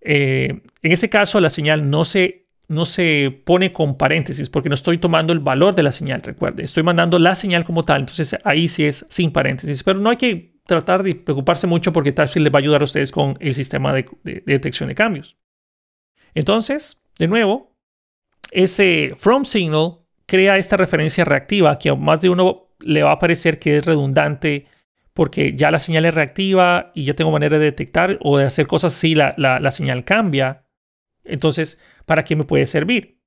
Eh, 0.01 0.61
en 0.83 0.92
este 0.92 1.09
caso 1.09 1.40
la 1.40 1.49
señal 1.49 1.88
no 1.88 2.05
se, 2.05 2.49
no 2.66 2.85
se 2.85 3.40
pone 3.44 3.73
con 3.73 3.97
paréntesis 3.97 4.51
porque 4.51 4.68
no 4.68 4.75
estoy 4.75 4.99
tomando 4.99 5.33
el 5.33 5.38
valor 5.38 5.77
de 5.77 5.85
la 5.85 5.92
señal, 5.92 6.23
recuerde, 6.23 6.64
estoy 6.64 6.83
mandando 6.83 7.18
la 7.18 7.35
señal 7.35 7.64
como 7.64 7.85
tal, 7.85 8.01
entonces 8.01 8.37
ahí 8.44 8.68
sí 8.68 8.85
es 8.85 9.07
sin 9.09 9.33
paréntesis, 9.33 9.83
pero 9.83 10.01
no 10.01 10.11
hay 10.11 10.16
que 10.16 10.59
tratar 10.64 11.03
de 11.03 11.14
preocuparse 11.14 11.66
mucho 11.66 11.92
porque 11.92 12.12
vez 12.12 12.37
les 12.37 12.53
va 12.53 12.59
a 12.59 12.61
ayudar 12.61 12.81
a 12.81 12.85
ustedes 12.85 13.12
con 13.12 13.37
el 13.40 13.55
sistema 13.55 13.92
de 13.92 14.07
detección 14.44 14.88
de 14.88 14.94
cambios. 14.94 15.37
Entonces, 16.35 17.01
de 17.18 17.29
nuevo, 17.29 17.77
ese 18.51 19.12
from 19.16 19.44
signal 19.44 19.99
crea 20.29 20.57
esta 20.57 20.77
referencia 20.77 21.25
reactiva 21.25 21.79
que 21.79 21.88
a 21.88 21.95
más 21.95 22.21
de 22.21 22.29
uno 22.29 22.69
le 22.81 23.03
va 23.03 23.12
a 23.12 23.19
parecer 23.19 23.59
que 23.59 23.79
es 23.79 23.87
redundante 23.87 24.67
porque 25.14 25.55
ya 25.57 25.71
la 25.73 25.81
señal 25.81 26.05
es 26.05 26.14
reactiva 26.14 26.93
y 26.95 27.05
ya 27.05 27.14
tengo 27.14 27.33
manera 27.33 27.59
de 27.59 27.64
detectar 27.64 28.19
o 28.21 28.38
de 28.38 28.45
hacer 28.45 28.69
cosas 28.69 28.93
si 28.93 29.17
la, 29.17 29.71
señal 29.73 30.05
cambia. 30.05 30.67
Entonces, 31.25 31.81
¿para 32.07 32.23
qué 32.23 32.37
me 32.37 32.45
puede 32.45 32.67
servir? 32.67 33.19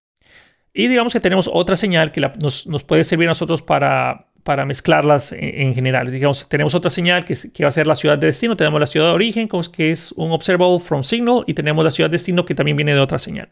Y 0.73 0.87
digamos 0.87 1.11
que 1.11 1.19
tenemos 1.19 1.49
otra 1.51 1.75
señal 1.75 2.11
que 2.11 2.21
nos, 2.21 2.65
puede 2.87 3.03
servir 3.03 3.27
a 3.27 3.31
nosotros 3.31 3.61
para, 3.61 4.31
para 4.43 4.65
mezclarlas 4.65 5.33
en, 5.33 5.73
general. 5.73 6.09
Digamos, 6.11 6.47
tenemos 6.47 6.75
otra 6.75 6.91
señal 6.91 7.25
que, 7.25 7.35
que, 7.51 7.63
va 7.63 7.69
a 7.69 7.73
ser 7.73 7.87
la 7.87 7.95
ciudad 7.95 8.17
de 8.17 8.27
destino. 8.27 8.55
Tenemos 8.55 8.79
la 8.79 8.85
ciudad 8.85 9.07
de 9.07 9.13
origen, 9.13 9.49
que 9.73 9.91
es 9.91 10.13
un 10.13 10.31
observable 10.31 10.79
from 10.79 11.03
signal, 11.03 11.43
y 11.47 11.55
tenemos 11.55 11.83
la 11.83 11.91
ciudad 11.91 12.09
de 12.09 12.15
destino 12.15 12.45
que 12.45 12.55
también 12.55 12.77
viene 12.77 12.93
de 12.93 13.01
otra 13.01 13.17
señal. 13.17 13.49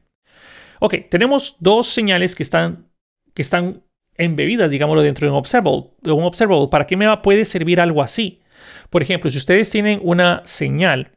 Ok, 0.79 0.95
tenemos 1.09 1.57
dos 1.59 1.87
señales 1.87 2.35
que 2.35 2.43
están 2.43 2.88
que 3.39 3.43
están 3.43 3.83
embebidas, 4.15 4.69
digámoslo, 4.69 5.01
dentro 5.01 5.25
de 5.25 5.31
un 5.31 5.37
observable. 5.37 5.91
De 6.01 6.11
un 6.11 6.25
observable. 6.25 6.67
¿Para 6.69 6.85
qué 6.85 6.97
me 6.97 7.07
puede 7.19 7.45
servir 7.45 7.79
algo 7.79 8.03
así? 8.03 8.41
Por 8.89 9.01
ejemplo, 9.01 9.31
si 9.31 9.37
ustedes 9.37 9.69
tienen 9.69 10.01
una 10.03 10.41
señal 10.43 11.13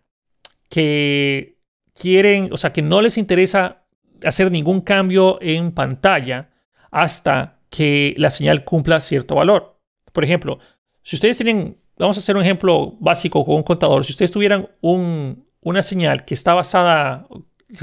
que 0.69 1.59
quieren, 2.01 2.51
o 2.53 2.57
sea, 2.57 2.73
que 2.73 2.81
no 2.81 3.03
les 3.03 3.19
interesa 3.19 3.83
hacer 4.25 4.53
ningún 4.53 4.83
cambio 4.83 5.43
en 5.43 5.73
pantalla 5.73 6.51
hasta 6.93 7.59
que 7.71 8.15
la 8.19 8.31
señal 8.31 8.63
cumpla 8.63 9.01
cierto 9.01 9.35
valor. 9.35 9.81
Por 10.13 10.23
ejemplo, 10.23 10.61
si 11.03 11.17
ustedes 11.17 11.37
tienen, 11.39 11.79
vamos 11.99 12.17
a 12.17 12.21
hacer 12.21 12.37
un 12.37 12.43
ejemplo 12.45 12.93
básico 13.01 13.45
con 13.45 13.57
un 13.57 13.65
contador, 13.65 14.05
si 14.05 14.13
ustedes 14.13 14.31
tuvieran 14.31 14.69
una 14.81 15.83
señal 15.83 16.25
que 16.25 16.35
está 16.35 16.55
basada, 16.55 17.27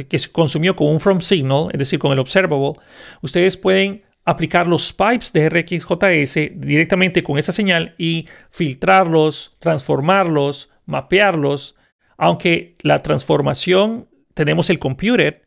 que 0.08 0.18
se 0.18 0.32
consumió 0.32 0.78
con 0.78 0.88
un 0.88 1.02
from 1.02 1.20
signal, 1.20 1.68
es 1.74 1.80
decir, 1.80 2.00
con 2.00 2.14
el 2.14 2.20
observable, 2.20 2.80
ustedes 3.22 3.58
pueden 3.58 4.08
aplicar 4.30 4.68
los 4.68 4.94
pipes 4.94 5.34
de 5.34 5.50
RxJS 5.50 6.60
directamente 6.60 7.24
con 7.24 7.38
esa 7.38 7.52
señal 7.52 7.96
y 7.98 8.28
filtrarlos, 8.50 9.58
transformarlos, 9.60 10.70
mapearlos, 10.86 11.76
aunque 12.18 12.76
la 12.82 13.02
transformación 13.02 14.08
tenemos 14.34 14.70
el 14.70 14.80
computer, 14.80 15.44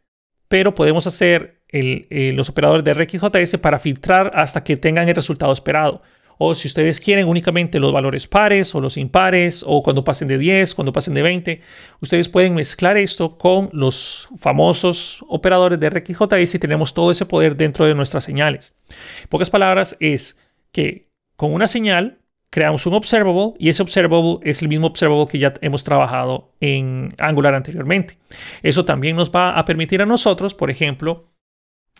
pero 0.48 0.74
podemos 0.74 1.06
hacer 1.06 1.62
eh, 1.68 2.32
los 2.34 2.48
operadores 2.50 2.84
de 2.84 2.92
RxJS 2.92 3.58
para 3.58 3.78
filtrar 3.78 4.30
hasta 4.34 4.62
que 4.62 4.76
tengan 4.76 5.08
el 5.08 5.14
resultado 5.14 5.52
esperado 5.52 6.02
o 6.44 6.56
si 6.56 6.66
ustedes 6.66 6.98
quieren 6.98 7.28
únicamente 7.28 7.78
los 7.78 7.92
valores 7.92 8.26
pares 8.26 8.74
o 8.74 8.80
los 8.80 8.96
impares 8.96 9.62
o 9.64 9.80
cuando 9.80 10.02
pasen 10.02 10.26
de 10.26 10.38
10, 10.38 10.74
cuando 10.74 10.92
pasen 10.92 11.14
de 11.14 11.22
20, 11.22 11.60
ustedes 12.00 12.28
pueden 12.28 12.56
mezclar 12.56 12.96
esto 12.96 13.38
con 13.38 13.70
los 13.72 14.28
famosos 14.40 15.24
operadores 15.28 15.78
de 15.78 15.88
RxJS 15.88 16.56
y 16.56 16.58
tenemos 16.58 16.94
todo 16.94 17.12
ese 17.12 17.26
poder 17.26 17.56
dentro 17.56 17.86
de 17.86 17.94
nuestras 17.94 18.24
señales. 18.24 18.74
En 19.22 19.28
pocas 19.28 19.50
palabras 19.50 19.96
es 20.00 20.36
que 20.72 21.06
con 21.36 21.54
una 21.54 21.68
señal 21.68 22.18
creamos 22.50 22.86
un 22.86 22.94
observable 22.94 23.54
y 23.60 23.68
ese 23.68 23.82
observable 23.82 24.38
es 24.42 24.62
el 24.62 24.68
mismo 24.68 24.88
observable 24.88 25.28
que 25.30 25.38
ya 25.38 25.54
hemos 25.60 25.84
trabajado 25.84 26.50
en 26.58 27.14
Angular 27.18 27.54
anteriormente. 27.54 28.18
Eso 28.64 28.84
también 28.84 29.14
nos 29.14 29.30
va 29.30 29.56
a 29.56 29.64
permitir 29.64 30.02
a 30.02 30.06
nosotros, 30.06 30.54
por 30.54 30.70
ejemplo, 30.70 31.28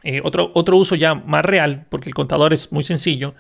eh, 0.03 0.21
otro, 0.25 0.51
otro 0.55 0.77
uso 0.79 0.97
ya 0.97 1.15
más 1.15 1.45
real, 1.45 1.87
porque 1.89 2.09
el 2.09 2.15
contador 2.15 2.53
es 2.53 2.73
muy 2.73 2.83
sencillo, 2.83 3.37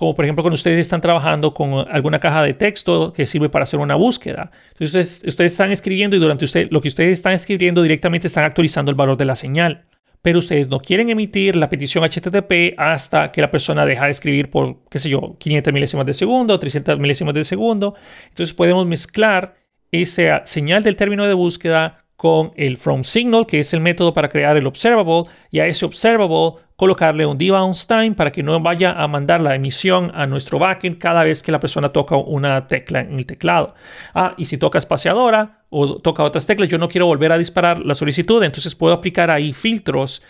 como 0.00 0.14
por 0.14 0.24
ejemplo 0.24 0.42
cuando 0.42 0.54
ustedes 0.54 0.78
están 0.78 1.02
trabajando 1.02 1.52
con 1.52 1.86
alguna 1.90 2.18
caja 2.18 2.42
de 2.42 2.54
texto 2.54 3.12
que 3.12 3.26
sirve 3.26 3.50
para 3.50 3.64
hacer 3.64 3.78
una 3.80 3.96
búsqueda. 3.96 4.50
Entonces 4.72 5.22
ustedes, 5.26 5.52
están 5.52 5.72
escribiendo 5.72 6.16
y 6.16 6.18
durante 6.18 6.46
usted, 6.46 6.68
lo 6.70 6.80
que 6.80 6.88
ustedes 6.88 7.18
están 7.18 7.34
escribiendo 7.34 7.82
directamente 7.82 8.26
están 8.26 8.44
actualizando 8.44 8.90
el 8.90 8.94
valor 8.94 9.18
de 9.18 9.26
la 9.26 9.36
señal. 9.36 9.84
Pero 10.22 10.38
ustedes 10.38 10.68
no 10.70 10.80
quieren 10.80 11.10
emitir 11.10 11.54
la 11.54 11.68
petición 11.68 12.02
HTTP 12.02 12.78
hasta 12.78 13.30
que 13.30 13.42
la 13.42 13.50
persona 13.50 13.84
deja 13.84 14.06
de 14.06 14.12
escribir 14.12 14.48
por, 14.48 14.78
qué 14.88 14.98
sé 14.98 15.10
yo, 15.10 15.36
500 15.38 15.70
milésimas 15.70 16.06
de 16.06 16.14
segundo, 16.14 16.58
300 16.58 16.98
milésimas 16.98 17.34
de 17.34 17.44
segundo. 17.44 17.92
Entonces 18.30 18.54
podemos 18.54 18.86
mezclar 18.86 19.54
esa 19.92 20.46
señal 20.46 20.82
del 20.82 20.96
término 20.96 21.26
de 21.26 21.34
búsqueda 21.34 22.06
con 22.20 22.52
el 22.54 22.76
from 22.76 23.02
signal, 23.02 23.46
que 23.46 23.60
es 23.60 23.72
el 23.72 23.80
método 23.80 24.12
para 24.12 24.28
crear 24.28 24.54
el 24.54 24.66
observable, 24.66 25.22
y 25.50 25.60
a 25.60 25.66
ese 25.66 25.86
observable 25.86 26.60
colocarle 26.76 27.24
un 27.24 27.38
debounce 27.38 27.86
time 27.86 28.12
para 28.12 28.30
que 28.30 28.42
no 28.42 28.60
vaya 28.60 28.92
a 28.92 29.08
mandar 29.08 29.40
la 29.40 29.54
emisión 29.54 30.12
a 30.14 30.26
nuestro 30.26 30.58
backend 30.58 30.98
cada 30.98 31.24
vez 31.24 31.42
que 31.42 31.50
la 31.50 31.60
persona 31.60 31.88
toca 31.88 32.18
una 32.18 32.68
tecla 32.68 33.00
en 33.00 33.18
el 33.18 33.24
teclado. 33.24 33.74
Ah, 34.12 34.34
y 34.36 34.44
si 34.44 34.58
toca 34.58 34.76
espaciadora 34.76 35.64
o 35.70 35.96
toca 35.96 36.22
otras 36.22 36.44
teclas, 36.44 36.68
yo 36.68 36.76
no 36.76 36.90
quiero 36.90 37.06
volver 37.06 37.32
a 37.32 37.38
disparar 37.38 37.78
la 37.78 37.94
solicitud, 37.94 38.44
entonces 38.44 38.74
puedo 38.74 38.92
aplicar 38.92 39.30
ahí 39.30 39.54
filtros, 39.54 40.22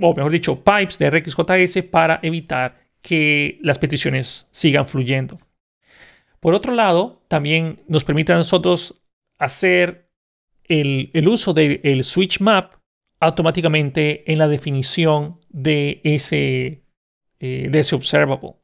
o 0.00 0.14
mejor 0.14 0.32
dicho, 0.32 0.64
pipes 0.64 0.98
de 0.98 1.10
RxJS 1.10 1.82
para 1.90 2.20
evitar 2.22 2.78
que 3.02 3.58
las 3.60 3.78
peticiones 3.78 4.48
sigan 4.50 4.86
fluyendo. 4.86 5.38
Por 6.40 6.54
otro 6.54 6.72
lado, 6.72 7.22
también 7.28 7.82
nos 7.86 8.02
permite 8.02 8.32
a 8.32 8.36
nosotros 8.36 9.04
hacer 9.38 10.03
el, 10.68 11.28
uso 11.28 11.52
del 11.52 12.04
switch 12.04 12.40
map 12.40 12.74
automáticamente 13.20 14.30
en 14.30 14.38
la 14.38 14.48
definición 14.48 15.38
de 15.48 16.00
ese, 16.04 16.84
eh, 17.40 17.68
de 17.70 17.78
ese 17.78 17.94
observable. 17.94 18.54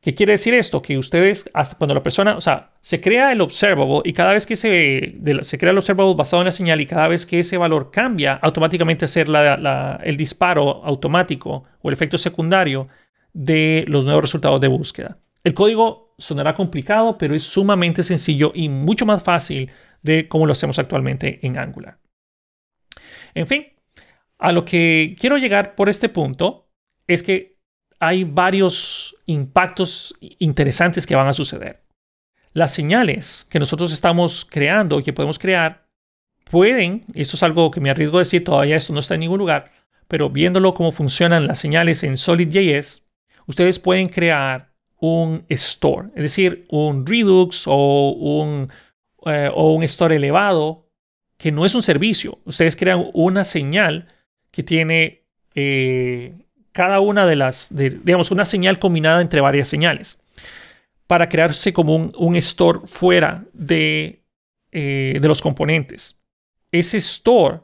¿Qué 0.00 0.14
quiere 0.14 0.32
decir 0.32 0.54
esto? 0.54 0.80
Que 0.80 0.96
ustedes, 0.96 1.50
hasta 1.52 1.76
cuando 1.76 1.92
la 1.92 2.02
persona, 2.02 2.34
o 2.34 2.40
sea, 2.40 2.72
se 2.80 3.02
crea 3.02 3.32
el 3.32 3.42
observable 3.42 4.00
y 4.04 4.14
cada 4.14 4.32
vez 4.32 4.46
que 4.46 4.56
se, 4.56 5.18
se 5.42 5.58
crea 5.58 5.72
el 5.72 5.78
observable 5.78 6.14
basado 6.14 6.40
en 6.40 6.46
la 6.46 6.52
señal 6.52 6.80
y 6.80 6.86
cada 6.86 7.06
vez 7.06 7.26
que 7.26 7.40
ese 7.40 7.58
valor 7.58 7.90
cambia, 7.90 8.34
automáticamente 8.40 9.04
hacer 9.04 9.28
el 9.28 10.16
disparo 10.16 10.82
automático 10.84 11.64
o 11.82 11.88
el 11.90 11.92
efecto 11.92 12.16
secundario 12.16 12.88
de 13.34 13.84
los 13.88 14.06
nuevos 14.06 14.22
resultados 14.22 14.58
de 14.60 14.68
búsqueda. 14.68 15.18
El 15.44 15.52
código 15.52 16.14
sonará 16.16 16.54
complicado, 16.54 17.18
pero 17.18 17.34
es 17.34 17.42
sumamente 17.42 18.02
sencillo 18.02 18.52
y 18.54 18.70
mucho 18.70 19.04
más 19.04 19.22
fácil 19.22 19.70
de 20.02 20.28
cómo 20.28 20.46
lo 20.46 20.52
hacemos 20.52 20.78
actualmente 20.78 21.38
en 21.46 21.58
Angular. 21.58 21.98
En 23.34 23.46
fin, 23.46 23.66
a 24.38 24.52
lo 24.52 24.64
que 24.64 25.16
quiero 25.18 25.38
llegar 25.38 25.74
por 25.74 25.88
este 25.88 26.08
punto 26.08 26.70
es 27.06 27.22
que 27.22 27.58
hay 27.98 28.24
varios 28.24 29.14
impactos 29.26 30.14
interesantes 30.38 31.06
que 31.06 31.14
van 31.14 31.28
a 31.28 31.34
suceder. 31.34 31.84
Las 32.52 32.72
señales 32.72 33.46
que 33.50 33.58
nosotros 33.58 33.92
estamos 33.92 34.44
creando 34.44 34.98
y 34.98 35.02
que 35.02 35.12
podemos 35.12 35.38
crear 35.38 35.86
pueden, 36.44 37.04
esto 37.14 37.36
es 37.36 37.42
algo 37.42 37.70
que 37.70 37.80
me 37.80 37.90
arriesgo 37.90 38.16
a 38.16 38.22
decir, 38.22 38.42
todavía 38.42 38.76
esto 38.76 38.92
no 38.92 39.00
está 39.00 39.14
en 39.14 39.20
ningún 39.20 39.38
lugar, 39.38 39.70
pero 40.08 40.30
viéndolo 40.30 40.74
cómo 40.74 40.90
funcionan 40.90 41.46
las 41.46 41.58
señales 41.58 42.02
en 42.02 42.16
SolidJS, 42.16 43.04
ustedes 43.46 43.78
pueden 43.78 44.08
crear 44.08 44.72
un 44.98 45.44
store, 45.48 46.08
es 46.14 46.22
decir, 46.22 46.66
un 46.68 47.06
Redux 47.06 47.64
o 47.66 48.10
un, 48.10 48.68
eh, 49.26 49.50
o 49.54 49.74
un 49.74 49.82
store 49.82 50.16
elevado 50.16 50.86
que 51.36 51.52
no 51.52 51.66
es 51.66 51.74
un 51.74 51.82
servicio. 51.82 52.38
Ustedes 52.44 52.76
crean 52.76 53.10
una 53.12 53.44
señal 53.44 54.08
que 54.50 54.62
tiene 54.62 55.24
eh, 55.54 56.34
cada 56.72 57.00
una 57.00 57.26
de 57.26 57.36
las, 57.36 57.68
digamos, 57.70 58.30
una 58.30 58.44
señal 58.44 58.78
combinada 58.78 59.20
entre 59.20 59.40
varias 59.40 59.68
señales 59.68 60.22
para 61.06 61.28
crearse 61.28 61.72
como 61.72 61.96
un, 61.96 62.36
store 62.36 62.80
fuera 62.84 63.44
de, 63.52 64.22
eh, 64.70 65.18
de 65.20 65.28
los 65.28 65.42
componentes. 65.42 66.18
Ese 66.70 66.98
store 66.98 67.60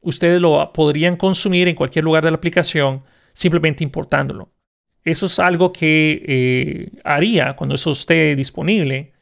ustedes 0.00 0.40
lo 0.40 0.72
podrían 0.72 1.16
consumir 1.16 1.66
en 1.66 1.74
cualquier 1.74 2.04
lugar 2.04 2.24
de 2.24 2.30
la 2.30 2.36
aplicación 2.36 3.02
simplemente 3.32 3.82
importándolo. 3.82 4.52
Eso 5.02 5.26
es 5.26 5.38
algo 5.38 5.72
que 5.72 6.92
haría 7.04 7.56
cuando 7.56 7.74
eso 7.74 7.92
esté 7.92 8.36
disponible. 8.36 9.13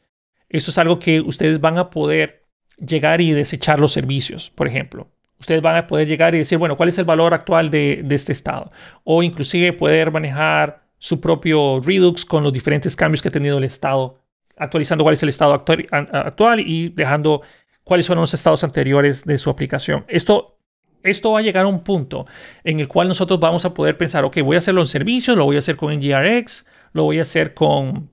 Eso 0.53 0.69
es 0.69 0.77
algo 0.77 0.99
que 0.99 1.19
ustedes 1.19 1.59
van 1.59 1.79
a 1.79 1.89
poder 1.89 2.45
llegar 2.77 3.21
y 3.21 3.31
desechar 3.31 3.79
los 3.79 3.91
servicios, 3.91 4.51
por 4.51 4.67
ejemplo. 4.67 5.09
Ustedes 5.39 5.63
van 5.63 5.75
a 5.75 5.87
poder 5.87 6.07
llegar 6.07 6.35
y 6.35 6.37
decir, 6.37 6.59
bueno, 6.59 6.77
¿cuál 6.77 6.89
es 6.89 6.97
el 6.99 7.05
valor 7.05 7.33
actual 7.33 7.71
de, 7.71 8.05
este 8.11 8.31
estado? 8.31 8.69
O 9.03 9.23
inclusive 9.23 9.73
poder 9.73 10.11
manejar 10.11 10.83
su 10.99 11.19
propio 11.19 11.81
Redux 11.81 12.23
con 12.23 12.43
los 12.43 12.53
diferentes 12.53 12.95
cambios 12.95 13.23
que 13.23 13.29
ha 13.29 13.31
tenido 13.31 13.57
el 13.57 13.63
estado, 13.63 14.19
actualizando 14.55 15.03
cuál 15.03 15.13
es 15.13 15.23
el 15.23 15.29
estado 15.29 15.53
actual, 15.55 16.59
y 16.59 16.89
dejando 16.89 17.41
cuáles 17.83 18.05
fueron 18.05 18.21
los 18.21 18.35
estados 18.35 18.63
anteriores 18.63 19.25
de 19.25 19.39
su 19.39 19.49
aplicación. 19.49 20.05
Esto 20.07 20.59
esto 21.01 21.31
va 21.33 21.39
a 21.39 21.41
llegar 21.41 21.65
a 21.65 21.67
un 21.67 21.83
punto 21.83 22.25
en 22.63 22.79
el 22.79 22.87
cual 22.87 23.09
nosotros 23.09 23.39
vamos 23.39 23.65
a 23.65 23.73
poder 23.73 23.97
pensar, 23.97 24.23
ok, 24.23 24.39
voy 24.41 24.55
a 24.55 24.59
hacerlo 24.59 24.81
en 24.81 24.87
servicios, 24.87 25.35
lo 25.35 25.43
voy 25.43 25.57
a 25.57 25.59
hacer 25.59 25.75
con 25.75 25.93
NGRX, 25.93 26.65
lo 26.93 27.03
voy 27.03 27.17
a 27.17 27.23
hacer 27.23 27.53
con, 27.53 28.09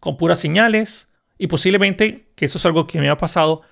con 0.00 0.16
puras 0.16 0.40
señales 0.40 1.08
y 1.38 1.46
posiblemente, 1.46 2.28
que 2.34 2.44
eso 2.46 2.58
es 2.58 2.66
algo 2.66 2.86
que 2.86 3.00
me 3.00 3.08
ha 3.08 3.16
pasado, 3.16 3.62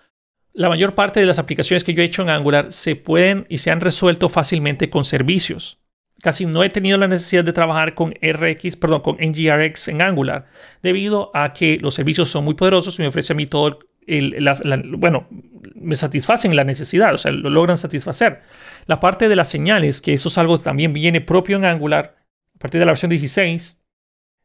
la 0.53 0.69
mayor 0.69 0.95
parte 0.95 1.21
de 1.21 1.27
las 1.27 1.39
aplicaciones 1.39 1.83
que 1.83 1.95
yo 1.95 2.03
he 2.03 2.07
hecho 2.07 2.23
en 2.23 2.31
Angular 2.31 2.73
se 2.73 2.95
pueden 2.95 3.47
y 3.49 3.59
se 3.59 3.71
han 3.71 3.81
resuelto 3.81 4.29
fácilmente 4.29 4.89
con 4.89 5.03
servicios. 5.05 5.81
Casi 6.23 6.47
no 6.47 6.63
he 6.63 6.71
tenido 6.71 6.97
la 6.97 7.09
necesidad 7.09 7.45
de 7.45 7.53
trabajar 7.53 7.95
con 7.95 8.13
RX, 8.23 8.77
perdón, 8.77 9.01
con 9.01 9.17
NGRX 9.17 9.89
en 9.89 10.01
Angular, 10.01 10.47
debido 10.83 11.31
a 11.35 11.53
que 11.53 11.79
los 11.81 11.95
servicios 11.95 12.31
son 12.31 12.45
muy 12.45 12.55
poderosos 12.55 12.99
y 12.99 13.03
me 13.03 13.09
ofrece 13.09 13.33
a 13.33 13.37
mí 13.37 13.47
todo 13.47 13.81
el, 14.07 14.49
bueno, 14.97 15.27
me 15.75 15.97
satisfacen 15.97 16.55
la 16.55 16.65
necesidad, 16.65 17.15
o 17.15 17.19
sea, 17.19 17.33
lo 17.33 17.51
logran 17.51 17.77
satisfacer. 17.77 18.41
La 18.87 19.01
parte 19.01 19.29
de 19.29 19.37
las 19.37 19.49
señales, 19.51 20.01
que 20.01 20.13
eso 20.13 20.29
es 20.29 20.39
algo 20.39 20.59
que 20.59 20.65
también 20.65 20.93
viene 20.93 21.21
propio 21.21 21.57
en 21.57 21.65
Angular, 21.65 22.17
a 22.55 22.59
partir 22.59 22.79
de 22.79 22.87
la 22.87 22.93
versión 22.93 23.11
16, 23.11 23.84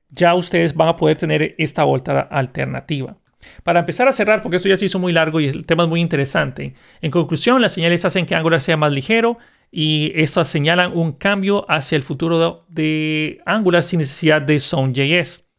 ya 0.10 0.34
ustedes 0.34 0.74
van 0.74 0.90
a 0.90 0.96
poder 0.96 1.18
tener 1.18 1.56
esta 1.58 1.84
vuelta 1.84 2.20
alternativa. 2.20 3.18
Para 3.64 3.80
empezar 3.80 4.08
a 4.08 4.12
cerrar, 4.12 4.42
porque 4.42 4.58
esto 4.58 4.68
ya 4.68 4.78
se 4.78 4.86
hizo 4.86 5.00
muy 5.00 5.14
largo 5.14 5.40
y 5.40 5.48
el 5.48 5.66
tema 5.66 5.84
es 5.84 5.90
muy 5.90 6.02
interesante, 6.02 6.74
en 7.02 7.12
conclusión, 7.12 7.62
las 7.62 7.74
señales 7.74 8.04
hacen 8.06 8.26
que 8.26 8.36
Angular 8.36 8.60
sea 8.60 8.76
más 8.76 8.92
ligero 8.92 9.38
y 9.72 10.12
estas 10.16 10.48
señalan 10.48 10.98
un 10.98 11.14
cambio 11.14 11.66
hacia 11.70 11.96
el 11.96 12.04
futuro 12.04 12.66
de 12.68 13.42
Angular 13.46 13.84
sin 13.84 14.00
necesidad 14.00 14.42
de 14.42 14.60
Zone.js. 14.60 15.50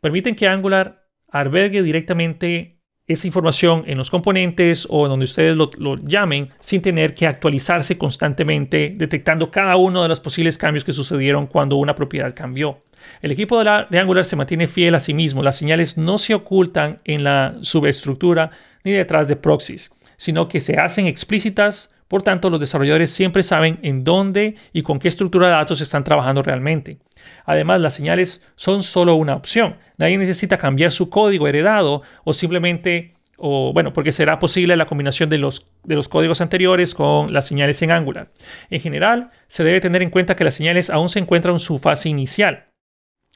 Permiten 0.00 0.36
que 0.36 0.46
Angular 0.46 1.08
albergue 1.30 1.82
directamente 1.82 2.78
esa 3.08 3.26
información 3.26 3.84
en 3.86 3.96
los 3.96 4.10
componentes 4.10 4.86
o 4.88 5.08
donde 5.08 5.24
ustedes 5.24 5.56
lo, 5.56 5.96
llamen 5.96 6.50
sin 6.60 6.82
tener 6.82 7.14
que 7.14 7.26
actualizarse 7.26 7.96
constantemente, 7.96 8.92
detectando 8.94 9.50
cada 9.50 9.76
uno 9.76 10.02
de 10.02 10.08
los 10.08 10.20
posibles 10.20 10.58
cambios 10.58 10.84
que 10.84 10.92
sucedieron 10.92 11.46
cuando 11.46 11.76
una 11.76 11.94
propiedad 11.94 12.34
cambió. 12.34 12.82
El 13.22 13.32
equipo 13.32 13.62
de, 13.62 13.98
Angular 13.98 14.24
se 14.24 14.36
mantiene 14.36 14.66
fiel 14.66 14.94
a 14.94 15.00
sí 15.00 15.14
mismo. 15.14 15.42
Las 15.42 15.56
señales 15.56 15.98
no 15.98 16.18
se 16.18 16.34
ocultan 16.34 16.98
en 17.04 17.24
la 17.24 17.56
subestructura 17.60 18.50
ni 18.84 18.92
detrás 18.92 19.28
de 19.28 19.36
proxies, 19.36 19.90
sino 20.16 20.48
que 20.48 20.60
se 20.60 20.78
hacen 20.78 21.06
explícitas. 21.06 21.94
Por 22.06 22.22
tanto, 22.22 22.48
los 22.48 22.60
desarrolladores 22.60 23.10
siempre 23.10 23.42
saben 23.42 23.78
en 23.82 24.04
dónde 24.04 24.56
y 24.72 24.82
con 24.82 24.98
qué 24.98 25.08
estructura 25.08 25.48
de 25.48 25.54
datos 25.54 25.80
están 25.80 26.04
trabajando 26.04 26.42
realmente. 26.42 26.98
Además, 27.44 27.80
las 27.80 27.94
señales 27.94 28.42
son 28.56 28.82
solo 28.82 29.14
una 29.14 29.34
opción. 29.34 29.76
Nadie 29.98 30.16
necesita 30.16 30.56
cambiar 30.56 30.90
su 30.90 31.10
código 31.10 31.48
heredado 31.48 32.02
o 32.24 32.32
simplemente, 32.32 33.14
o 33.36 33.72
bueno, 33.74 33.92
porque 33.92 34.12
será 34.12 34.38
posible 34.38 34.76
la 34.76 34.86
combinación 34.86 35.28
de 35.28 35.38
los, 35.38 35.66
de 35.84 35.96
los 35.96 36.08
códigos 36.08 36.40
anteriores 36.40 36.94
con 36.94 37.32
las 37.32 37.46
señales 37.46 37.82
en 37.82 37.90
Angular. 37.90 38.30
En 38.70 38.80
general, 38.80 39.30
se 39.48 39.64
debe 39.64 39.80
tener 39.80 40.00
en 40.00 40.10
cuenta 40.10 40.36
que 40.36 40.44
las 40.44 40.54
señales 40.54 40.88
aún 40.88 41.10
se 41.10 41.18
encuentran 41.18 41.56
en 41.56 41.60
su 41.60 41.78
fase 41.78 42.08
inicial 42.08 42.68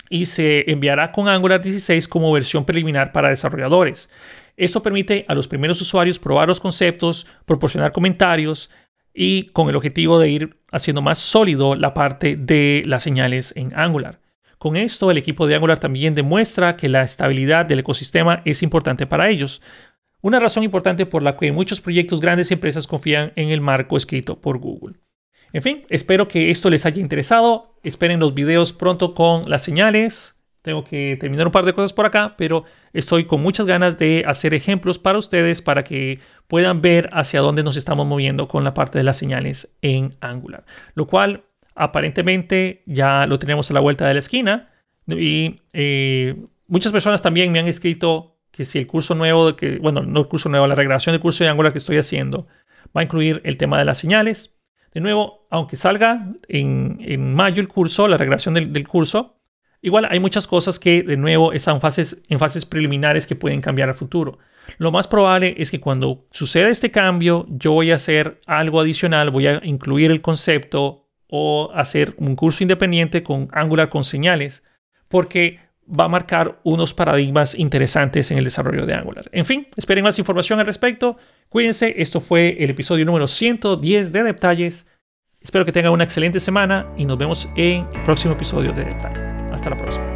y 0.09 0.27
se 0.27 0.71
enviará 0.71 1.13
con 1.13 1.29
Angular 1.29 1.61
16 1.61 2.07
como 2.09 2.33
versión 2.33 2.65
preliminar 2.65 3.13
para 3.13 3.31
desarrolladores. 3.31 4.11
Esto 4.57 4.83
permite 4.83 5.25
a 5.29 5.35
los 5.35 5.49
primeros 5.49 5.81
usuarios 5.81 6.19
probar 6.19 6.49
los 6.49 6.61
conceptos, 6.61 7.27
proporcionar 7.47 7.93
comentarios, 7.93 8.69
y 9.15 9.45
con 9.47 9.69
el 9.69 9.77
objetivo 9.77 10.19
de 10.19 10.31
ir 10.31 10.57
haciendo 10.71 11.03
más 11.03 11.19
sólido 11.19 11.77
la 11.77 11.95
parte 11.95 12.37
de 12.37 12.83
las 12.87 13.03
señales 13.03 13.53
en 13.57 13.73
Angular. 13.75 14.21
Con 14.59 14.77
esto, 14.77 15.11
el 15.11 15.19
equipo 15.19 15.47
de 15.47 15.55
Angular 15.55 15.79
también 15.79 16.15
demuestra 16.15 16.77
que 16.77 16.89
la 16.89 17.03
estabilidad 17.03 17.67
del 17.67 17.81
ecosistema 17.81 18.43
es 18.45 18.63
importante 18.63 19.07
para 19.07 19.29
ellos. 19.29 19.61
Una 20.21 20.39
razón 20.39 20.63
importante 20.63 21.05
por 21.05 21.23
la 21.23 21.37
que 21.37 21.51
muchos 21.51 21.81
proyectos 21.81 22.21
grandes 22.21 22.51
y 22.51 22.55
empresas 22.55 22.87
confían 22.87 23.33
en 23.35 23.51
el 23.51 23.61
marco 23.61 23.97
escrito 23.97 24.41
por 24.41 24.59
Google. 24.59 24.97
En 25.53 25.63
fin, 25.63 25.83
espero 25.91 26.29
que 26.29 26.51
esto 26.51 26.71
les 26.71 26.87
haya 26.87 27.01
interesado. 27.01 27.75
Esperen 27.83 28.21
los 28.21 28.35
videos 28.35 28.73
pronto 28.73 29.15
con 29.15 29.49
las 29.51 29.63
señales. 29.63 30.35
Tengo 30.63 30.85
que 30.85 31.17
terminar 31.19 31.47
un 31.47 31.53
par 31.53 31.65
de 31.65 31.73
cosas 31.73 31.93
por 31.93 32.07
acá, 32.07 32.35
pero 32.39 32.65
estoy 32.93 33.25
con 33.25 33.43
muchas 33.43 33.67
ganas 33.67 33.99
de 33.99 34.25
hacer 34.27 34.55
ejemplos 34.55 34.99
para 34.99 35.19
ustedes 35.19 35.61
para 35.61 35.83
que 35.83 36.21
puedan 36.47 36.81
ver 36.81 37.11
hacia 37.13 37.41
dónde 37.41 37.65
nos 37.65 37.77
estamos 37.77 38.07
moviendo 38.07 38.47
con 38.47 38.63
la 38.63 38.73
parte 38.73 38.99
de 38.99 39.05
las 39.05 39.17
señales 39.17 39.75
en 39.83 40.15
Angular. 40.21 40.65
Lo 40.95 41.07
cual 41.07 41.43
aparentemente 41.75 42.83
ya 42.87 43.27
lo 43.27 43.39
tenemos 43.39 43.71
a 43.71 43.75
la 43.75 43.81
vuelta 43.81 44.07
de 44.07 44.15
la 44.15 44.21
esquina. 44.21 44.71
Y 45.09 45.57
eh, 45.73 46.37
muchas 46.69 46.93
personas 46.93 47.23
también 47.23 47.51
me 47.51 47.59
han 47.59 47.67
escrito 47.67 48.37
que 48.53 48.65
si 48.65 48.79
el 48.79 48.87
curso 48.87 49.17
nuevo, 49.17 49.57
que, 49.57 49.79
bueno, 49.79 50.03
no 50.03 50.21
el 50.21 50.29
curso 50.29 50.49
nuevo, 50.49 50.67
la 50.67 50.77
regrabación 50.77 51.13
del 51.13 51.21
curso 51.21 51.43
de 51.43 51.51
Angular 51.51 51.73
que 51.73 51.79
estoy 51.79 51.97
haciendo 51.97 52.47
va 52.97 53.01
a 53.01 53.05
incluir 53.05 53.41
el 53.45 53.57
tema 53.57 53.79
de 53.79 53.85
las 53.85 53.99
señales. 53.99 54.55
De 54.95 55.01
nuevo, 55.01 55.47
aunque 55.51 55.77
salga 55.77 56.33
en, 56.49 57.35
mayo 57.35 57.61
el 57.61 57.69
curso, 57.69 58.09
la 58.09 58.17
regrabación 58.17 58.55
del 58.55 58.89
curso, 58.89 59.43
Igual 59.85 60.07
hay 60.09 60.21
muchas 60.21 60.47
cosas 60.47 60.79
que 60.79 61.03
de 61.03 61.17
nuevo 61.17 61.53
están 61.53 61.81
fases, 61.81 62.23
en 62.29 62.39
fases 62.39 62.65
preliminares 62.65 63.27
que 63.27 63.35
pueden 63.35 63.61
cambiar 63.61 63.89
al 63.89 63.97
futuro. 63.97 64.39
Lo 64.79 64.93
más 64.93 65.09
probable 65.09 65.57
es 65.59 65.73
que 65.73 65.81
cuando 65.81 66.25
suceda 66.31 66.69
este 66.69 66.93
cambio 66.93 67.47
yo 67.49 67.73
voy 67.73 67.91
a 67.91 67.97
hacer 67.97 68.41
algo 68.47 68.81
adicional, 68.81 69.33
voy 69.33 69.49
a 69.49 69.61
incluir 69.65 70.13
el 70.13 70.23
concepto 70.23 71.09
o 71.27 71.73
hacer 71.75 72.15
un 72.19 72.37
curso 72.37 72.63
independiente 72.63 73.25
con 73.25 73.49
Angular 73.53 73.89
con 73.89 74.05
señales, 74.05 74.63
porque 75.09 75.59
va 75.89 76.05
a 76.05 76.09
marcar 76.09 76.61
unos 76.63 76.95
paradigmas 76.95 77.55
interesantes 77.55 78.31
en 78.31 78.39
el 78.39 78.45
desarrollo 78.45 78.87
de 78.87 78.95
Angular. 78.95 79.29
En 79.33 79.45
fin, 79.45 79.67
esperen 79.77 80.05
más 80.05 80.19
información 80.19 80.61
al 80.61 80.67
respecto. 80.67 81.17
Cuídense, 81.49 81.95
esto 81.99 82.21
fue 82.21 82.57
el 82.63 82.71
episodio 82.71 83.05
número 83.05 83.27
110 83.27 84.13
de 84.13 84.23
Detalles. 84.23 84.87
Espero 85.41 85.65
que 85.65 85.73
tengan 85.73 85.93
una 85.93 86.05
excelente 86.05 86.41
semana 86.41 86.93
y 86.97 87.05
nos 87.05 87.19
vemos 87.19 87.49
en 87.57 87.87
el 87.93 88.03
próximo 88.05 88.35
episodio 88.35 88.73
de 88.73 88.85
Detalles. 88.85 89.27
Hasta 89.53 89.71
la 89.71 89.77
próxima. 89.77 90.12